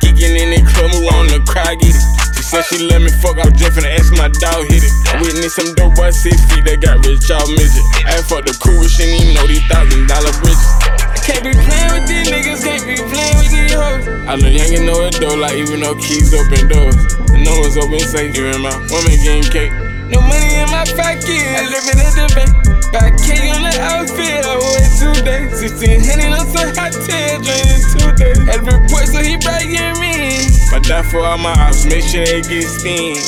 Geeking 0.00 0.40
in 0.40 0.56
the 0.56 0.60
club, 0.64 0.88
move 0.96 1.04
on 1.12 1.28
the 1.28 1.44
crowd, 1.44 1.76
get 1.84 1.92
it. 1.92 2.04
She 2.32 2.42
said 2.48 2.64
she 2.64 2.80
let 2.88 3.04
me 3.04 3.12
fuck, 3.20 3.36
I 3.36 3.44
was 3.44 3.60
just 3.60 3.76
finna 3.76 3.92
ask 3.92 4.08
my 4.16 4.32
dog 4.40 4.64
hit 4.72 4.88
it. 4.88 4.92
I 5.12 5.20
witness 5.20 5.52
some 5.52 5.76
dope 5.76 5.92
boy 6.00 6.08
six 6.16 6.40
feet 6.48 6.64
that 6.64 6.80
got 6.80 7.04
rich 7.04 7.28
off 7.28 7.44
midget. 7.52 7.84
I 8.08 8.24
fuck 8.24 8.48
the 8.48 8.56
crew, 8.56 8.80
she 8.88 9.04
didn't 9.04 9.28
even 9.28 9.36
know 9.36 9.44
these 9.44 9.64
thousand 9.68 10.08
dollar 10.08 10.32
bridges. 10.40 10.64
I 11.12 11.20
can't 11.20 11.44
be 11.44 11.52
playing 11.52 11.92
with 11.92 12.08
these 12.08 12.24
niggas, 12.32 12.64
can't 12.64 12.84
be 12.88 12.96
playing 12.96 13.36
with 13.36 13.52
these 13.52 13.76
hoes. 13.76 14.08
I 14.24 14.32
know 14.40 14.48
young 14.48 14.72
and 14.80 14.84
know 14.88 15.04
it 15.04 15.12
though, 15.20 15.36
like 15.36 15.60
even 15.60 15.84
though 15.84 15.96
keys 16.00 16.32
open 16.32 16.72
doors. 16.72 16.96
The 17.28 17.36
numbers 17.36 17.76
open 17.76 18.00
safe, 18.00 18.32
even 18.32 18.64
my 18.64 18.72
woman 18.88 19.12
getting 19.20 19.44
cake. 19.52 19.83
No 20.14 20.22
money 20.30 20.62
in 20.62 20.70
my 20.70 20.86
pocket, 20.94 21.42
I 21.58 21.66
living 21.66 21.98
in 21.98 22.12
the 22.14 22.26
bank. 22.38 22.54
Got 22.94 23.18
K 23.18 23.50
on 23.50 23.66
the 23.66 23.74
outfit, 23.82 24.46
I 24.46 24.54
wore 24.54 24.78
it 24.78 24.94
two 24.94 25.10
days. 25.26 25.50
1600 25.58 26.30
on 26.30 26.46
some 26.54 26.70
hot 26.78 26.94
tail, 27.02 27.42
draining 27.42 27.82
two 27.82 28.14
days. 28.14 28.38
Had 28.46 28.62
a 28.62 28.78
so 29.10 29.18
he 29.18 29.34
you 29.66 29.90
me. 29.98 30.46
But 30.70 30.86
that 30.86 31.10
for 31.10 31.26
all 31.26 31.38
my 31.38 31.50
ops, 31.58 31.82
make 31.90 32.06
sure 32.06 32.22
they 32.22 32.46
get 32.46 32.62
steam. 32.62 33.18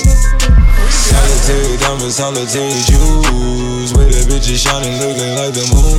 Solitary 0.86 1.74
diamonds, 1.82 2.22
solitary 2.22 2.78
jewels. 2.86 3.90
Where 3.98 4.06
the 4.06 4.22
bitches 4.30 4.62
shining, 4.62 4.94
looking 5.02 5.34
like 5.34 5.58
the 5.58 5.66
moon. 5.74 5.98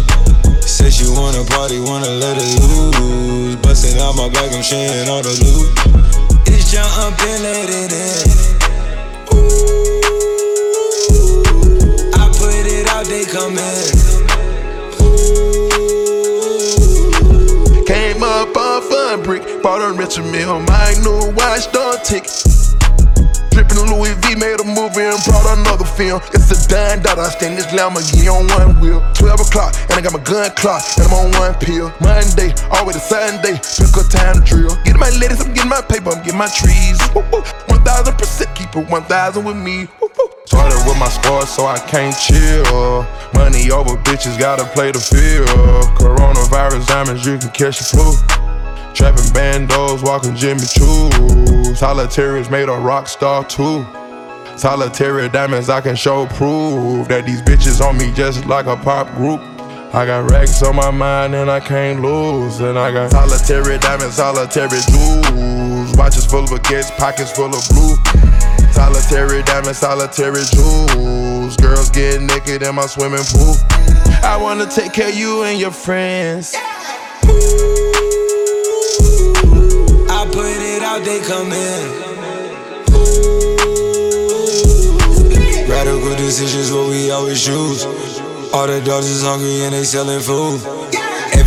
Said 0.64 0.96
she 0.96 1.04
wanna 1.12 1.44
party, 1.52 1.84
wanna 1.84 2.16
let 2.16 2.40
it 2.40 2.48
loose. 2.64 3.60
Busting 3.60 4.00
out 4.00 4.16
my 4.16 4.32
back, 4.32 4.56
I'm 4.56 4.64
sharing 4.64 5.12
all 5.12 5.20
the 5.20 5.36
loot. 5.36 5.68
It's 6.48 6.72
up 6.80 7.20
and 7.20 7.44
let 7.44 7.68
it 7.68 7.92
in. 7.92 8.67
Come 13.32 13.58
in. 13.58 13.92
Came 17.86 18.24
up 18.24 18.56
on 18.56 18.82
fun 18.84 19.24
brick, 19.24 19.44
bought 19.62 19.82
a 19.84 19.92
Richard 19.92 20.24
Mille, 20.32 20.62
my 20.62 20.96
new 21.04 21.36
watch, 21.36 21.70
don't 21.74 22.00
tick. 22.06 22.24
Drippin' 23.52 23.92
Louis 23.92 24.16
V 24.24 24.36
made 24.40 24.62
a 24.62 24.64
movie 24.64 25.04
and 25.04 25.20
brought 25.28 25.58
another 25.60 25.84
film. 25.84 26.22
It's 26.32 26.52
a 26.56 26.70
dime 26.70 27.02
dollar, 27.02 27.24
I 27.24 27.30
stand 27.36 27.58
this 27.58 27.68
Lamborghini 27.76 28.32
on 28.32 28.48
one 28.48 28.80
wheel. 28.80 29.04
12 29.16 29.42
o'clock, 29.42 29.76
and 29.90 30.00
I 30.00 30.02
got 30.02 30.14
my 30.14 30.24
gun 30.24 30.50
clock, 30.56 30.84
and 30.96 31.08
I'm 31.08 31.14
on 31.14 31.32
one 31.36 31.56
pill. 31.60 31.92
Monday, 32.00 32.56
always 32.72 32.96
a 32.96 33.04
Sunday, 33.04 33.60
pick 33.60 33.92
a 33.92 34.08
time 34.08 34.40
to 34.40 34.44
drill. 34.48 34.76
Getting 34.86 35.02
my 35.02 35.10
ladies, 35.20 35.44
I'm 35.44 35.54
getting 35.54 35.70
my 35.70 35.82
paper, 35.82 36.16
I'm 36.16 36.24
getting 36.24 36.40
my 36.40 36.48
trees. 36.48 36.96
Woo, 37.12 37.28
woo. 37.28 37.44
1000% 37.76 38.56
keep 38.56 38.74
it 38.74 38.88
1000 38.88 39.44
with 39.44 39.58
me. 39.58 39.88
Woo. 40.00 40.07
Started 40.48 40.82
with 40.88 40.98
my 40.98 41.10
scores, 41.10 41.50
so 41.50 41.66
I 41.66 41.78
can't 41.78 42.16
chill. 42.18 43.06
Money 43.34 43.70
over 43.70 43.98
bitches, 44.04 44.40
gotta 44.40 44.64
play 44.64 44.92
the 44.94 45.00
field. 45.00 45.50
Coronavirus 46.00 46.88
diamonds, 46.88 47.26
you 47.26 47.38
can 47.38 47.50
catch 47.50 47.80
the 47.80 47.84
flu. 47.84 48.14
Trapping 48.94 49.30
bandos, 49.36 50.02
walking 50.04 50.36
Jimmy 50.38 50.64
Choo. 50.66 51.76
Solitaries 51.76 52.50
made 52.50 52.70
a 52.70 52.78
rock 52.78 53.10
star 53.10 53.44
too. 53.44 53.86
Solitary 54.56 55.28
diamonds, 55.28 55.70
I 55.70 55.82
can 55.82 55.98
show 55.98 56.26
proof 56.28 57.10
that 57.10 57.26
these 57.26 57.42
bitches 57.42 57.86
on 57.86 57.98
me 57.98 58.14
just 58.14 58.46
like 58.46 58.68
a 58.68 58.78
pop 58.78 59.14
group. 59.16 59.42
I 59.94 60.06
got 60.06 60.32
racks 60.32 60.64
on 60.64 60.78
my 60.78 60.92
mind 60.92 61.36
and 61.36 61.52
I 61.52 61.60
can't 61.60 62.02
lose. 62.02 62.62
And 62.62 62.80
I 62.80 62.94
got 62.94 63.12
solitary 63.12 63.80
diamonds, 63.80 64.16
solitary 64.16 64.80
jewels. 64.88 65.98
Watches 65.98 66.26
full 66.26 66.46
of 66.46 66.50
baguettes, 66.52 66.96
pockets 66.98 67.32
full 67.34 67.54
of 67.54 67.68
blue. 67.68 67.98
Solitary 68.78 69.42
diamonds, 69.42 69.80
solitary 69.80 70.44
jewels. 70.54 71.58
Girls 71.58 71.90
get 71.90 72.22
naked 72.22 72.62
in 72.62 72.76
my 72.76 72.86
swimming 72.86 73.24
pool. 73.34 73.56
I 74.22 74.38
wanna 74.40 74.68
take 74.68 74.94
care 74.94 75.10
of 75.10 75.16
you 75.16 75.42
and 75.42 75.60
your 75.60 75.72
friends. 75.72 76.54
I 80.14 80.30
put 80.32 80.62
it 80.62 80.84
out, 80.84 81.04
they 81.04 81.20
come 81.22 81.52
in. 81.52 81.90
Radical 85.68 86.16
decisions, 86.16 86.72
what 86.72 86.88
we 86.90 87.10
always 87.10 87.44
choose. 87.44 87.84
All 88.54 88.68
the 88.68 88.80
daughters 88.86 89.10
is 89.10 89.24
hungry 89.24 89.64
and 89.64 89.74
they 89.74 89.86
selling 89.86 90.22
food. 90.22 90.62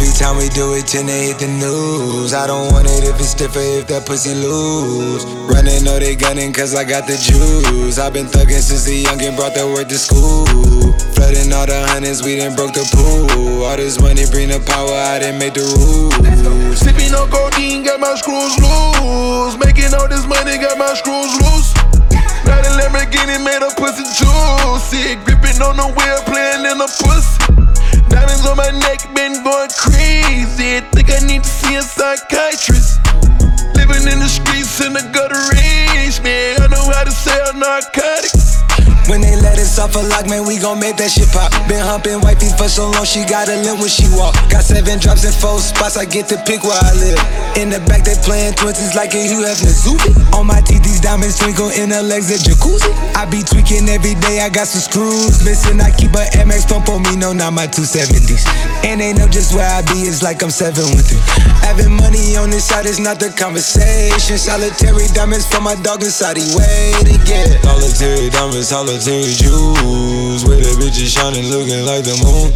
Every 0.00 0.16
time 0.16 0.40
we 0.40 0.48
do 0.48 0.72
it, 0.72 0.88
tend 0.88 1.12
to 1.12 1.14
hit 1.14 1.44
the 1.44 1.46
news. 1.60 2.32
I 2.32 2.48
don't 2.48 2.72
want 2.72 2.88
it 2.88 3.04
if 3.04 3.20
it's 3.20 3.36
stiffer, 3.36 3.60
if 3.60 3.86
that 3.92 4.08
pussy 4.08 4.32
loose. 4.32 5.28
Running, 5.44 5.84
know 5.84 6.00
they 6.00 6.16
gunning, 6.16 6.56
cause 6.56 6.74
I 6.74 6.88
got 6.88 7.04
the 7.04 7.20
juice. 7.20 8.00
I've 8.00 8.16
been 8.16 8.24
thugging 8.24 8.64
since 8.64 8.88
the 8.88 9.04
youngin' 9.04 9.36
brought 9.36 9.52
that 9.60 9.68
word 9.68 9.92
to 9.92 10.00
school. 10.00 10.48
Flooding 11.12 11.52
all 11.52 11.68
the 11.68 11.84
hundreds, 11.92 12.24
we 12.24 12.40
done 12.40 12.56
broke 12.56 12.72
the 12.72 12.88
pool. 12.96 13.68
All 13.68 13.76
this 13.76 14.00
money 14.00 14.24
bring 14.32 14.48
the 14.48 14.64
power, 14.64 14.88
I 14.88 15.20
didn't 15.20 15.36
make 15.36 15.52
the 15.52 15.68
rules. 15.68 16.80
Sipping 16.80 17.12
on 17.12 17.28
codeine, 17.28 17.84
got 17.84 18.00
my 18.00 18.16
screws 18.16 18.56
loose. 18.56 19.60
Making 19.60 19.92
all 19.92 20.08
this 20.08 20.24
money, 20.24 20.56
got 20.56 20.80
my 20.80 20.96
screws 20.96 21.28
loose. 21.44 21.76
Got 22.48 22.64
a 22.64 22.72
Lamborghini 22.72 23.36
made 23.36 23.60
a 23.60 23.68
pussy 23.76 24.08
juicy. 24.16 25.20
Gripping 25.28 25.60
on 25.60 25.76
the 25.76 25.92
wheel, 25.92 26.20
playing 26.24 26.64
in 26.64 26.80
the 26.80 26.88
pussy. 26.88 27.69
On 28.48 28.56
my 28.56 28.70
neck, 28.70 29.00
been 29.14 29.44
going 29.44 29.70
crazy. 29.76 30.80
Think 30.92 31.10
I 31.10 31.20
need 31.26 31.44
to 31.44 31.48
see 31.48 31.74
a 31.76 31.82
psychiatrist. 31.82 32.98
Living 33.76 34.08
in 34.10 34.18
the 34.18 34.28
streets 34.28 34.80
in 34.80 34.92
the 34.92 35.02
gutter 35.12 35.38
range, 35.54 36.20
man. 36.22 36.62
I 36.62 36.66
know 36.68 36.90
how 36.90 37.04
to 37.04 37.12
sell 37.12 37.52
narcotics. 37.54 38.39
Let 39.70 39.86
off 39.86 39.94
a 39.94 40.02
lock, 40.02 40.26
man, 40.26 40.42
we 40.50 40.58
gon' 40.58 40.82
make 40.82 40.98
that 40.98 41.14
shit 41.14 41.30
pop. 41.30 41.46
Been 41.70 41.78
humping 41.78 42.18
wifey 42.26 42.50
for 42.58 42.66
so 42.66 42.90
long, 42.90 43.06
she 43.06 43.22
got 43.22 43.46
a 43.46 43.54
limp 43.62 43.78
when 43.78 43.86
she 43.86 44.10
walk. 44.18 44.34
Got 44.50 44.66
seven 44.66 44.98
drops 44.98 45.22
in 45.22 45.30
four 45.30 45.62
spots, 45.62 45.94
I 45.94 46.10
get 46.10 46.26
to 46.34 46.42
pick 46.42 46.66
where 46.66 46.74
I 46.74 46.90
live. 46.98 47.20
In 47.54 47.70
the 47.70 47.78
back, 47.86 48.02
they 48.02 48.18
playing 48.18 48.58
twenties 48.58 48.98
like 48.98 49.14
a 49.14 49.22
Hugh 49.22 49.46
Hefner 49.46 49.70
Zuby. 49.70 50.10
On 50.34 50.42
my 50.42 50.58
teeth, 50.66 50.82
these 50.82 50.98
diamonds 50.98 51.38
twinkle 51.38 51.70
in 51.70 51.94
her 51.94 52.02
legs, 52.02 52.34
a 52.34 52.42
jacuzzi. 52.42 52.90
I 53.14 53.30
be 53.30 53.46
tweaking 53.46 53.86
every 53.86 54.18
day, 54.18 54.42
I 54.42 54.50
got 54.50 54.66
some 54.66 54.82
screws 54.82 55.38
missing. 55.46 55.78
I 55.78 55.94
keep 55.94 56.18
a 56.18 56.26
MX, 56.34 56.66
pump 56.66 56.90
on 56.90 57.06
me, 57.06 57.14
no, 57.14 57.30
not 57.30 57.54
my 57.54 57.70
270s. 57.70 58.42
And 58.82 58.98
they 58.98 59.14
know 59.14 59.30
just 59.30 59.54
where 59.54 59.70
I 59.70 59.86
be, 59.86 60.02
it's 60.10 60.18
like 60.18 60.42
I'm 60.42 60.50
seven 60.50 60.90
with 60.98 61.14
it. 61.14 61.22
Having 61.62 61.94
money 61.94 62.34
on 62.34 62.50
this 62.50 62.66
side 62.66 62.90
is 62.90 62.98
not 62.98 63.22
the 63.22 63.30
conversation. 63.38 64.34
Solitary 64.34 65.06
diamonds 65.14 65.46
for 65.46 65.62
my 65.62 65.78
dog 65.86 66.02
inside, 66.02 66.42
he 66.42 66.50
to 66.50 67.16
get. 67.22 67.62
Solitary 67.62 68.34
diamonds, 68.34 68.74
solitary 68.74 69.30
jewels. 69.60 70.44
Where 70.44 70.56
the 70.56 70.72
bitches 70.80 71.12
shining, 71.16 71.46
looking 71.50 71.84
like 71.84 72.04
the 72.04 72.16
moon. 72.24 72.52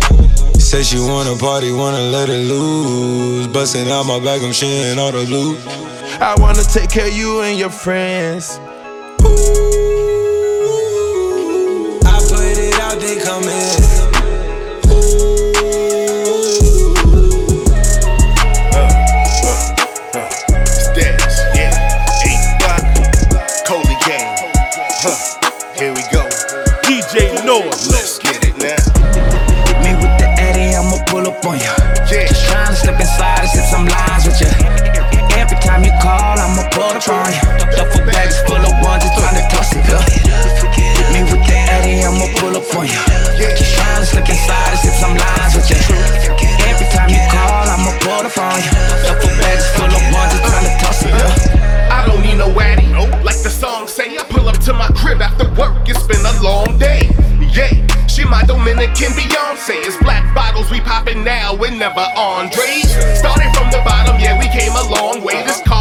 Say 0.61 0.83
she 0.83 0.99
wanna 0.99 1.37
party, 1.37 1.73
wanna 1.73 2.01
let 2.01 2.29
it 2.29 2.47
loose. 2.49 3.47
Busting 3.49 3.91
out 3.91 4.07
my 4.07 4.19
back, 4.19 4.43
I'm 4.43 4.53
sharing 4.53 4.99
all 4.99 5.13
the 5.13 5.25
loot. 5.25 5.59
I 6.21 6.35
wanna 6.39 6.63
take 6.63 6.91
care 6.91 7.07
of 7.07 7.15
you 7.15 7.43
and 7.43 7.59
your 7.59 7.71
friends. 7.71 8.59
I 12.07 12.17
put 12.29 12.59
it 12.59 12.75
out, 12.81 12.99
they 13.01 13.17
come 13.21 13.45
in. 13.45 14.04
trying. 37.05 37.37
Duffel 37.77 38.01
bags 38.09 38.41
full 38.49 38.57
of 38.57 38.73
ones, 38.81 39.05
just 39.05 39.13
trying 39.21 39.37
to 39.37 39.45
toss 39.53 39.77
it. 39.77 39.85
Hit 39.85 41.09
me 41.13 41.21
with 41.29 41.45
the 41.45 41.57
Eddie, 41.69 42.01
I'ma 42.01 42.33
pull 42.41 42.57
up 42.57 42.65
on 42.73 42.89
ya. 42.89 43.01
Keep 43.37 43.69
trying 43.77 44.01
to 44.01 44.07
slip 44.09 44.25
inside 44.25 44.73
as 44.73 44.89
if 44.89 44.97
I'm 45.05 45.13
with 45.13 45.69
ya. 45.69 45.77
Every 46.65 46.89
time 46.89 47.13
you 47.13 47.21
call, 47.29 47.69
I'ma 47.69 47.93
pull 48.01 48.25
up 48.25 48.33
on 48.41 48.57
ya. 48.57 48.73
Duffel 49.05 49.33
bags 49.37 49.69
full 49.77 49.93
of 49.93 50.05
ones, 50.17 50.33
just 50.33 50.45
trying 50.49 50.65
to 50.65 50.75
toss 50.81 51.05
it. 51.05 51.13
I 51.93 52.09
don't 52.09 52.25
need 52.25 52.41
no 52.41 52.49
Addy, 52.57 52.89
like 53.23 53.41
the 53.45 53.53
song 53.53 53.87
say. 53.87 54.17
I 54.17 54.25
pull 54.25 54.49
up 54.49 54.57
to 54.65 54.73
my 54.73 54.89
crib 54.97 55.21
after 55.21 55.45
work, 55.61 55.85
it's 55.85 56.09
been 56.09 56.25
a 56.25 56.35
long 56.41 56.79
day. 56.81 57.13
Yeah, 57.53 57.69
she 58.09 58.25
my 58.25 58.43
Dominican 58.49 59.13
Beyonce. 59.13 59.77
It's 59.85 60.01
black 60.01 60.25
bottles 60.35 60.71
we 60.71 60.81
poppin' 60.81 61.23
now, 61.23 61.55
we're 61.55 61.71
never 61.71 62.07
Andres. 62.17 62.89
Started 63.21 63.53
from 63.53 63.69
the 63.71 63.83
bottom, 63.85 64.17
yeah, 64.19 64.39
we 64.41 64.49
came 64.49 64.73
a 64.73 64.89
long 64.89 65.23
way. 65.23 65.45
This 65.45 65.61
car 65.69 65.74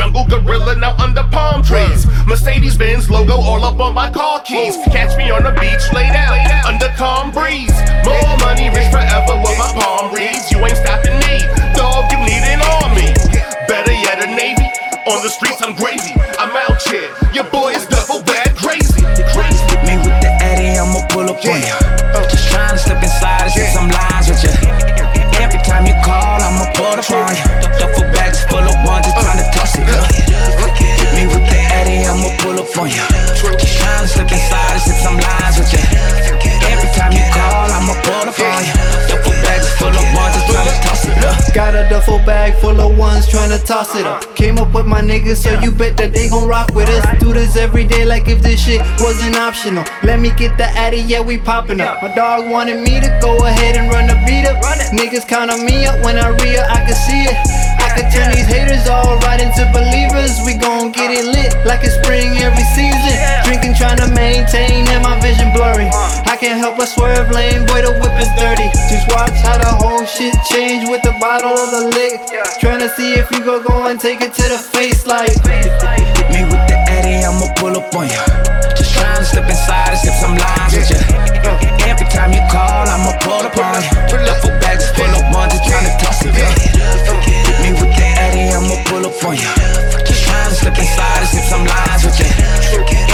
jungle 0.00 0.24
gorilla 0.24 0.74
now 0.76 0.96
under 0.96 1.22
palm 1.24 1.62
trees. 1.62 2.06
Mercedes 2.26 2.76
Benz 2.76 3.10
logo 3.10 3.34
all 3.34 3.62
up 3.64 3.78
on 3.80 3.92
my 3.92 4.10
car 4.10 4.40
keys. 4.40 4.76
Catch 4.86 5.14
me 5.18 5.30
on 5.30 5.42
the 5.42 5.52
beach, 5.60 5.84
laid 5.92 6.16
out 6.16 6.40
under 6.64 6.88
calm 6.96 7.30
breeze. 7.30 7.76
More 8.08 8.36
money, 8.40 8.72
rich 8.72 8.88
forever 8.88 9.36
with 9.44 9.58
my 9.60 9.70
palm 9.76 10.14
reads. 10.14 10.50
You 10.50 10.64
ain't 10.64 10.80
stopping 10.80 11.20
me, 11.28 11.44
dog. 11.76 12.08
You 12.12 12.18
need 12.24 12.44
an 12.48 12.64
army. 12.80 13.12
Better 13.68 13.92
yet, 13.92 14.24
a 14.24 14.28
navy. 14.32 14.72
On 15.04 15.20
the 15.22 15.28
streets, 15.28 15.60
I'm 15.60 15.74
gravy. 15.76 16.16
I'm 16.40 16.56
out 16.56 16.80
here. 16.88 17.12
Your 17.34 17.44
boy 17.44 17.72
is 17.76 17.84
double 17.84 17.99
on. 32.88 33.10
Just 33.58 33.78
trying 33.78 34.02
to 34.02 34.08
slip 34.08 34.30
inside 34.30 34.72
and 34.72 34.80
spit 34.80 34.96
some 35.02 35.18
lines 35.18 35.58
with 35.58 35.72
ya. 35.72 35.82
Every 36.70 36.90
time 36.96 37.12
you 37.12 37.24
call, 37.34 37.68
I'ma 37.68 37.94
pull 38.06 38.28
up 38.30 38.38
on 38.38 38.62
ya. 38.64 38.74
Duffel 39.10 39.32
bags 39.42 39.68
full 39.76 39.90
of 39.90 40.06
ones, 40.14 40.34
just 40.36 40.46
trying 40.48 40.68
to 40.68 40.76
toss 40.80 41.04
it 41.04 41.24
up. 41.24 41.54
Got 41.54 41.74
a 41.74 41.88
duffel 41.90 42.18
bag 42.24 42.54
full 42.60 42.80
of 42.80 42.96
ones 42.96 43.28
trying 43.28 43.50
to 43.50 43.58
toss 43.64 43.94
it 43.96 44.06
up. 44.06 44.36
Came 44.36 44.58
up 44.58 44.72
with 44.72 44.86
my 44.86 45.00
niggas, 45.02 45.36
so 45.36 45.58
you 45.60 45.72
bet 45.72 45.96
that 45.96 46.12
they 46.12 46.28
gon' 46.28 46.48
rock 46.48 46.72
with 46.74 46.88
us. 46.88 47.04
Do 47.18 47.32
this 47.32 47.56
every 47.56 47.84
day 47.84 48.04
like 48.04 48.28
if 48.28 48.40
this 48.40 48.64
shit 48.64 48.80
wasn't 49.00 49.36
optional. 49.36 49.84
Let 50.02 50.20
me 50.20 50.30
get 50.30 50.56
the 50.56 50.64
addy, 50.64 51.00
yeah, 51.00 51.20
we 51.20 51.38
popping 51.38 51.80
up. 51.80 52.02
My 52.02 52.14
dog 52.14 52.48
wanted 52.48 52.80
me 52.80 53.00
to 53.00 53.18
go 53.20 53.44
ahead 53.44 53.76
and 53.76 53.90
run 53.90 54.06
the 54.06 54.14
beat 54.26 54.46
up. 54.46 54.62
Niggas 54.92 55.26
count 55.28 55.50
on 55.50 55.64
me 55.66 55.86
up 55.86 56.02
when 56.04 56.18
I 56.18 56.28
re 56.28 56.58
I 56.58 56.84
can 56.86 56.94
see 56.94 57.24
it. 57.24 57.69
I 57.90 57.98
can 57.98 58.06
turn 58.14 58.30
these 58.30 58.46
haters 58.46 58.86
all 58.86 59.18
right 59.26 59.42
into 59.42 59.66
believers. 59.74 60.38
We 60.46 60.54
gon' 60.54 60.94
get 60.94 61.10
it 61.10 61.26
lit 61.26 61.50
like 61.66 61.82
it's 61.82 61.98
spring 61.98 62.38
every 62.38 62.62
season. 62.70 63.18
Drinking, 63.42 63.74
trying 63.74 63.98
to 63.98 64.06
maintain, 64.14 64.86
and 64.94 65.02
my 65.02 65.18
vision 65.18 65.50
blurry. 65.50 65.90
Uh. 65.90 66.30
I 66.30 66.38
can't 66.38 66.62
help 66.62 66.78
but 66.78 66.86
swerve 66.86 67.34
lane, 67.34 67.66
boy, 67.66 67.82
the 67.82 67.90
whip 67.98 68.14
is 68.22 68.30
dirty. 68.38 68.70
Just 68.86 69.10
watch 69.10 69.34
how 69.42 69.58
the 69.58 69.74
whole 69.74 70.06
shit 70.06 70.38
change 70.46 70.86
with 70.86 71.02
the 71.02 71.10
bottle 71.18 71.50
of 71.50 71.74
the 71.74 71.90
lick. 71.98 72.22
Trying 72.62 72.78
to 72.78 72.88
see 72.94 73.18
if 73.18 73.26
you 73.34 73.42
go 73.42 73.58
go 73.58 73.90
and 73.90 73.98
take 73.98 74.22
it 74.22 74.38
to 74.38 74.44
the 74.46 74.60
face 74.70 75.02
like. 75.02 75.34
Hit 75.42 76.30
me 76.30 76.46
with 76.46 76.62
the 76.70 76.78
Eddie, 76.94 77.26
I'ma 77.26 77.50
pull 77.58 77.74
up 77.74 77.90
on 77.90 78.06
ya. 78.06 78.22
Just 78.78 78.94
trying 78.94 79.18
to 79.18 79.26
slip 79.26 79.50
inside 79.50 79.90
and 79.90 79.98
slip 79.98 80.14
some 80.14 80.38
lines 80.38 80.78
with 80.78 80.94
ya. 80.94 81.58
Every 81.90 82.06
time 82.06 82.30
you 82.30 82.42
call, 82.54 82.86
I'ma 82.86 83.18
pull 83.18 83.42
up 83.42 83.58
on 83.58 83.82
ya. 83.82 83.90
Duffel 84.14 84.54
bags 84.62 84.86
full 84.94 85.10
of 85.10 85.26
ones, 85.34 85.58
just 85.58 85.66
trying 85.66 85.90
to 85.90 85.94
toss 85.98 86.22
it 86.22 86.38
up. 86.38 87.19
Up 89.10 89.24
on. 89.24 89.36
Just 90.06 90.24
trying 90.24 90.48
to 90.48 90.54
slip 90.54 90.78
inside 90.78 91.18
and 91.18 91.28
slip 91.28 91.44
some 91.44 91.64
lines 91.66 92.04
with 92.04 92.18
ya. 92.18 92.26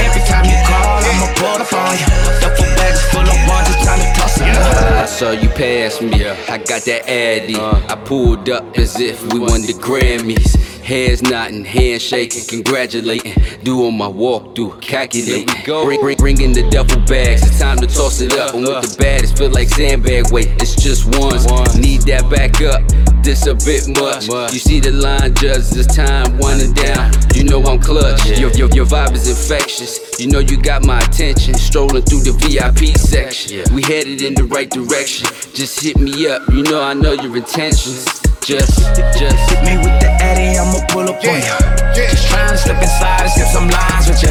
Every 0.05 0.23
time 0.29 0.45
you 0.45 0.59
call, 0.69 1.01
I'ma 1.01 1.27
pull 1.35 1.63
up 1.63 1.73
on 1.73 1.97
ya. 1.97 2.07
Duffel 2.41 2.67
bags 2.77 3.03
full 3.11 3.21
of 3.21 3.67
just 3.67 3.83
trying 3.83 4.01
to 4.01 4.21
toss 4.21 4.41
it 4.41 4.49
up. 4.49 4.93
I 4.93 5.07
saw 5.07 5.31
you 5.31 5.49
pass 5.49 6.01
me. 6.01 6.27
I 6.27 6.59
got 6.59 6.83
that 6.83 7.09
addy. 7.09 7.57
Uh. 7.57 7.81
I 7.89 7.97
pulled 7.97 8.49
up 8.51 8.77
as 8.79 9.01
if 9.01 9.23
we 9.33 9.39
won 9.39 9.63
the 9.63 9.75
Grammys. 9.75 10.55
Heads 10.83 11.21
nodding, 11.23 11.65
hands 11.65 12.03
shaking, 12.03 12.45
congratulating. 12.47 13.35
Doing 13.65 13.97
my 13.97 14.07
walk, 14.07 14.55
walkthrough, 14.55 14.81
calculating. 14.81 15.49
Bring, 15.65 16.01
bring, 16.01 16.17
bringing 16.17 16.53
the 16.53 16.69
duffel 16.71 17.01
bags. 17.07 17.43
It's 17.43 17.59
time 17.59 17.79
to 17.79 17.89
toss 17.89 18.21
it 18.21 18.33
up. 18.35 18.55
I'm 18.55 18.61
with 18.61 18.97
the 18.97 18.97
baddest, 18.97 19.37
feel 19.37 19.51
like 19.51 19.69
sandbag 19.69 20.31
weight. 20.31 20.49
It's 20.63 20.77
just 20.77 21.07
ones. 21.19 21.45
Need 21.77 22.03
that 22.03 22.31
back 22.31 22.63
up. 22.63 23.16
This 23.27 23.49
a 23.49 23.57
bit 23.57 23.89
much. 23.99 24.29
You 24.55 24.61
see 24.61 24.79
the 24.79 24.93
line, 24.93 25.35
judge. 25.35 25.75
It's 25.75 25.91
time 25.91 26.39
winding 26.39 26.75
down. 26.75 27.11
You 27.35 27.43
know 27.43 27.61
I'm 27.65 27.81
clutch. 27.81 28.25
Your, 28.39 28.55
your, 28.55 28.71
your 28.71 28.87
vibe 28.87 29.15
is 29.19 29.27
infectious. 29.27 29.99
You 30.21 30.29
know 30.31 30.39
you 30.39 30.57
got 30.63 30.87
my 30.87 31.01
attention. 31.01 31.55
Strolling 31.55 32.05
through 32.05 32.23
the 32.23 32.31
VIP 32.39 32.95
section. 32.95 33.67
We 33.75 33.83
headed 33.83 34.23
in 34.23 34.35
the 34.35 34.45
right 34.45 34.71
direction. 34.71 35.27
Just 35.59 35.83
hit 35.83 35.99
me 35.99 36.29
up. 36.29 36.47
You 36.55 36.63
know 36.63 36.81
I 36.81 36.95
know 36.95 37.15
your 37.15 37.37
intentions. 37.37 38.07
Just, 38.47 38.79
just 38.95 39.51
hit 39.51 39.59
me 39.67 39.75
with 39.83 39.99
the 39.99 40.07
Addy, 40.23 40.57
I'ma 40.57 40.87
pull 40.87 41.11
up 41.11 41.19
on 41.19 41.43
ya. 41.43 41.59
Just 41.99 42.31
trying 42.31 42.55
to 42.55 42.57
slip 42.57 42.79
inside 42.79 43.27
and 43.27 43.31
skip 43.35 43.49
some 43.51 43.67
lines 43.67 44.07
with 44.07 44.23
ya. 44.23 44.31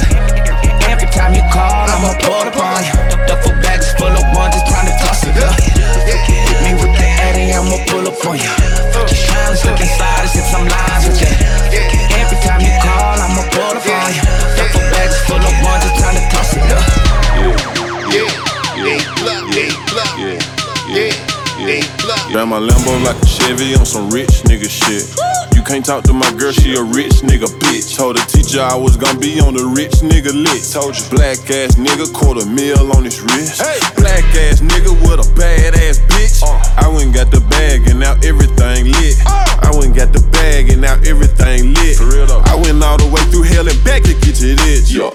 Every 0.88 1.12
time 1.12 1.36
you 1.36 1.44
call, 1.52 1.84
I'ma 1.92 2.16
pull 2.24 2.48
up 2.48 2.56
on 2.56 2.80
ya. 2.80 3.06
I'ma 7.76 7.84
pull 7.92 8.08
up 8.08 8.26
on 8.26 8.38
ya. 8.38 8.56
Just 9.06 9.28
trying 9.28 9.52
to 9.52 9.58
slip 9.58 9.80
inside 9.82 10.22
and 10.22 10.30
skip 10.30 10.46
some 10.48 10.64
lines 10.64 11.08
with 11.08 11.20
ya. 11.20 11.28
Every 12.16 12.40
time 12.40 12.62
you 12.64 12.72
call, 12.80 13.20
I'ma 13.20 13.44
pull 13.52 13.76
up 13.76 13.84
on 13.84 14.16
ya. 14.16 14.24
Duffel 14.56 14.80
bags 14.96 15.20
full 15.28 15.44
of 15.44 15.56
ones, 15.60 15.84
just 15.84 16.00
trying 16.00 16.16
to 16.16 16.24
toss 16.32 16.56
it 16.56 16.72
up. 16.72 16.80
Yeah, 18.16 18.32
yeah, 18.80 19.00
yeah, 19.52 20.40
yeah, 20.88 21.12
yeah. 21.60 22.32
Drive 22.32 22.48
my 22.48 22.60
Lambo 22.60 23.04
like 23.04 23.22
a 23.22 23.26
Chevy 23.26 23.76
on 23.76 23.86
some 23.86 24.10
rich 24.10 24.44
nigga 24.48 24.70
shit. 24.70 25.45
Can't 25.66 25.84
talk 25.84 26.04
to 26.04 26.14
my 26.14 26.32
girl, 26.38 26.52
she 26.52 26.76
a 26.76 26.84
rich 26.84 27.26
nigga 27.26 27.50
bitch. 27.58 27.98
Told 27.98 28.18
the 28.18 28.22
teacher 28.30 28.62
I 28.62 28.78
was 28.78 28.96
gonna 28.98 29.18
be 29.18 29.42
on 29.42 29.56
the 29.56 29.66
rich 29.66 30.06
nigga 30.06 30.30
list. 30.30 30.74
Told 30.74 30.94
you, 30.94 31.04
black 31.10 31.42
ass 31.50 31.74
nigga, 31.74 32.06
quarter 32.14 32.46
mil 32.46 32.94
on 32.96 33.04
his 33.04 33.20
wrist. 33.20 33.66
Black 33.98 34.24
ass 34.46 34.62
nigga 34.62 34.94
with 35.02 35.26
a 35.26 35.28
bad 35.34 35.74
ass 35.74 35.98
bitch. 36.06 36.46
Uh. 36.46 36.54
I 36.78 36.88
went 36.88 37.10
and 37.10 37.14
got 37.14 37.32
the 37.32 37.42
bag 37.50 37.90
and 37.90 38.00
now 38.00 38.14
everything 38.22 38.94
lit. 38.94 39.18
Uh. 39.26 39.66
I 39.66 39.72
went 39.74 39.90
and 39.90 39.96
got 39.96 40.14
the 40.14 40.22
bag 40.30 40.70
and 40.70 40.82
now 40.82 41.02
everything 41.02 41.74
lit. 41.74 41.98
For 41.98 42.14
real 42.14 42.28
though. 42.28 42.46
I 42.46 42.54
went 42.56 42.84
all 42.84 43.02
the 43.02 43.10
way 43.10 43.26
through 43.34 43.50
hell 43.50 43.68
and 43.68 43.84
back 43.84 44.04
to 44.04 44.14
get 44.14 44.38
to 44.38 44.54
this. 44.54 44.94
Yeah. 44.94 45.10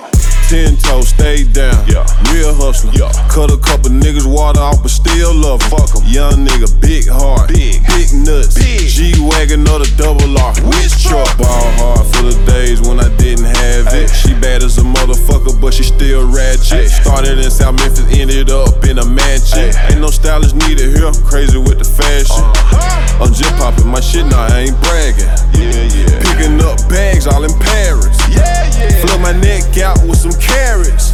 Ten 0.51 0.75
toes, 0.79 1.11
stay 1.11 1.45
down. 1.45 1.79
Yeah. 1.87 2.03
Real 2.35 2.51
hustler. 2.51 2.91
Yeah. 2.91 3.15
Cut 3.31 3.55
a 3.55 3.59
couple 3.63 3.95
niggas 3.95 4.27
water 4.27 4.59
off, 4.59 4.83
but 4.83 4.91
still 4.91 5.33
love 5.33 5.63
'em. 5.63 5.71
Fuck 5.71 5.95
'em. 5.95 6.03
Young 6.11 6.45
nigga, 6.45 6.67
big 6.81 7.07
heart. 7.07 7.47
Big. 7.47 7.79
Big 7.87 8.11
nuts. 8.27 8.59
Big. 8.59 8.91
G 8.91 9.15
Wagon 9.31 9.63
or 9.71 9.79
the 9.79 9.87
double 9.95 10.27
R. 10.37 10.51
Which 10.67 11.07
truck? 11.07 11.39
Ball 11.39 11.71
hard 11.79 12.05
for 12.11 12.23
the 12.27 12.35
days 12.51 12.81
when 12.83 12.99
I 12.99 13.09
didn't 13.15 13.47
have 13.47 13.95
it. 13.95 14.11
She 14.11 14.35
bad 14.35 14.65
as 14.65 14.77
a 14.79 14.83
motherfucker, 14.83 15.55
but 15.61 15.73
she 15.73 15.85
still 15.85 16.27
ratchet. 16.27 16.91
Started 16.91 17.39
in 17.39 17.49
South 17.49 17.79
Memphis, 17.79 18.11
ended 18.11 18.51
up 18.51 18.85
in 18.85 18.99
a 18.99 19.07
mansion. 19.07 19.71
Ain't 19.87 20.01
no 20.01 20.11
stylist 20.11 20.57
needed 20.67 20.99
here. 20.99 21.13
Crazy 21.31 21.59
with 21.59 21.79
the 21.79 21.87
fashion. 21.87 22.43
Uh-huh. 22.43 23.23
I'm 23.23 23.33
just 23.33 23.55
popping 23.55 23.87
my 23.87 24.01
shit 24.01 24.27
now, 24.27 24.51
I 24.51 24.67
ain't 24.67 24.83
bragging. 24.83 25.31
Yeah, 25.55 25.87
yeah. 25.95 26.19
Picking 26.27 26.59
up 26.59 26.83
bags 26.89 27.29
all 27.29 27.45
in 27.45 27.55
Paris. 27.61 28.19
Yeah, 28.27 28.67
yeah. 28.81 28.99
Flip 28.99 29.21
my 29.21 29.33
neck 29.33 29.79
out 29.79 30.03
with 30.03 30.19
some 30.19 30.33
carrots. 30.41 31.13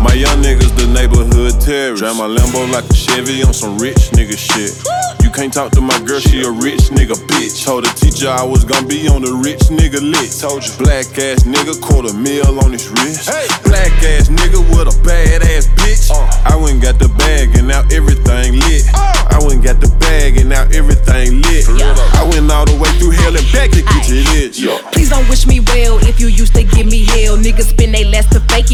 My 0.00 0.12
young 0.12 0.42
niggas, 0.42 0.76
the 0.76 0.86
neighborhood 0.92 1.60
terrorists. 1.60 2.04
Drive 2.04 2.16
my 2.16 2.28
Lambo 2.28 2.70
like 2.70 2.84
a 2.88 2.94
Chevy 2.94 3.42
on 3.42 3.54
some 3.54 3.78
rich 3.78 4.12
nigga 4.12 4.36
shit. 4.36 4.76
You 5.24 5.30
can't 5.30 5.52
talk 5.52 5.72
to 5.72 5.80
my 5.80 5.98
girl, 6.04 6.20
she 6.20 6.42
a 6.42 6.50
rich 6.50 6.92
nigga 6.92 7.16
bitch. 7.26 7.64
Told 7.64 7.84
the 7.84 7.92
teacher 7.96 8.28
I 8.28 8.44
was 8.44 8.64
gonna 8.64 8.86
be 8.86 9.08
on 9.08 9.22
the 9.22 9.32
rich 9.32 9.72
nigga 9.72 10.00
list. 10.00 10.40
Told 10.40 10.64
you, 10.64 10.72
black 10.78 11.06
ass 11.18 11.44
nigga, 11.44 11.80
quarter 11.80 12.12
mil 12.12 12.60
on 12.64 12.72
his 12.72 12.88
wrist. 12.88 13.28
Black 13.64 13.92
ass 14.04 14.28
nigga 14.28 14.60
with 14.70 14.92
a 14.92 14.96
bad 15.02 15.42
ass 15.42 15.66
bitch. 15.80 16.10
Uh. 16.12 16.24
I 16.44 16.56
went 16.56 16.74
and 16.74 16.82
got 16.82 16.98
the 16.98 17.08
bag 17.16 17.56
and 17.56 17.68
now 17.68 17.82
everything 17.90 18.60
lit. 18.60 18.84
Uh. 18.94 19.34
I 19.34 19.38
went 19.40 19.60
and 19.60 19.64
got 19.64 19.80
the 19.80 19.90
bag 19.98 20.36
and 20.36 20.48
now 20.48 20.64
everything 20.72 20.95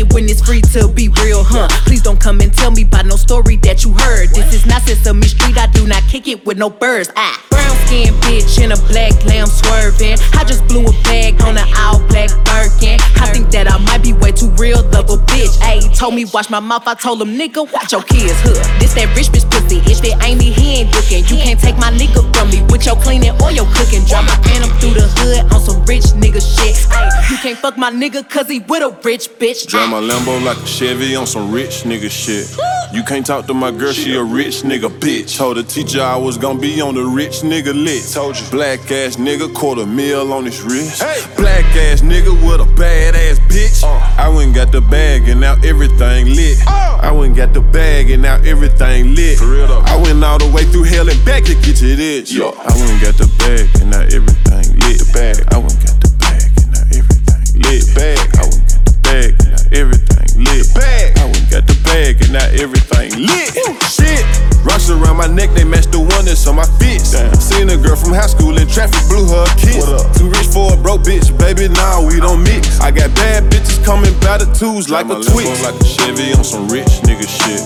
it 0.03 0.13
when 0.13 0.29
it's 0.29 0.41
free 0.43 0.61
to 0.61 0.89
be 0.89 1.09
real, 1.23 1.43
huh? 1.45 1.69
Please 1.87 2.03
don't 2.03 2.21
come 2.21 2.41
and 2.41 2.53
tell 2.53 2.71
me 2.71 2.83
about 2.83 3.07
no 3.07 3.17
story 3.17 3.57
that 3.59 3.85
you 3.85 3.93
heard. 3.93 4.29
This 4.31 4.53
is 4.53 4.67
not 4.67 4.83
Sesame 4.83 5.27
Street, 5.27 5.57
I 5.57 5.67
do 5.69 5.87
not 5.87 6.03
kick 6.05 6.29
it 6.29 6.45
with 6.45 6.59
no 6.59 6.71
birds. 6.71 7.11
Ah, 7.17 7.52
brown 7.63 7.77
skin 7.87 8.15
bitch 8.23 8.63
in 8.63 8.73
a 8.73 8.77
black 8.89 9.13
lamb 9.25 9.47
swerving. 9.47 10.19
I 10.35 10.45
just 10.45 10.67
blew 10.67 10.85
a 10.85 10.93
bag 11.05 11.41
on 11.43 11.57
an 11.57 11.67
all 11.79 12.01
black 12.09 12.31
Birkin. 12.45 12.99
I 13.17 13.33
think 13.33 13.51
that 13.51 13.71
I 13.71 13.79
might 13.79 14.03
be 14.03 14.13
way 14.13 14.33
too 14.33 14.51
real, 14.59 14.83
love 14.91 15.11
a 15.11 15.17
bitch. 15.31 15.59
Ayy, 15.61 15.97
told 15.97 16.15
me 16.15 16.25
watch 16.33 16.51
my 16.51 16.61
mouth, 16.61 16.87
I 16.87 16.95
told 16.95 17.23
him 17.23 17.35
nigga, 17.39 17.71
watch 17.73 17.93
your 17.93 18.03
kids, 18.03 18.39
huh? 18.43 18.55
This 18.79 18.95
that 18.95 19.15
rich 19.17 19.29
bitch 19.29 19.49
pussy, 19.51 19.79
if 19.91 20.03
it 20.05 20.17
ain't 20.23 20.39
me, 20.39 20.53
he 20.53 20.83
ain't 20.83 20.95
looking. 20.95 21.25
You 21.27 21.37
can't 21.43 21.61
take 21.61 21.77
my 21.79 21.91
nigga 21.91 22.23
from 22.35 22.51
me 22.51 22.63
with 22.71 22.87
your 22.87 22.97
cleaning 22.97 23.35
or 23.43 23.51
your 23.53 23.67
cooking. 23.73 24.05
Drive 24.05 24.27
my 24.27 24.37
phantom 24.43 24.71
through 24.79 24.95
the 24.95 25.07
hood 25.19 25.53
on 25.53 25.61
some 25.61 25.85
rich 25.87 26.13
nigga 26.19 26.43
shit. 26.43 26.77
Ayy, 26.91 27.31
you 27.31 27.37
can't 27.39 27.59
fuck 27.59 27.79
my 27.79 27.91
nigga 27.91 28.29
cause 28.29 28.49
he 28.49 28.61
with 28.61 28.83
a 28.83 28.91
rich 29.05 29.31
bitch. 29.39 29.67
Drive 29.67 29.91
my 29.91 30.01
Lambo 30.01 30.43
like 30.45 30.59
a 30.59 30.67
Chevy 30.67 31.15
on 31.17 31.27
some 31.27 31.53
rich 31.53 31.85
nigga 31.85 32.11
shit. 32.11 32.49
You 32.93 33.03
can't 33.03 33.25
talk 33.25 33.47
to 33.47 33.55
my 33.55 33.71
girl, 33.71 33.93
she 33.93 34.15
a 34.17 34.23
rich 34.23 34.63
nigga 34.63 34.91
bitch. 34.91 35.39
Told 35.39 35.57
the 35.57 35.63
teacher 35.63 36.03
I 36.03 36.17
was 36.17 36.37
gonna 36.37 36.61
be 36.61 36.81
on 36.81 36.95
the 36.95 37.05
rich 37.05 37.41
nigga 37.41 37.52
list. 37.61 38.15
Told 38.15 38.39
you. 38.39 38.49
Black 38.51 38.81
ass 38.91 39.17
nigga, 39.17 39.53
quarter 39.53 39.85
meal 39.85 40.33
on 40.33 40.47
his 40.47 40.63
wrist. 40.63 41.03
Hey. 41.03 41.21
Black 41.37 41.65
ass 41.77 42.01
nigga 42.01 42.33
with 42.33 42.61
a 42.61 42.75
bad 42.77 43.15
ass 43.15 43.39
bitch. 43.41 43.85
Uh. 43.85 44.01
I 44.17 44.29
went 44.29 44.55
got 44.55 44.73
the 44.73 44.81
bag 44.81 45.29
and 45.29 45.41
now 45.41 45.57
everything 45.63 46.35
lit. 46.35 46.59
Uh. 46.67 46.99
I 47.03 47.13
went 47.13 47.37
got 47.37 47.53
the 47.53 47.61
bag 47.61 48.11
and 48.11 48.23
now 48.23 48.37
everything 48.37 49.15
lit. 49.15 49.39
For 49.39 49.47
real 49.47 49.67
though. 49.67 49.81
I 49.85 50.01
went 50.01 50.25
all 50.25 50.39
the 50.39 50.51
way 50.51 50.65
through 50.65 50.85
hell 50.85 51.09
and 51.09 51.25
back 51.27 51.45
to 51.45 51.55
get 51.55 51.77
to 51.77 51.95
this. 51.97 52.33
Yeah. 52.33 52.47
I 52.47 52.73
went 52.81 53.03
got 53.03 53.17
the 53.21 53.29
bag 53.39 53.69
and 53.83 53.91
now 53.91 54.01
everything 54.01 54.79
lit. 54.81 54.99
The 54.99 55.11
bag. 55.13 55.37
I 55.53 55.59
went 55.59 55.77
got 55.85 56.01
the 56.01 56.11
bag 56.19 56.49
and 56.57 56.73
now 56.73 56.85
everything 56.97 57.61
lit. 57.61 57.85
The 57.85 57.93
bag. 57.95 58.19
I 58.41 58.43
went 58.49 58.65
got 58.65 58.85
the 58.87 58.99
bag 59.03 59.31
and 59.41 59.51
now 59.51 59.79
everything 59.79 60.22
lit. 60.45 60.67
Bag. 60.75 61.19
I 61.19 61.25
went 61.25 61.51
got 61.51 61.67
the 61.67 61.77
bag 61.85 62.21
and 62.23 62.33
now 62.33 62.49
everything 62.59 63.11
lit. 63.19 63.57
Ooh. 63.57 63.77
Shit. 63.89 64.25
Rocks 64.63 64.91
around 64.91 65.17
my 65.17 65.27
neck, 65.27 65.51
they 65.55 65.65
match 65.65 65.91
the 65.91 65.99
one 65.99 66.25
that's 66.25 66.47
on 66.47 66.57
my 66.57 66.67
fits. 66.79 67.13
Damn. 67.13 67.35
Seen 67.35 67.69
a 67.69 67.77
girl 67.77 67.97
from 67.97 68.15
high 68.15 68.31
school 68.31 68.55
in 68.57 68.67
traffic, 68.71 69.03
blew 69.11 69.27
her 69.27 69.43
a 69.43 69.55
kiss. 69.59 69.83
Too 70.15 70.31
rich 70.31 70.49
for 70.55 70.75
a 70.75 70.77
broke 70.79 71.03
bitch, 71.03 71.35
baby, 71.35 71.67
nah, 71.67 71.99
we 71.99 72.23
don't 72.23 72.43
mix. 72.43 72.79
I 72.79 72.95
got 72.95 73.11
bad 73.19 73.51
bitches 73.51 73.83
coming 73.85 74.15
by 74.23 74.39
the 74.39 74.47
twos 74.55 74.89
like 74.89 75.11
a 75.11 75.19
twitch. 75.19 75.51
like 75.67 75.75
a 75.75 75.85
Chevy 75.85 76.31
on 76.39 76.45
some 76.47 76.71
rich 76.71 77.03
nigga 77.03 77.27
shit. 77.27 77.63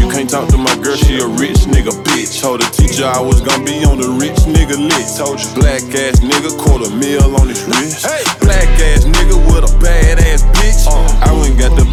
You 0.00 0.08
can't 0.08 0.28
talk 0.28 0.48
to 0.48 0.58
my 0.58 0.72
girl, 0.80 0.96
she 0.96 1.20
a 1.20 1.28
rich 1.36 1.68
nigga 1.68 1.92
bitch. 2.08 2.40
Told 2.40 2.64
the 2.64 2.68
teacher 2.72 3.04
I 3.04 3.20
was 3.20 3.40
gonna 3.44 3.64
be 3.64 3.84
on 3.84 4.00
the 4.00 4.08
rich 4.16 4.48
nigga 4.48 4.80
list. 4.80 5.20
Told 5.20 5.36
you, 5.36 5.48
black 5.52 5.84
ass 5.92 6.20
nigga, 6.24 6.48
quarter 6.56 6.90
meal 6.96 7.28
on 7.36 7.48
his 7.48 7.60
wrist. 7.68 8.08
Hey. 8.08 8.24
Black 8.40 8.68
ass 8.88 9.04
nigga 9.04 9.36
with 9.52 9.68
a 9.68 9.72
bad 9.84 10.18
ass 10.18 10.42
bitch. 10.56 10.88
Uh. 10.88 11.28
I 11.28 11.32
went 11.36 11.58
got 11.60 11.76
the 11.76 11.87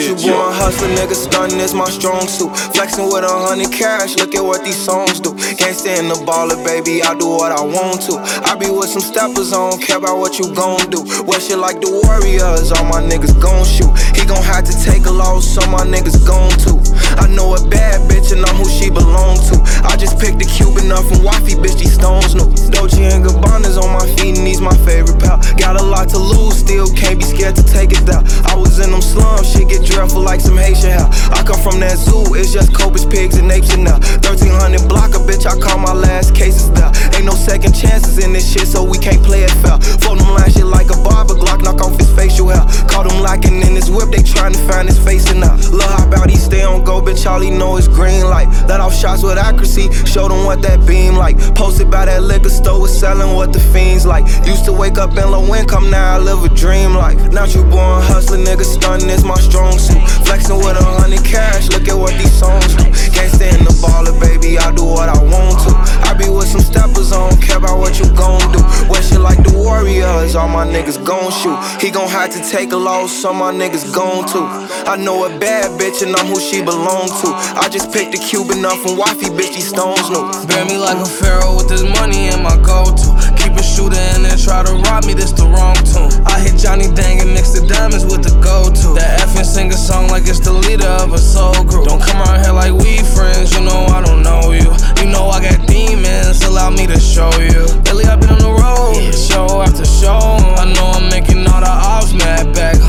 to 0.00 0.14
get 0.14 0.18
to 0.18 0.26
Not 0.26 0.26
you 0.26 0.32
born 0.32 0.52
hustler, 0.54 0.88
nigga, 0.96 1.14
stunning 1.14 1.60
is 1.60 1.74
my 1.74 1.88
strong 1.90 2.26
suit. 2.28 2.50
Flexing 2.74 3.06
with 3.06 3.24
a 3.24 3.28
hundred 3.28 3.72
cash, 3.72 4.16
look 4.16 4.34
at 4.34 4.42
what 4.42 4.64
these 4.64 4.78
songs 4.78 5.20
do. 5.20 5.34
Can't 5.56 5.76
stand 5.76 6.10
the 6.10 6.16
baller, 6.24 6.56
baby, 6.64 7.02
I 7.02 7.14
do 7.18 7.28
what 7.28 7.52
I 7.52 7.62
want 7.62 8.02
to. 8.08 8.16
I 8.48 8.54
be 8.56 8.70
with 8.70 8.88
some 8.88 9.02
steppers, 9.02 9.52
I 9.52 9.56
don't 9.56 9.82
care 9.82 9.98
about 9.98 10.18
what 10.18 10.38
you 10.38 10.52
gon' 10.54 10.90
do. 10.90 11.00
What 11.24 11.42
shit 11.42 11.58
like 11.58 11.80
the 11.80 11.90
Warriors, 11.90 12.72
all 12.72 12.84
my 12.84 13.02
niggas 13.02 13.36
gon' 13.40 13.64
shoot. 13.64 13.90
He 14.16 14.24
gon' 14.26 14.42
have 14.44 14.64
to 14.64 14.74
take 14.84 15.06
a 15.06 15.12
loss, 15.12 15.46
so 15.46 15.60
my 15.70 15.84
niggas 15.84 16.24
gon' 16.26 16.50
to. 16.64 16.89
I 17.20 17.28
know 17.28 17.54
a 17.54 17.60
bad 17.68 18.08
bitch 18.08 18.32
and 18.32 18.44
I'm 18.44 18.56
who 18.56 18.68
she 18.68 18.88
belong 18.88 19.36
to. 19.52 19.60
I 19.84 19.96
just 19.96 20.18
picked 20.18 20.40
a 20.40 20.46
Cuban 20.48 20.90
up 20.90 21.04
from 21.04 21.22
wifey, 21.22 21.54
bitch, 21.54 21.78
these 21.78 21.92
stones 21.92 22.34
new. 22.34 22.48
Dolce 22.72 23.04
and 23.04 23.24
Gabbana's 23.24 23.76
on 23.76 23.92
my 23.92 24.06
feet 24.16 24.38
and 24.38 24.46
he's 24.46 24.60
my 24.60 24.74
favorite 24.88 25.20
pal. 25.20 25.36
Got 25.56 25.76
a 25.76 25.84
lot 25.84 26.08
to 26.10 26.18
lose, 26.18 26.56
still 26.56 26.88
can't 26.94 27.18
be 27.18 27.24
scared 27.24 27.56
to 27.56 27.62
take 27.62 27.92
it 27.92 28.06
down. 28.06 28.24
I 28.46 28.56
was 28.56 28.78
in 28.78 28.90
them 28.90 29.02
slums, 29.02 29.52
shit 29.52 29.68
get 29.68 29.84
dreadful 29.84 30.22
like 30.22 30.40
some 30.40 30.56
Haitian 30.56 30.96
hell. 30.96 31.10
I 31.34 31.42
come 31.42 31.60
from 31.60 31.80
that 31.80 31.98
zoo, 31.98 32.34
it's 32.34 32.52
just 32.52 32.72
cobras, 32.74 33.04
pigs, 33.04 33.36
and 33.36 33.50
apes 33.50 33.72
and 33.74 33.84
now. 33.84 33.98
1300 34.24 34.88
block 34.88 35.12
a 35.14 35.20
bitch, 35.20 35.44
I 35.44 35.58
call 35.58 35.78
my 35.78 35.92
last 35.92 36.34
cases 36.34 36.70
down. 36.70 36.94
Ain't 37.14 37.26
no 37.26 37.34
second 37.34 37.74
chances 37.74 38.22
in 38.22 38.32
this 38.32 38.46
shit, 38.46 38.66
so 38.66 38.84
we 38.84 38.98
can't 38.98 39.22
play 39.22 39.42
it 39.42 39.50
fair. 39.60 39.76
Fuck 40.00 40.16
them 40.16 40.30
line 40.30 40.50
shit 40.50 40.64
like 40.64 40.90
a 40.90 40.96
barber, 41.02 41.34
Glock 41.34 41.62
knock 41.62 41.82
off 41.82 41.98
his 41.98 42.10
facial 42.14 42.48
hair. 42.48 42.62
Caught 42.88 43.10
him 43.10 43.20
locking 43.20 43.60
in 43.60 43.74
his 43.74 43.90
whip, 43.90 44.10
they 44.10 44.22
trying 44.22 44.52
to 44.52 44.62
find 44.70 44.86
his 44.86 44.98
face 44.98 45.28
and 45.30 45.40
now. 45.40 45.56
Lil' 45.74 45.82
how 45.82 46.06
about 46.06 46.30
he 46.30 46.36
stay 46.36 46.62
on 46.62 46.84
go, 46.84 47.02
bitch, 47.02 47.09
all 47.26 47.40
he 47.40 47.50
know 47.50 47.76
is 47.76 47.88
green 47.88 48.24
light. 48.24 48.48
Let 48.68 48.80
off 48.80 48.94
shots 48.94 49.22
with 49.22 49.36
accuracy, 49.36 49.90
show 50.06 50.28
them 50.28 50.44
what 50.44 50.62
that 50.62 50.86
beam 50.86 51.16
like. 51.16 51.36
Posted 51.54 51.90
by 51.90 52.04
that 52.06 52.22
liquor 52.22 52.48
store, 52.48 52.80
was 52.80 52.96
selling 52.96 53.34
what 53.34 53.52
the 53.52 53.58
fiends 53.58 54.06
like. 54.06 54.26
Used 54.46 54.64
to 54.66 54.72
wake 54.72 54.96
up 54.98 55.10
in 55.16 55.30
low 55.30 55.54
income, 55.54 55.90
now 55.90 56.16
I 56.16 56.18
live 56.18 56.44
a 56.44 56.48
dream 56.54 56.94
life. 56.94 57.18
Not 57.32 57.54
you 57.54 57.62
born 57.64 58.02
hustler, 58.02 58.38
nigga, 58.38 58.64
stunning 58.64 59.10
is 59.10 59.24
my 59.24 59.34
strong 59.40 59.78
suit. 59.78 60.00
Flexing 60.24 60.58
with 60.58 60.78
a 60.78 60.84
hundred 60.84 61.24
cash, 61.24 61.68
look 61.70 61.88
at 61.88 61.96
what 61.96 62.12
these 62.16 62.32
songs 62.32 62.74
do. 62.76 62.84
Can't 63.10 63.32
stand 63.34 63.66
the 63.66 63.74
baller, 63.82 64.14
baby, 64.20 64.58
I 64.58 64.72
do 64.72 64.84
what 64.84 65.08
I 65.08 65.18
want 65.18 65.58
to. 65.66 65.72
I 66.06 66.14
be 66.14 66.28
with 66.28 66.46
some 66.46 66.62
steppers, 66.62 67.12
I 67.12 67.18
don't 67.28 67.42
care 67.42 67.58
about 67.58 67.78
what 67.78 67.98
you 67.98 68.06
gon' 68.14 68.40
do. 68.52 68.62
Wear 68.88 69.02
shit 69.02 69.20
like 69.20 69.42
the 69.42 69.52
Warriors, 69.58 70.36
all 70.36 70.48
my 70.48 70.66
niggas 70.66 71.04
gon' 71.04 71.30
shoot. 71.32 71.58
He 71.82 71.90
gon' 71.90 72.08
have 72.08 72.30
to 72.30 72.40
take 72.50 72.72
a 72.72 72.76
loss, 72.76 73.12
some 73.12 73.40
my 73.40 73.52
niggas 73.52 73.92
gon' 73.94 74.28
too. 74.28 74.46
I 74.86 74.96
know 74.96 75.24
a 75.24 75.38
bad 75.38 75.80
bitch 75.80 76.02
and 76.02 76.14
I'm 76.16 76.26
who 76.26 76.38
she 76.40 76.62
belong 77.00 77.20
to. 77.22 77.28
I 77.58 77.68
just 77.68 77.92
picked 77.92 78.14
a 78.14 78.18
Cuban 78.18 78.64
up 78.64 78.78
from 78.78 78.96
wifey, 78.96 79.32
bitch, 79.32 79.54
these 79.54 79.68
stones 79.68 80.08
new. 80.10 80.28
Bear 80.46 80.64
me 80.66 80.76
like 80.76 80.98
a 80.98 81.08
pharaoh 81.08 81.56
with 81.56 81.68
this 81.68 81.82
money 81.82 82.28
in 82.28 82.42
my 82.42 82.56
go-to. 82.60 83.08
Keep 83.36 83.56
a 83.56 83.62
shooter 83.62 83.96
and 83.96 84.24
then 84.24 84.36
try 84.36 84.62
to 84.62 84.72
rob 84.88 85.04
me, 85.04 85.14
this 85.14 85.32
the 85.32 85.44
wrong 85.46 85.76
tune. 85.88 86.10
I 86.26 86.40
hit 86.40 86.58
Johnny 86.60 86.92
Dang 86.92 87.20
and 87.20 87.32
mix 87.32 87.52
the 87.52 87.66
diamonds 87.66 88.04
with 88.04 88.22
the 88.22 88.34
go-to. 88.40 88.94
That 88.94 89.20
F 89.20 89.36
and 89.36 89.46
sing 89.46 89.72
a 89.72 89.78
song 89.78 90.08
like 90.08 90.28
it's 90.28 90.40
the 90.40 90.52
leader 90.52 90.92
of 91.00 91.12
a 91.12 91.18
soul 91.18 91.56
group. 91.64 91.88
Don't 91.88 92.02
come 92.02 92.20
around 92.20 92.44
here 92.44 92.52
like 92.52 92.72
we 92.72 93.00
friends, 93.16 93.52
you 93.54 93.64
know 93.64 93.86
I 93.88 94.04
don't 94.04 94.22
know 94.22 94.52
you. 94.52 94.68
You 95.00 95.08
know 95.08 95.28
I 95.28 95.40
got 95.40 95.66
demons, 95.66 96.42
allow 96.42 96.70
me 96.70 96.86
to 96.86 96.98
show 97.00 97.30
you. 97.40 97.64
Lately 97.88 98.04
I've 98.04 98.20
been 98.20 98.30
on 98.30 98.44
the 98.44 98.52
road, 98.52 99.14
show 99.14 99.62
after 99.62 99.84
show. 99.84 100.20
I 100.60 100.68
know 100.74 101.00
I'm 101.00 101.08
making 101.08 101.46
all 101.48 101.60
the 101.60 101.70
ops 101.70 102.12
mad 102.12 102.52
back 102.52 102.79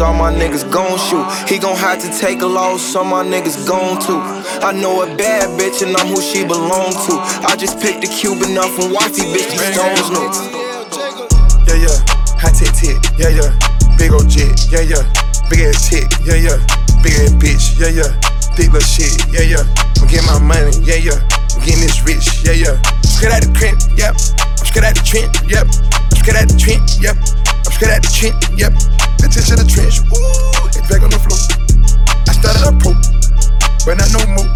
All 0.00 0.14
my 0.14 0.32
niggas 0.32 0.64
gon' 0.72 0.96
shoot. 0.96 1.28
He 1.46 1.58
gon' 1.58 1.76
have 1.76 2.00
to 2.00 2.08
take 2.18 2.40
a 2.40 2.46
loss, 2.46 2.80
some 2.80 3.08
my 3.08 3.22
niggas 3.22 3.68
gon' 3.68 4.00
to. 4.08 4.16
I 4.64 4.72
know 4.72 5.02
a 5.02 5.06
bad 5.16 5.60
bitch 5.60 5.84
and 5.84 5.94
I'm 5.94 6.08
who 6.08 6.22
she 6.22 6.40
belong 6.40 6.96
to. 7.04 7.12
I 7.44 7.54
just 7.56 7.80
picked 7.80 8.02
a 8.04 8.08
Cuban 8.08 8.56
up 8.56 8.72
from 8.72 8.92
wifey, 8.96 9.28
bitch, 9.28 9.44
these 9.52 9.76
stones 9.76 10.08
new. 10.08 10.24
Yeah, 11.68 11.84
yeah, 11.84 11.98
high 12.40 12.48
tech 12.48 12.72
tech, 12.72 12.96
yeah, 13.20 13.28
yeah. 13.28 13.52
Big 14.00 14.12
old 14.12 14.24
jet, 14.24 14.56
yeah, 14.72 14.80
yeah. 14.80 15.04
Big 15.52 15.68
ass 15.68 15.84
chick, 15.84 16.08
yeah, 16.24 16.40
yeah. 16.40 16.56
Big 17.04 17.12
ass 17.20 17.36
bitch, 17.36 17.76
yeah, 17.76 17.92
yeah. 17.92 18.08
Big 18.56 18.72
little 18.72 18.80
shit, 18.80 19.12
yeah, 19.28 19.44
yeah. 19.44 19.64
I'm 20.00 20.08
getting 20.08 20.24
my 20.24 20.40
money, 20.40 20.72
yeah, 20.80 20.96
yeah. 20.96 21.20
I'm 21.52 21.60
getting 21.60 21.84
this 21.84 22.00
rich, 22.08 22.40
yeah, 22.40 22.56
yeah. 22.56 22.80
Straight 23.04 23.36
out 23.36 23.44
the 23.44 23.52
crib, 23.52 23.76
yep. 24.00 24.16
I'm 24.16 24.64
straight 24.64 24.88
out 24.88 24.96
the 24.96 25.04
trench, 25.04 25.36
yep. 25.44 25.68
I'm 25.68 26.16
straight 26.16 26.40
out 26.40 26.48
the 26.48 26.56
trench, 26.56 26.96
yep. 27.04 27.20
I'm 27.20 27.72
straight 27.76 27.92
out 27.92 28.00
the 28.00 28.08
trench, 28.08 28.40
yep. 28.56 28.99
Attention 29.30 29.62
to 29.62 29.62
the 29.62 29.70
trench, 29.70 30.02
ooh, 30.10 30.66
it's 30.74 30.82
back 30.90 31.06
on 31.06 31.10
the 31.14 31.20
floor. 31.22 31.38
I 32.26 32.34
started 32.34 32.66
a 32.66 32.74
pro, 32.82 32.90
but 33.86 33.94
not 33.94 34.10
no 34.10 34.26
more. 34.26 34.50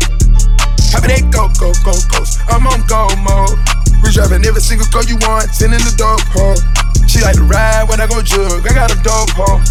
Poppin' 0.90 1.14
that 1.14 1.30
go, 1.30 1.46
go, 1.62 1.70
go, 1.86 1.94
ghost. 2.10 2.42
I'm 2.50 2.66
on 2.66 2.82
go 2.90 3.06
mode. 3.22 3.54
We 4.02 4.10
driving 4.10 4.42
every 4.42 4.58
single 4.58 4.90
car 4.90 5.06
you 5.06 5.14
want, 5.22 5.54
sending 5.54 5.78
the 5.78 5.94
dope 5.94 6.26
home. 6.34 6.58
She 7.06 7.22
like 7.22 7.38
to 7.38 7.46
ride 7.46 7.86
when 7.86 8.02
I 8.02 8.10
go 8.10 8.18
jug, 8.18 8.66
I 8.66 8.74
got 8.74 8.90
a 8.90 8.98
dope 8.98 9.30
home. 9.38 9.62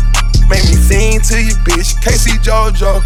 Make 0.48 0.64
me 0.72 0.80
sing 0.80 1.20
to 1.20 1.36
you, 1.36 1.52
bitch. 1.68 2.00
K-Ci 2.00 2.40
JoJo. 2.40 3.04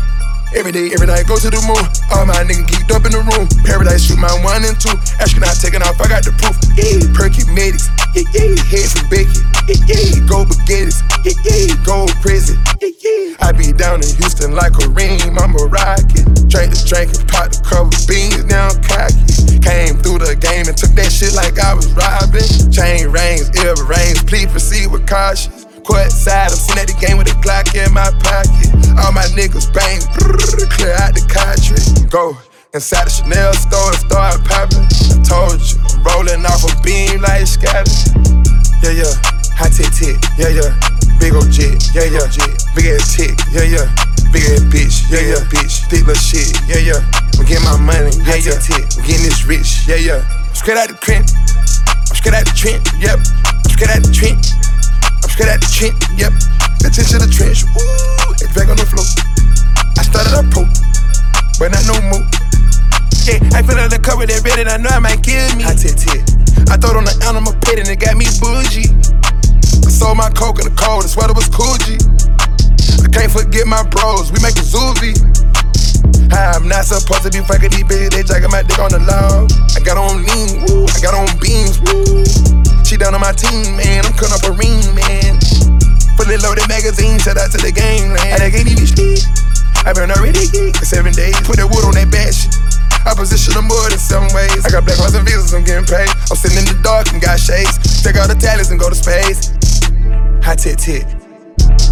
Every 0.54 0.70
day, 0.70 0.94
every 0.94 1.10
night, 1.10 1.26
go 1.26 1.42
to 1.42 1.50
the 1.50 1.58
moon. 1.66 1.82
All 2.14 2.30
my 2.30 2.46
niggas 2.46 2.70
geeked 2.70 2.94
up 2.94 3.10
in 3.10 3.12
the 3.18 3.26
room. 3.26 3.50
Paradise, 3.66 4.06
shoot 4.06 4.22
my 4.22 4.30
one 4.46 4.62
and 4.62 4.78
two. 4.78 4.94
Astronaut 5.18 5.58
taking 5.58 5.82
off, 5.82 5.98
I 5.98 6.06
got 6.06 6.22
the 6.22 6.30
proof. 6.38 6.62
Yeah, 6.78 7.02
perky 7.18 7.42
medics. 7.58 7.90
Yeah, 8.14 8.30
yeah, 8.38 8.54
head 8.70 8.86
from 8.86 9.10
Becky. 9.10 9.57
Yeah, 9.68 9.84
yeah, 9.84 10.24
go 10.24 10.48
baguettes. 10.48 11.04
Yeah, 11.28 11.36
yeah, 11.44 11.76
go 11.84 12.08
prison. 12.24 12.56
Yeah, 12.80 12.88
yeah. 13.04 13.36
I 13.44 13.52
be 13.52 13.76
down 13.76 14.00
in 14.00 14.08
Houston 14.16 14.56
like 14.56 14.72
a 14.80 14.88
ream, 14.96 15.36
I'm 15.36 15.60
a 15.60 15.68
rocket. 15.68 16.24
Drink 16.48 16.72
the 16.72 16.80
drink 16.88 17.12
and 17.12 17.28
pop 17.28 17.52
the 17.52 17.60
cover 17.68 17.92
beans, 18.08 18.48
now 18.48 18.72
I'm 18.72 18.80
cocky. 18.80 19.60
Came 19.60 20.00
through 20.00 20.24
the 20.24 20.40
game 20.40 20.72
and 20.72 20.78
took 20.80 20.96
that 20.96 21.12
shit 21.12 21.36
like 21.36 21.60
I 21.60 21.76
was 21.76 21.92
robbing. 21.92 22.48
Chain 22.72 23.12
rings, 23.12 23.52
ear 23.60 23.76
rings, 23.84 24.24
please 24.24 24.48
proceed 24.48 24.88
with 24.88 25.04
caution. 25.04 25.52
Court 25.84 26.16
side, 26.16 26.48
I'm 26.48 26.56
sitting 26.56 26.84
at 26.84 26.88
the 26.88 26.96
game 27.04 27.20
with 27.20 27.28
a 27.28 27.36
Glock 27.44 27.76
in 27.76 27.92
my 27.92 28.08
pocket. 28.24 28.72
All 29.04 29.12
my 29.12 29.28
niggas 29.36 29.68
bang, 29.76 30.00
brrr, 30.16 30.64
clear 30.80 30.96
out 30.96 31.12
the 31.12 31.28
country. 31.28 31.76
Go 32.08 32.40
inside 32.72 33.08
the 33.08 33.12
Chanel 33.12 33.52
store 33.52 33.92
and 33.92 34.00
start 34.00 34.40
popping. 34.48 34.88
I 35.12 35.20
told 35.28 35.60
you, 35.60 35.76
I'm 35.92 36.00
rolling 36.08 36.48
off 36.48 36.64
a 36.64 36.72
beam 36.88 37.20
like 37.20 37.44
scatter. 37.44 37.92
Yeah, 38.80 39.04
yeah, 39.04 39.16
high 39.58 39.74
tech 39.74 39.90
tech, 39.90 40.14
yeah, 40.38 40.54
yeah. 40.54 40.70
Big 41.18 41.34
old 41.34 41.50
jet, 41.50 41.82
yeah, 41.98 42.06
yeah. 42.06 42.30
Big 42.78 42.94
ass 42.94 43.18
tick, 43.18 43.34
yeah, 43.50 43.66
yeah. 43.66 43.90
Big 44.30 44.46
ass 44.54 44.62
bitch, 44.70 45.10
yeah, 45.10 45.34
yeah. 45.34 45.42
Bitch, 45.50 45.82
thick 45.90 46.06
little 46.06 46.14
shit, 46.14 46.54
yeah, 46.70 46.78
yeah. 46.78 47.02
I'm 47.42 47.46
getting 47.50 47.66
my 47.66 47.74
money, 47.82 48.14
yeah, 48.22 48.38
yeah. 48.38 48.54
I'm 48.54 49.02
getting 49.02 49.26
this 49.26 49.50
rich, 49.50 49.90
yeah, 49.90 49.98
yeah. 49.98 50.22
I'm 50.22 50.54
straight 50.54 50.78
out 50.78 50.94
the 50.94 50.98
crib, 51.02 51.26
I'm 51.26 52.14
straight 52.14 52.38
out 52.38 52.46
the 52.46 52.54
trend, 52.54 52.86
yep. 53.02 53.18
I'm 53.18 53.72
straight 53.74 53.90
out 53.90 54.06
the 54.06 54.14
trench. 54.14 54.54
I'm 55.26 55.30
straight 55.34 55.50
out 55.50 55.58
the 55.58 55.70
trench, 55.74 55.98
yep. 56.14 56.34
Attention 56.86 57.18
to 57.18 57.26
the 57.26 57.32
trench, 57.34 57.66
ooh, 57.66 58.38
it's 58.38 58.54
back 58.54 58.70
on 58.70 58.78
the 58.78 58.86
floor. 58.86 59.10
I 59.98 60.06
started 60.06 60.38
up 60.38 60.46
pro, 60.54 60.70
but 61.58 61.74
not 61.74 61.82
no 61.90 61.98
more. 62.14 62.22
Yeah, 63.26 63.42
I 63.58 63.66
feel 63.66 63.76
like 63.76 63.90
the 63.90 63.98
cover 63.98 64.30
that 64.30 64.46
red 64.46 64.62
and 64.62 64.70
I 64.70 64.78
know 64.78 64.94
I 64.94 65.02
might 65.02 65.26
kill 65.26 65.44
me. 65.58 65.66
I 65.66 65.74
tit 65.74 65.98
tit. 65.98 66.24
I 66.70 66.78
thought 66.78 66.96
on 66.96 67.04
the 67.04 67.16
animal 67.28 67.52
pit 67.66 67.82
and 67.82 67.90
it 67.90 68.00
got 68.00 68.16
me 68.16 68.30
bougie. 68.40 68.88
I 69.86 69.90
sold 69.92 70.18
my 70.18 70.30
coke 70.32 70.60
in 70.60 70.70
the 70.70 70.76
cold, 70.76 71.04
the 71.04 71.10
sweater 71.10 71.34
was 71.34 71.50
cool 71.50 71.76
G. 71.86 71.98
I 73.04 73.10
can't 73.10 73.32
forget 73.32 73.66
my 73.68 73.84
bros, 73.88 74.32
we 74.32 74.40
make 74.42 74.58
a 74.58 74.66
zoovie. 74.66 75.18
I'm 76.34 76.68
not 76.68 76.86
supposed 76.86 77.24
to 77.24 77.32
be 77.32 77.42
fucking 77.42 77.72
these 77.72 77.88
bitches, 77.88 78.12
they 78.14 78.24
jacking 78.24 78.52
my 78.52 78.62
dick 78.62 78.80
on 78.80 78.92
the 78.92 79.02
law. 79.04 79.48
I 79.74 79.80
got 79.82 79.98
on 79.98 80.22
lean, 80.22 80.66
woo, 80.68 80.86
I 80.86 80.98
got 81.02 81.16
on 81.16 81.28
beans, 81.40 81.82
woo. 81.88 82.24
She 82.86 82.96
down 82.96 83.16
on 83.16 83.22
my 83.22 83.34
team, 83.34 83.76
man, 83.76 84.06
I'm 84.06 84.14
cutting 84.16 84.36
up 84.38 84.46
a 84.48 84.54
ring, 84.54 84.80
man. 84.96 85.40
Fully 86.16 86.38
loaded 86.38 86.68
magazine, 86.68 87.20
shout 87.20 87.38
out 87.38 87.52
to 87.52 87.60
the 87.60 87.72
gang, 87.72 88.14
man. 88.14 88.42
I 88.42 88.50
can't 88.50 88.68
even 88.68 88.88
speak. 88.88 89.22
I've 89.86 89.96
been 89.96 90.12
already 90.12 90.48
geek 90.52 90.76
for 90.76 90.86
seven 90.86 91.14
days. 91.14 91.40
Put 91.48 91.58
that 91.58 91.68
wood 91.70 91.86
on 91.86 91.94
that 91.96 92.12
bad 92.12 92.36
shit. 92.36 92.52
I 93.08 93.16
position 93.16 93.56
the 93.56 93.64
mud 93.64 93.96
in 93.96 94.00
seven 94.00 94.28
ways. 94.36 94.68
I 94.68 94.70
got 94.70 94.84
black 94.84 95.00
horse 95.00 95.16
and 95.16 95.24
visas, 95.24 95.56
I'm 95.56 95.64
getting 95.64 95.88
paid. 95.88 96.12
I'm 96.28 96.36
sitting 96.36 96.60
in 96.60 96.68
the 96.68 96.76
dark 96.84 97.08
and 97.16 97.24
got 97.24 97.40
shades. 97.40 98.04
Take 98.04 98.20
out 98.20 98.28
the 98.28 98.36
tallies 98.36 98.68
and 98.68 98.76
go 98.76 98.92
to 98.92 99.00
space. 99.00 99.56
High 100.44 100.60
tit 100.60 100.76
tit. 100.76 101.08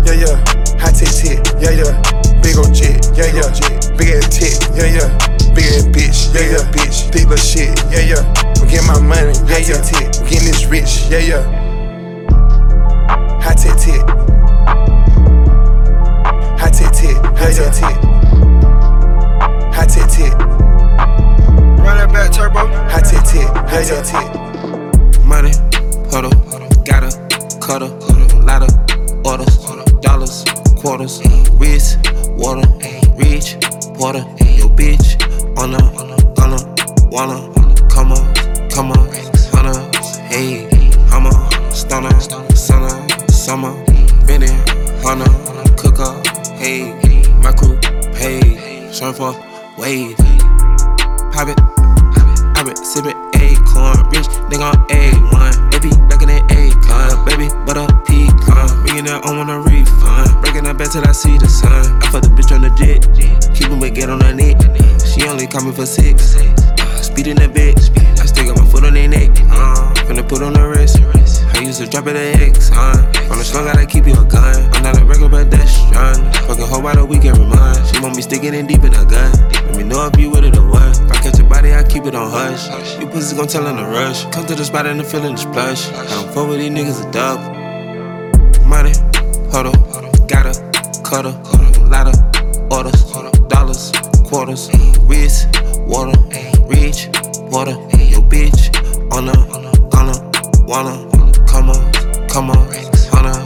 Yeah, 0.03 0.27
yeah. 0.27 0.35
High 0.75 0.91
tit 0.91 1.15
tit. 1.15 1.39
Yeah, 1.63 1.71
yeah. 1.71 1.95
Big 2.43 2.59
old 2.59 2.75
jet. 2.75 2.99
Yeah, 3.15 3.31
yeah. 3.31 3.47
Big 3.95 4.11
ass 4.11 4.27
tit. 4.27 4.59
Yeah, 4.75 4.91
yeah. 4.91 5.07
Big 5.55 5.71
ass 5.71 5.87
bitch. 5.87 6.35
Yeah, 6.35 6.51
yeah. 6.51 6.63
Bitch. 6.75 7.07
Big 7.15 7.31
little 7.31 7.39
shit. 7.39 7.71
Yeah, 7.87 8.19
yeah. 8.19 8.23
I'm 8.59 8.67
getting 8.67 8.83
my 8.91 8.99
money. 8.99 9.31
Yeah, 9.47 9.63
yeah. 9.63 9.79
I'm 9.79 10.27
getting 10.27 10.51
this 10.51 10.67
rich. 10.67 11.07
Yeah, 11.07 11.23
yeah. 11.23 11.74
To 84.55 84.61
the 84.61 84.65
spot 84.65 84.85
and 84.85 84.99
the 84.99 85.03
feeling 85.03 85.33
is 85.33 85.43
plush. 85.45 85.89
I 85.89 86.05
don't 86.07 86.33
fuck 86.33 86.47
with 86.47 86.59
these 86.59 86.71
niggas 86.71 87.05
a 87.05 87.11
dub. 87.11 87.39
Money, 88.63 88.93
huddle, 89.51 89.73
gotta, 90.27 90.53
cuddle, 91.03 91.33
lot 91.89 92.07
of 92.07 92.15
orders, 92.71 93.03
dollars, 93.49 93.91
quarters, 94.23 94.69
wrist, 95.01 95.47
water, 95.87 96.17
reach, 96.67 97.09
water, 97.51 97.75
your 98.11 98.23
bitch, 98.31 98.71
on 99.11 99.25
the, 99.25 99.35
gonna, 99.91 100.15
wanna, 100.65 100.95
come 101.47 101.69
on, 101.69 102.29
come 102.29 102.49
on, 102.51 102.67
hunter, 103.11 103.37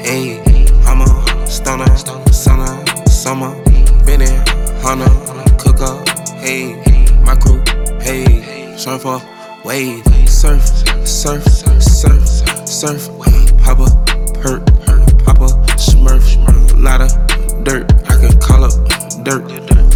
hey, 0.00 0.36
hammer, 0.84 1.46
stunner, 1.46 1.96
summer, 2.30 3.06
summer, 3.06 3.54
Benny, 4.04 4.26
hunter, 4.82 5.08
cooker, 5.56 5.94
hey, 6.36 6.74
my 7.22 7.36
crew, 7.36 7.62
hey, 8.00 8.76
surfer, 8.76 9.18
wave, 9.68 10.02
surf, 10.26 10.64
surf, 11.06 11.44
surf, 11.44 12.26
surf, 12.66 13.08
papa, 13.58 13.84
hurt, 14.40 14.64
papa, 15.22 15.48
smurf, 15.76 16.24
lot 16.82 17.02
of 17.02 17.10
dirt, 17.64 17.84
I 18.08 18.16
can 18.16 18.40
call 18.40 18.64
up 18.64 18.72
dirt, 19.24 19.44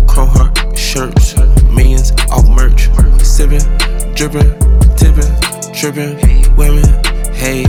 crow 0.07 0.27
heart, 0.27 0.77
shirts, 0.77 1.35
millions 1.71 2.13
off 2.31 2.47
merch, 2.51 2.91
sipping, 3.25 3.65
dripping, 4.15 4.53
tipping, 4.95 5.73
tripping, 5.73 6.55
women, 6.55 6.85
hey, 7.33 7.65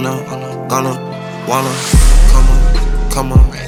the, 0.00 0.24
gonna, 0.68 0.94
wanna, 1.46 1.74
come 2.30 2.48
on, 2.48 3.10
come 3.10 3.32
on, 3.32 3.61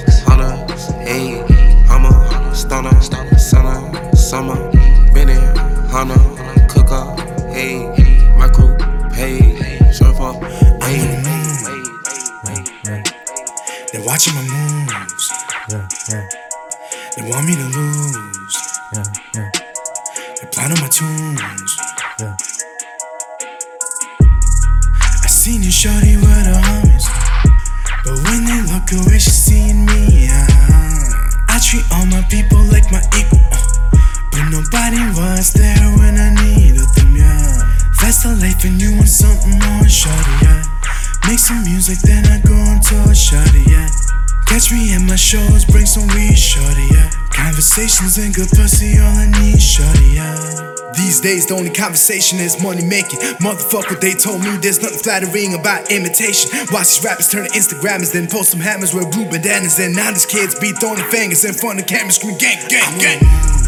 Conversations 47.74 48.18
and 48.18 48.32
good 48.32 48.48
pussy, 48.50 49.00
all 49.00 49.10
I 49.18 49.26
need, 49.42 49.58
yeah. 50.14 50.74
These 50.94 51.20
days, 51.20 51.48
the 51.48 51.54
only 51.58 51.70
conversation 51.70 52.38
is 52.38 52.62
money 52.62 52.84
making. 52.84 53.18
Motherfucker, 53.42 54.00
they 54.00 54.14
told 54.14 54.44
me 54.44 54.56
there's 54.62 54.80
nothing 54.80 55.00
flattering 55.00 55.58
about 55.58 55.90
imitation. 55.90 56.54
Watch 56.70 56.94
these 56.94 57.02
rappers 57.02 57.28
turn 57.30 57.48
to 57.48 57.50
Instagrammers, 57.50 58.12
then 58.12 58.28
post 58.28 58.52
some 58.52 58.60
hammers 58.60 58.94
with 58.94 59.10
blue 59.10 59.28
bandanas. 59.28 59.80
And 59.80 59.92
now 59.92 60.12
these 60.12 60.24
kids 60.24 60.54
be 60.54 60.70
throwing 60.70 61.02
fingers 61.10 61.44
in 61.44 61.52
front 61.52 61.80
of 61.80 61.88
camera, 61.88 62.12
scream 62.12 62.38
gang, 62.38 62.62
gang, 62.70 62.94
gang. 63.00 63.63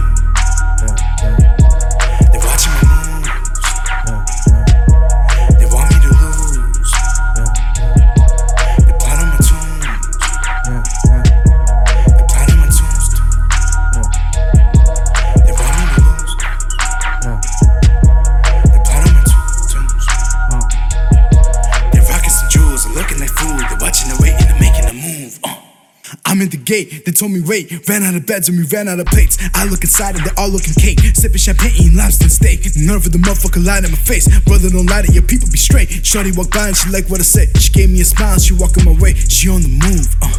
Gate. 26.76 27.04
They 27.04 27.12
told 27.12 27.32
me 27.32 27.40
wait, 27.40 27.88
ran 27.88 28.02
out 28.02 28.14
of 28.14 28.26
beds 28.26 28.48
and 28.48 28.58
we 28.58 28.64
ran 28.66 28.88
out 28.88 29.00
of 29.00 29.06
plates. 29.06 29.38
I 29.54 29.64
look 29.64 29.82
inside 29.82 30.16
and 30.16 30.24
they're 30.24 30.38
all 30.38 30.48
looking 30.48 30.74
cake. 30.74 31.00
Sipping 31.14 31.38
champagne, 31.38 31.72
eating 31.76 31.96
lobster 31.96 32.24
and 32.24 32.32
steak. 32.32 32.60
None 32.76 32.96
of 32.96 33.10
the 33.10 33.18
motherfucker 33.18 33.64
lied 33.64 33.84
in 33.84 33.90
my 33.90 33.96
face. 33.96 34.28
Brother, 34.44 34.68
don't 34.70 34.86
lie 34.86 35.02
to 35.02 35.12
your 35.12 35.22
people, 35.22 35.48
be 35.50 35.58
straight. 35.58 35.88
Shorty 36.04 36.32
walked 36.32 36.52
by 36.52 36.68
and 36.68 36.76
she 36.76 36.90
liked 36.90 37.10
what 37.10 37.20
I 37.20 37.24
said. 37.24 37.56
She 37.56 37.72
gave 37.72 37.90
me 37.90 38.00
a 38.00 38.04
smile 38.04 38.38
she 38.38 38.54
walking 38.54 38.84
my 38.84 38.96
way. 39.00 39.14
She 39.14 39.48
on 39.48 39.62
the 39.62 39.72
move, 39.72 40.08
uh. 40.22 40.32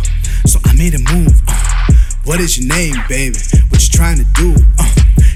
So 0.45 0.59
I 0.65 0.73
made 0.73 0.93
a 0.93 1.01
move, 1.11 1.41
uh. 1.47 1.66
What 2.27 2.41
is 2.41 2.59
your 2.59 2.67
name, 2.67 2.93
baby? 3.07 3.39
What 3.71 3.79
you 3.79 3.87
trying 3.87 4.17
to 4.17 4.27
do? 4.35 4.53
Uh. 4.77 4.83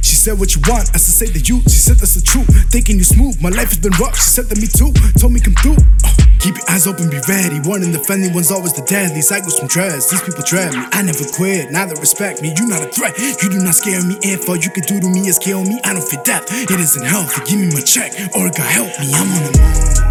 She 0.03 0.19
said 0.19 0.37
what 0.37 0.53
you 0.55 0.61
want, 0.67 0.91
I 0.91 0.99
said 0.99 1.15
say 1.15 1.31
the 1.31 1.39
you. 1.39 1.63
She 1.63 1.79
said 1.79 1.95
that's 1.95 2.19
the 2.19 2.21
truth. 2.21 2.51
Thinking 2.67 2.97
you 2.97 3.07
smooth, 3.07 3.39
my 3.39 3.47
life 3.47 3.71
has 3.71 3.79
been 3.79 3.95
rough. 3.95 4.19
She 4.19 4.27
said 4.27 4.51
that 4.51 4.59
me 4.59 4.67
too. 4.67 4.91
Told 5.15 5.31
me 5.31 5.39
come 5.39 5.55
through. 5.63 5.79
Uh, 6.03 6.11
keep 6.43 6.59
your 6.59 6.67
eyes 6.67 6.91
open, 6.91 7.07
be 7.09 7.23
ready. 7.31 7.63
One 7.63 7.81
in 7.81 7.95
the 7.95 7.99
friendly 8.03 8.27
one's 8.27 8.51
always 8.51 8.73
the 8.73 8.83
deadly. 8.83 9.21
Cycles 9.21 9.57
from 9.57 9.71
dreads. 9.71 10.11
These 10.11 10.21
people 10.21 10.43
dread 10.43 10.75
me. 10.75 10.83
I 10.91 11.01
never 11.01 11.23
quit. 11.31 11.71
Now 11.71 11.87
they 11.87 11.95
respect 11.95 12.41
me. 12.43 12.51
You 12.59 12.67
not 12.67 12.83
a 12.83 12.91
threat. 12.91 13.15
You 13.39 13.47
do 13.47 13.63
not 13.63 13.75
scare 13.75 14.03
me. 14.03 14.19
If 14.19 14.49
all 14.51 14.59
you 14.59 14.69
could 14.69 14.83
do 14.83 14.99
to 14.99 15.07
me 15.07 15.31
is 15.31 15.39
kill 15.39 15.63
me. 15.63 15.79
I 15.87 15.95
don't 15.95 16.03
fit 16.03 16.27
death. 16.27 16.43
It 16.51 16.75
isn't 16.75 17.07
healthy. 17.07 17.39
Give 17.47 17.59
me 17.63 17.71
my 17.71 17.81
check 17.87 18.11
or 18.35 18.51
God 18.51 18.67
help 18.67 18.91
me. 18.99 19.15
I'm 19.15 19.31
on 19.31 19.41
the 19.47 19.51
move. 19.55 20.10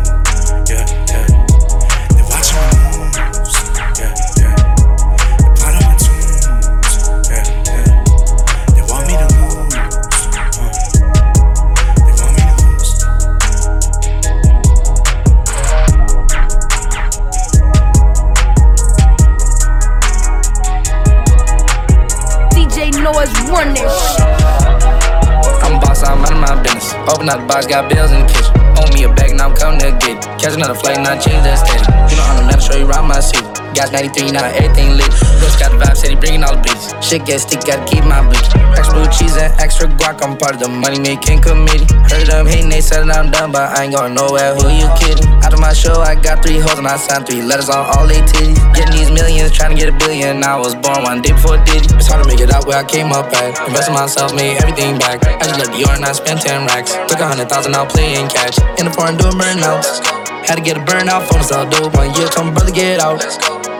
Open 27.21 27.29
up 27.29 27.41
the 27.41 27.47
box, 27.49 27.67
got 27.67 27.91
bills 27.91 28.11
in 28.13 28.21
the 28.21 28.27
kitchen. 28.33 28.57
Owe 28.81 28.89
me 28.95 29.05
a 29.05 29.13
bag, 29.13 29.37
now 29.37 29.51
I'm 29.51 29.55
coming 29.55 29.79
to 29.81 29.93
get 30.01 30.17
it. 30.17 30.41
Catch 30.41 30.55
another 30.55 30.73
flight, 30.73 30.97
now 31.01 31.21
change 31.21 31.45
that 31.45 31.61
steady. 31.61 31.85
You 32.09 32.17
know 32.17 32.25
I'm 32.25 32.37
the 32.41 32.45
man, 32.49 32.59
show 32.59 32.79
you 32.79 32.89
around 32.89 33.09
my 33.09 33.21
city. 33.21 33.50
Got 33.75 33.93
93, 33.93 34.33
now 34.33 34.45
everything 34.45 34.99
lit. 34.99 35.09
Rich 35.41 35.57
got 35.63 35.71
the 35.71 35.79
vibe, 35.79 35.97
said 35.97 36.11
he 36.11 36.17
bringing 36.17 36.43
all 36.43 36.57
the 36.57 36.63
beats. 36.63 36.91
Shit 37.01 37.25
get 37.25 37.41
sticky, 37.41 37.65
gotta 37.71 37.87
keep 37.87 38.05
my 38.05 38.21
bleach. 38.21 38.51
Extra 38.75 38.99
blue 38.99 39.09
cheese 39.09 39.37
and 39.39 39.53
extra 39.63 39.87
guac, 39.87 40.21
I'm 40.21 40.37
part 40.37 40.59
of 40.59 40.61
the 40.61 40.69
money 40.69 40.99
making 40.99 41.41
committee. 41.41 41.87
Heard 42.11 42.27
them 42.27 42.47
hating, 42.47 42.69
they 42.69 42.83
said 42.83 43.07
that 43.07 43.17
I'm 43.17 43.31
done, 43.31 43.53
but 43.53 43.71
I 43.73 43.87
ain't 43.87 43.95
going 43.95 44.15
nowhere. 44.15 44.59
Who 44.59 44.69
you 44.69 44.91
kidding? 44.99 45.27
Out 45.47 45.55
of 45.55 45.61
my 45.61 45.73
show, 45.73 46.03
I 46.03 46.19
got 46.19 46.43
three 46.43 46.59
hoes 46.59 46.77
and 46.77 46.87
I 46.87 46.99
signed 46.99 47.27
three 47.27 47.43
letters 47.43 47.71
on 47.71 47.87
all 47.95 48.07
they 48.07 48.21
titties. 48.27 48.59
Getting 48.75 48.95
these 48.95 49.11
millions, 49.11 49.55
trying 49.55 49.73
to 49.73 49.79
get 49.79 49.89
a 49.89 49.97
billion. 49.97 50.43
I 50.43 50.59
was 50.59 50.75
born 50.75 51.07
one 51.07 51.23
day 51.23 51.33
before 51.33 51.57
Diddy. 51.65 51.87
It's 51.95 52.11
hard 52.11 52.23
to 52.23 52.29
make 52.29 52.41
it 52.41 52.51
out 52.51 52.67
where 52.67 52.79
I 52.79 52.85
came 52.85 53.15
up 53.15 53.31
at. 53.33 53.55
Invested 53.67 53.95
myself, 53.95 54.35
made 54.35 54.59
everything 54.59 54.99
back. 54.99 55.23
I 55.25 55.47
just 55.47 55.59
left 55.59 55.73
Dior 55.73 55.95
and 55.95 56.05
I 56.05 56.13
spent 56.13 56.43
10 56.43 56.67
racks. 56.67 56.93
Took 57.09 57.21
a 57.21 57.27
hundred 57.27 57.49
thousand 57.49 57.75
out 57.75 57.89
playing 57.89 58.29
catch. 58.29 58.59
In 58.79 58.85
the 58.87 58.93
foreign 58.93 59.17
doing 59.17 59.39
burnouts. 59.39 60.21
Had 60.51 60.59
to 60.59 60.63
get 60.67 60.77
a 60.77 60.81
burnout 60.83 61.31
phone, 61.31 61.47
so 61.47 61.63
dope. 61.71 61.95
One 61.95 62.11
year, 62.19 62.27
told 62.27 62.51
my 62.51 62.55
brother 62.59 62.75
get 62.75 62.99
out. 62.99 63.23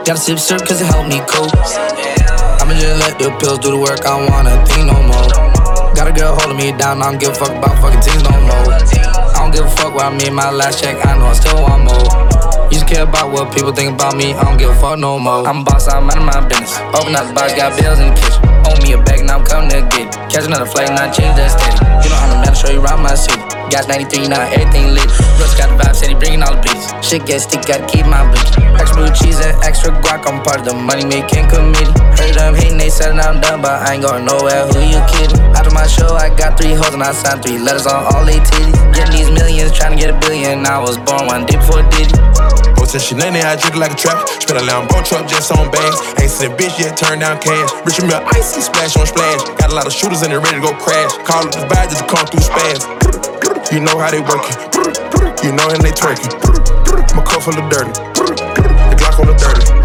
Gotta 0.07 0.15
sip 0.15 0.39
syrup 0.39 0.63
cause 0.63 0.79
it 0.79 0.87
helped 0.87 1.11
me 1.11 1.19
cope. 1.27 1.51
I'ma 2.63 2.71
just 2.79 2.95
let 2.95 3.19
the 3.19 3.27
pills 3.43 3.59
do 3.59 3.75
the 3.75 3.77
work, 3.77 3.99
I 4.07 4.15
don't 4.15 4.31
wanna 4.31 4.55
think 4.63 4.87
no 4.87 4.95
more. 5.03 5.27
Got 5.91 6.07
a 6.07 6.13
girl 6.15 6.31
holding 6.31 6.55
me 6.55 6.71
down, 6.71 7.03
I 7.03 7.11
don't 7.11 7.19
give 7.19 7.35
a 7.35 7.35
fuck 7.35 7.51
about 7.51 7.75
fucking 7.83 7.99
things 7.99 8.23
no 8.23 8.31
more. 8.47 8.71
I 8.71 9.35
don't 9.43 9.51
give 9.51 9.67
a 9.67 9.73
fuck 9.75 9.99
where 9.99 10.07
I 10.07 10.15
made 10.15 10.31
my 10.31 10.47
last 10.47 10.79
check, 10.79 10.95
I 11.03 11.19
know 11.19 11.27
I 11.27 11.35
still 11.35 11.59
want 11.59 11.91
more. 11.91 12.71
Used 12.71 12.87
to 12.87 12.93
care 12.95 13.03
about 13.03 13.35
what 13.35 13.51
people 13.51 13.75
think 13.75 13.99
about 13.99 14.15
me, 14.15 14.31
I 14.31 14.39
don't 14.39 14.55
give 14.55 14.71
a 14.71 14.75
fuck 14.79 14.95
no 14.95 15.19
more. 15.19 15.43
I'm 15.43 15.59
a 15.59 15.63
boss, 15.67 15.91
I'm 15.91 16.07
out 16.07 16.15
of 16.15 16.23
my 16.23 16.39
business. 16.47 16.79
Open 16.95 17.11
up 17.19 17.27
the 17.27 17.35
box, 17.35 17.51
got 17.51 17.75
bills 17.75 17.99
in 17.99 18.07
the 18.07 18.15
kitchen. 18.15 18.47
Owe 18.63 18.79
me 18.79 18.95
a 18.95 18.97
bag, 19.03 19.27
now 19.27 19.39
I'm 19.39 19.43
coming 19.43 19.67
to 19.75 19.83
get 19.91 20.07
it. 20.07 20.15
Catch 20.31 20.47
another 20.47 20.71
flight, 20.71 20.87
now 20.95 21.11
change 21.11 21.35
that 21.35 21.51
steady. 21.51 21.83
You 21.99 22.07
know 22.07 22.15
I'm 22.15 22.29
the 22.31 22.37
man, 22.47 22.55
show 22.55 22.71
you 22.71 22.79
around 22.79 23.03
my 23.03 23.11
city. 23.11 23.60
Got 23.71 23.87
93, 23.87 24.27
now 24.27 24.43
everything 24.51 24.91
lit. 24.91 25.07
Russ 25.39 25.55
got 25.55 25.71
the 25.71 25.79
vibe, 25.79 25.95
said 25.95 26.11
he 26.11 26.15
bringing 26.19 26.43
all 26.43 26.51
the 26.51 26.59
beats. 26.59 26.91
Shit 26.99 27.23
get 27.23 27.39
sticky, 27.39 27.71
gotta 27.71 27.87
keep 27.87 28.03
my 28.03 28.19
bleach. 28.27 28.51
Extra 28.75 28.99
blue 28.99 29.11
cheese 29.15 29.39
and 29.39 29.55
extra 29.63 29.95
guac, 30.03 30.27
I'm 30.27 30.43
part 30.43 30.59
of 30.59 30.67
the 30.67 30.75
money 30.75 31.07
making 31.07 31.47
committee. 31.47 31.87
Heard 32.19 32.35
them 32.35 32.51
hating, 32.51 32.75
they 32.75 32.91
said 32.91 33.15
I'm 33.15 33.39
done, 33.39 33.63
but 33.63 33.79
I 33.79 33.95
ain't 33.95 34.03
going 34.03 34.27
nowhere. 34.27 34.67
Who 34.75 34.83
you 34.83 34.99
kidding? 35.15 35.39
After 35.55 35.71
my 35.71 35.87
show, 35.87 36.19
I 36.19 36.27
got 36.35 36.59
three 36.59 36.75
hoes 36.75 36.91
and 36.91 36.99
I 36.99 37.15
signed 37.15 37.47
three 37.47 37.63
letters 37.63 37.87
on 37.87 38.11
all 38.11 38.27
they 38.27 38.43
titties. 38.43 38.75
Getting 38.91 39.15
these 39.15 39.31
millions, 39.31 39.71
trying 39.71 39.95
to 39.95 39.99
get 40.03 40.11
a 40.11 40.19
billion. 40.19 40.67
I 40.67 40.75
was 40.75 40.99
born 41.07 41.31
one 41.31 41.47
day 41.47 41.55
before 41.55 41.79
Diddy. 41.95 42.11
Post 42.75 42.91
that 42.91 42.99
shit, 42.99 43.23
I 43.23 43.55
drink 43.55 43.79
like 43.79 43.95
a 43.95 43.99
trap. 43.99 44.27
Spin 44.43 44.59
a 44.59 44.67
Lambo 44.67 44.99
truck 45.07 45.31
just 45.31 45.47
on 45.47 45.71
bags. 45.71 45.95
Ain't 46.19 46.27
seen 46.27 46.51
a 46.51 46.55
bitch 46.59 46.75
yet, 46.75 46.99
turn 46.99 47.23
down 47.23 47.39
cash. 47.39 47.71
Rich 47.87 48.03
and 48.03 48.11
real 48.11 48.19
icy, 48.35 48.59
splash 48.59 48.99
on 48.99 49.07
splash. 49.07 49.47
Got 49.55 49.71
a 49.71 49.75
lot 49.79 49.87
of 49.87 49.95
shooters 49.95 50.27
in 50.27 50.35
there 50.35 50.43
ready 50.43 50.59
to 50.59 50.65
go 50.67 50.75
crash. 50.75 51.15
Call 51.23 51.47
up 51.47 51.55
the 51.55 51.63
vibe 51.71 51.87
just 51.87 52.03
to 52.03 52.07
come 52.11 52.27
through 52.27 52.43
spaz. 52.43 53.40
You 53.71 53.79
know 53.79 53.97
how 53.97 54.11
they 54.11 54.19
working. 54.19 54.57
You 55.43 55.55
know 55.55 55.69
and 55.69 55.81
they 55.81 55.91
twerking. 55.91 56.35
My 57.15 57.23
cup 57.23 57.41
full 57.41 57.57
of 57.57 57.69
dirty. 57.69 57.91
The 57.93 58.95
Glock 58.99 59.19
on 59.19 59.27
the 59.27 59.33
dirty. 59.33 59.80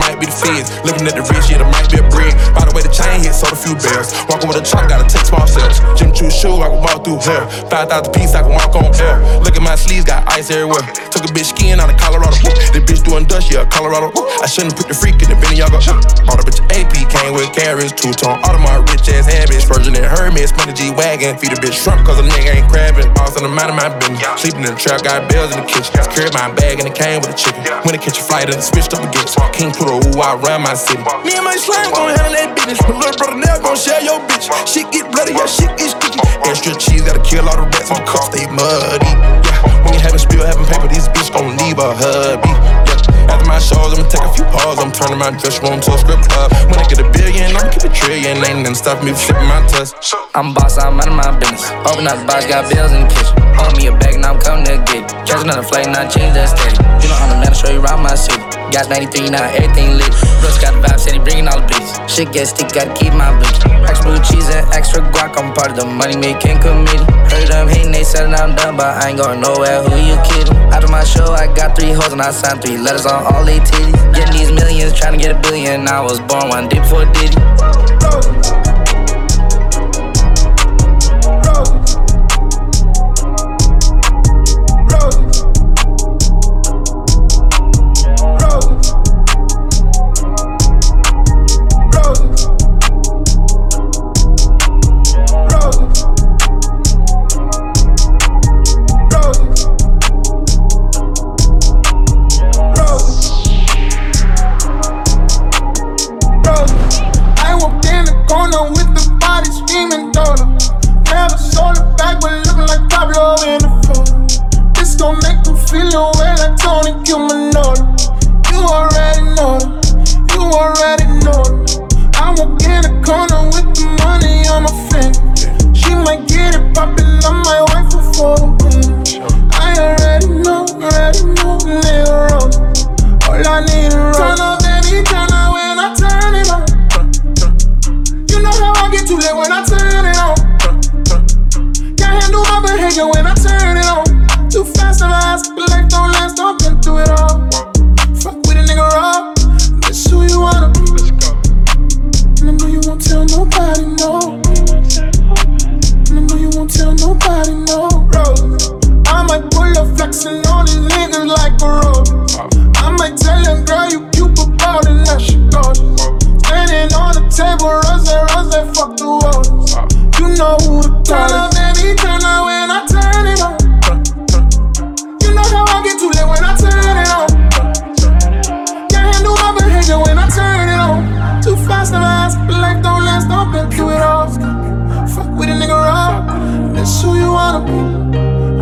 Might 0.00 0.16
be 0.16 0.26
the 0.26 0.32
feds. 0.32 0.72
Looking 0.80 1.04
at 1.04 1.14
the 1.14 1.22
wrist, 1.28 1.52
yeah, 1.52 1.60
it 1.60 1.68
might 1.68 1.86
be 1.92 2.00
a 2.00 2.06
brick. 2.08 2.32
By 2.56 2.64
the 2.64 2.72
way, 2.72 2.80
the 2.80 2.90
chain 2.90 3.20
hit, 3.20 3.36
sold 3.36 3.52
a 3.52 3.60
few 3.60 3.76
bells. 3.76 4.16
Walking 4.32 4.48
with 4.48 4.56
a 4.56 4.64
chop, 4.64 4.88
gotta 4.88 5.04
take 5.04 5.28
small 5.28 5.44
steps. 5.44 5.84
Jimmy 5.94 6.16
Choo 6.16 6.32
shoe, 6.32 6.56
I 6.64 6.72
can 6.72 6.80
walk 6.80 7.04
through 7.04 7.20
here. 7.20 7.44
5,000 7.68 8.12
piece, 8.16 8.32
I 8.32 8.40
can 8.40 8.56
walk 8.56 8.72
on 8.72 8.88
air. 8.96 9.20
Look 9.44 9.54
at 9.54 9.62
my 9.62 9.76
sleeves, 9.76 10.08
got 10.08 10.24
ice 10.32 10.48
everywhere. 10.48 10.82
Took 11.12 11.28
a 11.28 11.30
bitch 11.30 11.52
skiing 11.52 11.78
out 11.78 11.92
of 11.92 12.00
Colorado. 12.00 12.34
Woo. 12.42 12.52
This 12.72 12.84
bitch 12.84 13.02
doing 13.04 13.28
dust, 13.28 13.52
yeah, 13.52 13.68
Colorado. 13.68 14.08
Woo. 14.16 14.24
I 14.40 14.48
shouldn't 14.48 14.74
put 14.76 14.88
the 14.88 14.96
freak 14.96 15.20
in 15.20 15.28
the 15.28 15.36
Benny 15.36 15.60
y'all 15.60 15.68
go. 15.68 15.80
Bought 16.24 16.40
a 16.40 16.44
bitch 16.48 16.64
AP, 16.72 16.94
came 17.12 17.36
with 17.36 17.52
carrots, 17.52 17.92
two 17.92 18.12
tone. 18.16 18.40
Audemars, 18.48 18.88
rich 18.88 19.08
ass 19.12 19.28
habits. 19.28 19.68
Virgin 19.68 19.96
and 19.96 20.06
Hermes, 20.06 20.56
money 20.56 20.72
G 20.72 20.90
Wagon. 20.94 21.36
Feed 21.36 21.52
a 21.52 21.58
bitch 21.60 21.76
shrimp, 21.76 22.06
cause 22.08 22.16
a 22.16 22.24
nigga 22.24 22.62
ain't 22.62 22.68
crabbing. 22.72 23.12
Boss 23.12 23.36
in 23.36 23.42
the 23.44 23.52
mind 23.52 23.70
of 23.72 23.76
my 23.76 23.92
business. 24.00 24.22
Sleeping 24.40 24.64
in 24.64 24.72
the 24.72 24.80
trap, 24.80 25.04
got 25.04 25.28
bells 25.28 25.52
in 25.52 25.60
the 25.60 25.68
kitchen. 25.68 25.92
Secured 25.92 26.32
my 26.32 26.48
bag 26.56 26.80
and 26.80 26.88
it 26.88 26.96
came 26.96 27.20
with 27.20 27.34
a 27.34 27.36
chicken. 27.36 27.60
When 27.84 27.92
it 27.94 28.00
catch 28.00 28.16
a 28.16 28.24
flight, 28.24 28.48
and 28.48 28.62
switched 28.62 28.94
up 28.94 29.04
against. 29.04 29.36
King 29.52 29.72
put 29.74 29.89
a 29.90 30.20
I 30.20 30.34
run 30.38 30.62
my 30.62 30.74
city. 30.74 31.02
Me 31.26 31.34
and 31.34 31.44
my 31.44 31.56
slime 31.56 31.90
gon' 31.90 32.14
handle 32.14 32.34
that 32.34 32.54
business. 32.54 32.78
My 32.86 32.94
little 32.94 33.16
brother 33.18 33.38
never 33.38 33.58
gon' 33.62 33.76
share 33.76 33.98
your 34.02 34.22
bitch. 34.30 34.46
Shit 34.68 34.86
get 34.94 35.10
bloody, 35.10 35.34
yeah, 35.34 35.50
shit 35.50 35.72
get 35.74 35.90
sticky. 35.90 36.20
Extra 36.46 36.74
cheese, 36.78 37.02
gotta 37.02 37.22
kill 37.22 37.48
all 37.48 37.58
the 37.58 37.66
rats. 37.66 37.90
My 37.90 37.98
cups 38.06 38.30
stay 38.30 38.46
muddy. 38.46 39.10
Yeah, 39.10 39.82
when 39.82 39.94
you 39.94 40.00
having 40.00 40.22
spill, 40.22 40.46
having 40.46 40.66
paper, 40.66 40.86
these 40.86 41.10
bitch 41.10 41.32
gon' 41.34 41.56
leave 41.58 41.78
a 41.82 41.90
hubby. 41.90 42.52
Yeah, 42.86 43.34
after 43.34 43.46
my 43.46 43.58
shows, 43.58 43.98
I'ma 43.98 44.06
take 44.06 44.22
a 44.22 44.30
few 44.30 44.46
pause. 44.54 44.78
I'm 44.78 44.94
turning 44.94 45.18
my 45.18 45.34
dress 45.34 45.58
room 45.58 45.82
to 45.82 45.90
a 45.94 45.98
strip 45.98 46.22
club. 46.30 46.48
When 46.70 46.78
I 46.78 46.86
get 46.86 47.02
a 47.02 47.06
billion, 47.10 47.50
I'ma 47.56 47.70
keep 47.74 47.84
a 47.86 47.90
trillion. 47.90 48.38
Ain't 48.46 48.62
nothing 48.62 48.78
stop 48.78 49.02
me 49.02 49.10
from 49.10 49.34
flipping 49.34 49.50
my 49.50 49.60
tuss. 49.66 49.94
I'm 50.34 50.54
boss, 50.54 50.78
I'm 50.78 51.00
out 51.00 51.10
of 51.10 51.16
my 51.18 51.34
business. 51.38 51.66
Open 51.90 52.06
up 52.06 52.18
the 52.20 52.26
box, 52.26 52.46
got 52.46 52.70
bills 52.70 52.92
in 52.94 53.02
the 53.02 53.10
kitchen. 53.10 53.49
Owe 53.60 53.72
me 53.76 53.86
a 53.86 53.92
bag, 53.92 54.18
now 54.20 54.34
I'm 54.34 54.40
coming 54.40 54.64
to 54.64 54.80
get 54.88 55.04
it. 55.04 55.08
Catch 55.28 55.44
another 55.44 55.62
flight, 55.62 55.86
now 55.86 56.02
I 56.02 56.08
change 56.08 56.34
that 56.34 56.50
steady. 56.50 56.80
You 57.04 57.08
know 57.12 57.20
I'm 57.20 57.28
the 57.30 57.36
man, 57.44 57.52
I 57.52 57.56
show 57.56 57.70
you 57.70 57.80
around 57.84 58.02
my 58.02 58.16
city. 58.16 58.40
Got 58.72 58.88
93, 58.88 59.30
now 59.30 59.44
everything 59.52 59.98
lit. 59.98 60.10
Russ 60.42 60.56
got 60.62 60.72
the 60.74 60.80
vibe, 60.80 61.00
said 61.00 61.12
he 61.14 61.20
bringing 61.20 61.48
all 61.48 61.60
the 61.60 61.66
beats. 61.68 61.94
Shit 62.08 62.32
get 62.32 62.46
sticky, 62.48 62.72
gotta 62.72 62.94
keep 62.94 63.12
my 63.12 63.28
bleach. 63.36 63.60
Extra 63.86 64.10
blue 64.10 64.22
cheese 64.22 64.48
and 64.50 64.64
extra 64.72 65.02
guac, 65.10 65.34
I'm 65.36 65.52
part 65.52 65.74
of 65.74 65.76
the 65.76 65.86
money 65.86 66.16
making 66.16 66.58
committee. 66.62 67.04
Heard 67.28 67.50
them 67.50 67.68
hating, 67.68 67.92
they 67.92 68.04
said 68.04 68.30
I'm 68.30 68.54
done, 68.54 68.76
but 68.76 68.96
I 68.98 69.10
ain't 69.10 69.18
going 69.18 69.40
nowhere. 69.40 69.82
Who 69.84 69.96
you 69.98 70.16
kidding? 70.24 70.60
Of 70.80 70.88
my 70.88 71.04
show, 71.04 71.34
I 71.34 71.44
got 71.52 71.76
three 71.76 71.92
hoes 71.92 72.12
and 72.12 72.22
I 72.22 72.30
signed 72.30 72.62
three 72.62 72.78
letters 72.78 73.04
on 73.04 73.20
all 73.26 73.44
they 73.44 73.58
titties. 73.58 74.14
Getting 74.14 74.32
these 74.32 74.50
millions, 74.50 74.94
trying 74.98 75.12
to 75.12 75.18
get 75.18 75.36
a 75.36 75.38
billion. 75.38 75.86
I 75.86 76.00
was 76.00 76.20
born 76.20 76.48
one 76.48 76.70
day 76.70 76.78
before 76.78 77.04
Diddy. 77.12 77.36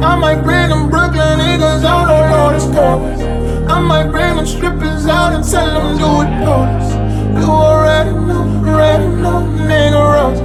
I 0.09 0.17
might 0.17 0.43
bring 0.43 0.71
them 0.71 0.89
Brooklyn 0.89 1.39
niggas 1.39 1.85
out 1.85 2.09
on 2.09 2.33
all 2.33 2.51
this 2.51 2.65
corners. 2.75 3.21
I 3.71 3.79
might 3.79 4.09
bring 4.11 4.37
them 4.37 4.47
strippers 4.47 5.05
out 5.05 5.35
and 5.35 5.45
tell 5.45 5.67
them 5.67 5.99
do 5.99 6.23
it 6.25 6.31
bonus. 6.47 6.89
You 7.37 7.51
already 7.53 8.13
know, 8.13 8.43
already 8.67 9.09
know, 9.21 9.45
nigga 9.69 10.01
Rose. 10.15 10.41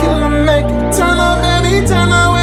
Kill 0.00 0.20
them, 0.20 0.46
make 0.46 0.64
it 0.64 0.96
turn 0.96 1.18
up 1.18 1.38
anytime 1.44 2.10
I 2.12 2.28
when 2.32 2.33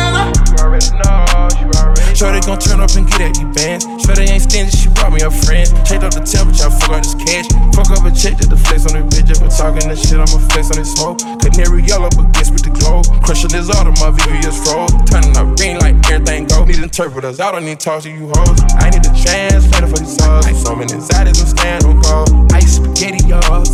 they 2.29 2.43
gon' 2.45 2.61
turn 2.61 2.77
up 2.77 2.93
and 2.93 3.09
get 3.09 3.21
at 3.21 3.33
these 3.33 3.49
bands. 3.57 3.87
They 4.05 4.29
ain't 4.29 4.45
stingy, 4.45 4.69
she 4.77 4.89
brought 4.93 5.09
me 5.09 5.25
a 5.25 5.31
friend. 5.31 5.65
Checked 5.81 6.05
up 6.05 6.13
the 6.13 6.21
temperature, 6.21 6.69
I 6.69 6.71
fuck 6.77 6.93
out 6.93 7.01
this 7.01 7.17
cash. 7.17 7.49
Fuck 7.73 7.89
up 7.89 8.05
a 8.05 8.13
check, 8.13 8.37
did 8.37 8.53
the 8.53 8.59
flex 8.61 8.85
on 8.85 8.93
the 8.93 9.01
bitch. 9.09 9.33
If 9.33 9.41
we're 9.41 9.49
talking 9.49 9.89
that 9.89 9.97
shit, 9.97 10.21
I'ma 10.21 10.37
flex 10.53 10.69
on 10.69 10.77
this 10.77 10.93
smoke. 10.93 11.17
Canary 11.41 11.81
yellow, 11.81 12.13
but 12.13 12.29
guess 12.37 12.53
with 12.53 12.61
the 12.61 12.69
glow. 12.69 13.01
Crushing 13.25 13.49
this 13.49 13.73
auto, 13.73 13.89
my 13.97 14.13
VVS 14.13 14.61
froze. 14.61 14.93
Turning 15.09 15.33
up 15.33 15.49
green 15.57 15.81
like 15.81 15.97
everything 16.13 16.45
go. 16.45 16.61
Need 16.61 16.85
interpreters, 16.85 17.41
I 17.41 17.49
don't 17.49 17.65
need 17.65 17.81
talk 17.81 18.05
to 18.05 18.11
you 18.13 18.29
hoes. 18.37 18.59
I 18.77 18.93
need 18.93 19.01
a 19.01 19.13
translator 19.17 19.89
for 19.89 19.97
these 19.97 20.13
songs. 20.13 20.45
Like 20.45 20.59
so 20.61 20.77
many 20.77 20.93
zaddies, 21.01 21.41
I'm 21.41 21.49
stand 21.49 21.89
on 21.89 21.97
call. 22.05 22.29
Ice 22.53 22.77
spaghetti, 22.77 23.25
y'all. 23.25 23.65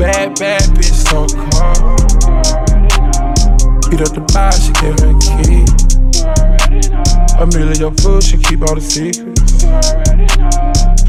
Bad, 0.00 0.40
bad 0.40 0.64
bitch, 0.72 0.96
so 1.04 1.28
cold. 1.28 2.00
Beat 3.92 4.00
up 4.00 4.14
the 4.16 4.24
bar, 4.32 4.54
she 4.56 4.72
gave 4.80 4.96
me 5.04 5.12
a 5.12 5.16
key. 5.20 6.49
Amelia 7.40 7.90
fool, 8.04 8.20
she 8.20 8.36
keep 8.36 8.60
all 8.60 8.74
the 8.74 8.84
secrets. 8.84 9.64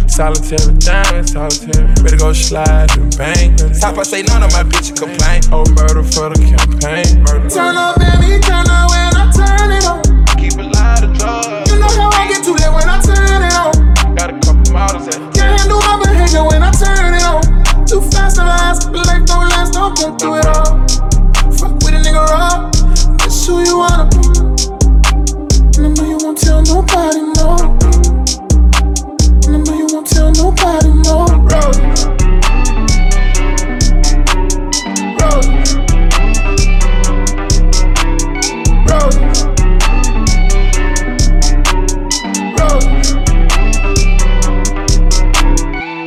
Solitary 0.07 0.71
diamond, 0.79 1.27
solitary. 1.27 1.84
Ready 1.99 2.15
to 2.15 2.23
go 2.23 2.32
slide 2.32 2.88
and 2.95 3.11
bang. 3.17 3.57
Top, 3.75 3.97
I 3.99 4.03
say 4.03 4.23
none 4.23 4.41
of 4.41 4.51
my 4.55 4.63
bitches 4.63 4.95
complain. 4.95 5.43
Oh, 5.51 5.67
murder 5.75 6.07
for 6.07 6.32
the 6.32 6.39
campaign. 6.39 7.19
Murder. 7.27 7.51
Turn 7.51 7.75
up, 7.75 7.99
baby, 7.99 8.39
turn 8.39 8.63
up 8.63 8.88
when 8.95 9.11
I 9.11 9.27
turn 9.36 9.75
it 9.75 9.84
on. 9.84 9.99
Keep 10.39 10.55
a 10.55 10.71
lot 10.71 11.03
of 11.03 11.11
drugs. 11.19 11.67
You 11.67 11.84
know 11.84 11.91
how 11.99 12.07
I 12.15 12.23
get 12.32 12.39
to 12.47 12.55
that 12.63 12.71
when 12.71 12.88
I 12.88 13.03
turn 13.03 13.43
it 13.43 13.55
on. 13.59 14.15
Got 14.15 14.32
a 14.32 14.39
couple 14.39 14.71
models 14.71 15.11
at 15.11 15.19
home. 15.19 15.36
Can't 15.36 15.59
handle 15.59 15.84
my 15.84 15.99
behavior 15.99 16.47
when 16.47 16.63
I 16.63 16.71
turn 16.71 17.11
it 17.11 17.27
on. 17.27 17.43
Too 17.84 17.99
fast, 18.07 18.39
I'm 18.39 18.47
asked, 18.47 18.88
but 18.88 19.03
life 19.03 19.27
don't 19.27 19.51
last, 19.51 19.75
don't 19.75 19.99
go 19.99 20.15
through 20.15 20.39
it 20.39 20.47
all. 20.47 20.79
Fuck 21.59 21.75
with 21.84 21.91
a 21.91 21.99
nigga 21.99 22.23
raw. 22.23 22.71
That's 23.19 23.43
who 23.43 23.59
you 23.67 23.84
wanna 23.84 24.07
be. 24.07 24.80
tell 26.42 26.62
nobody 26.64 27.41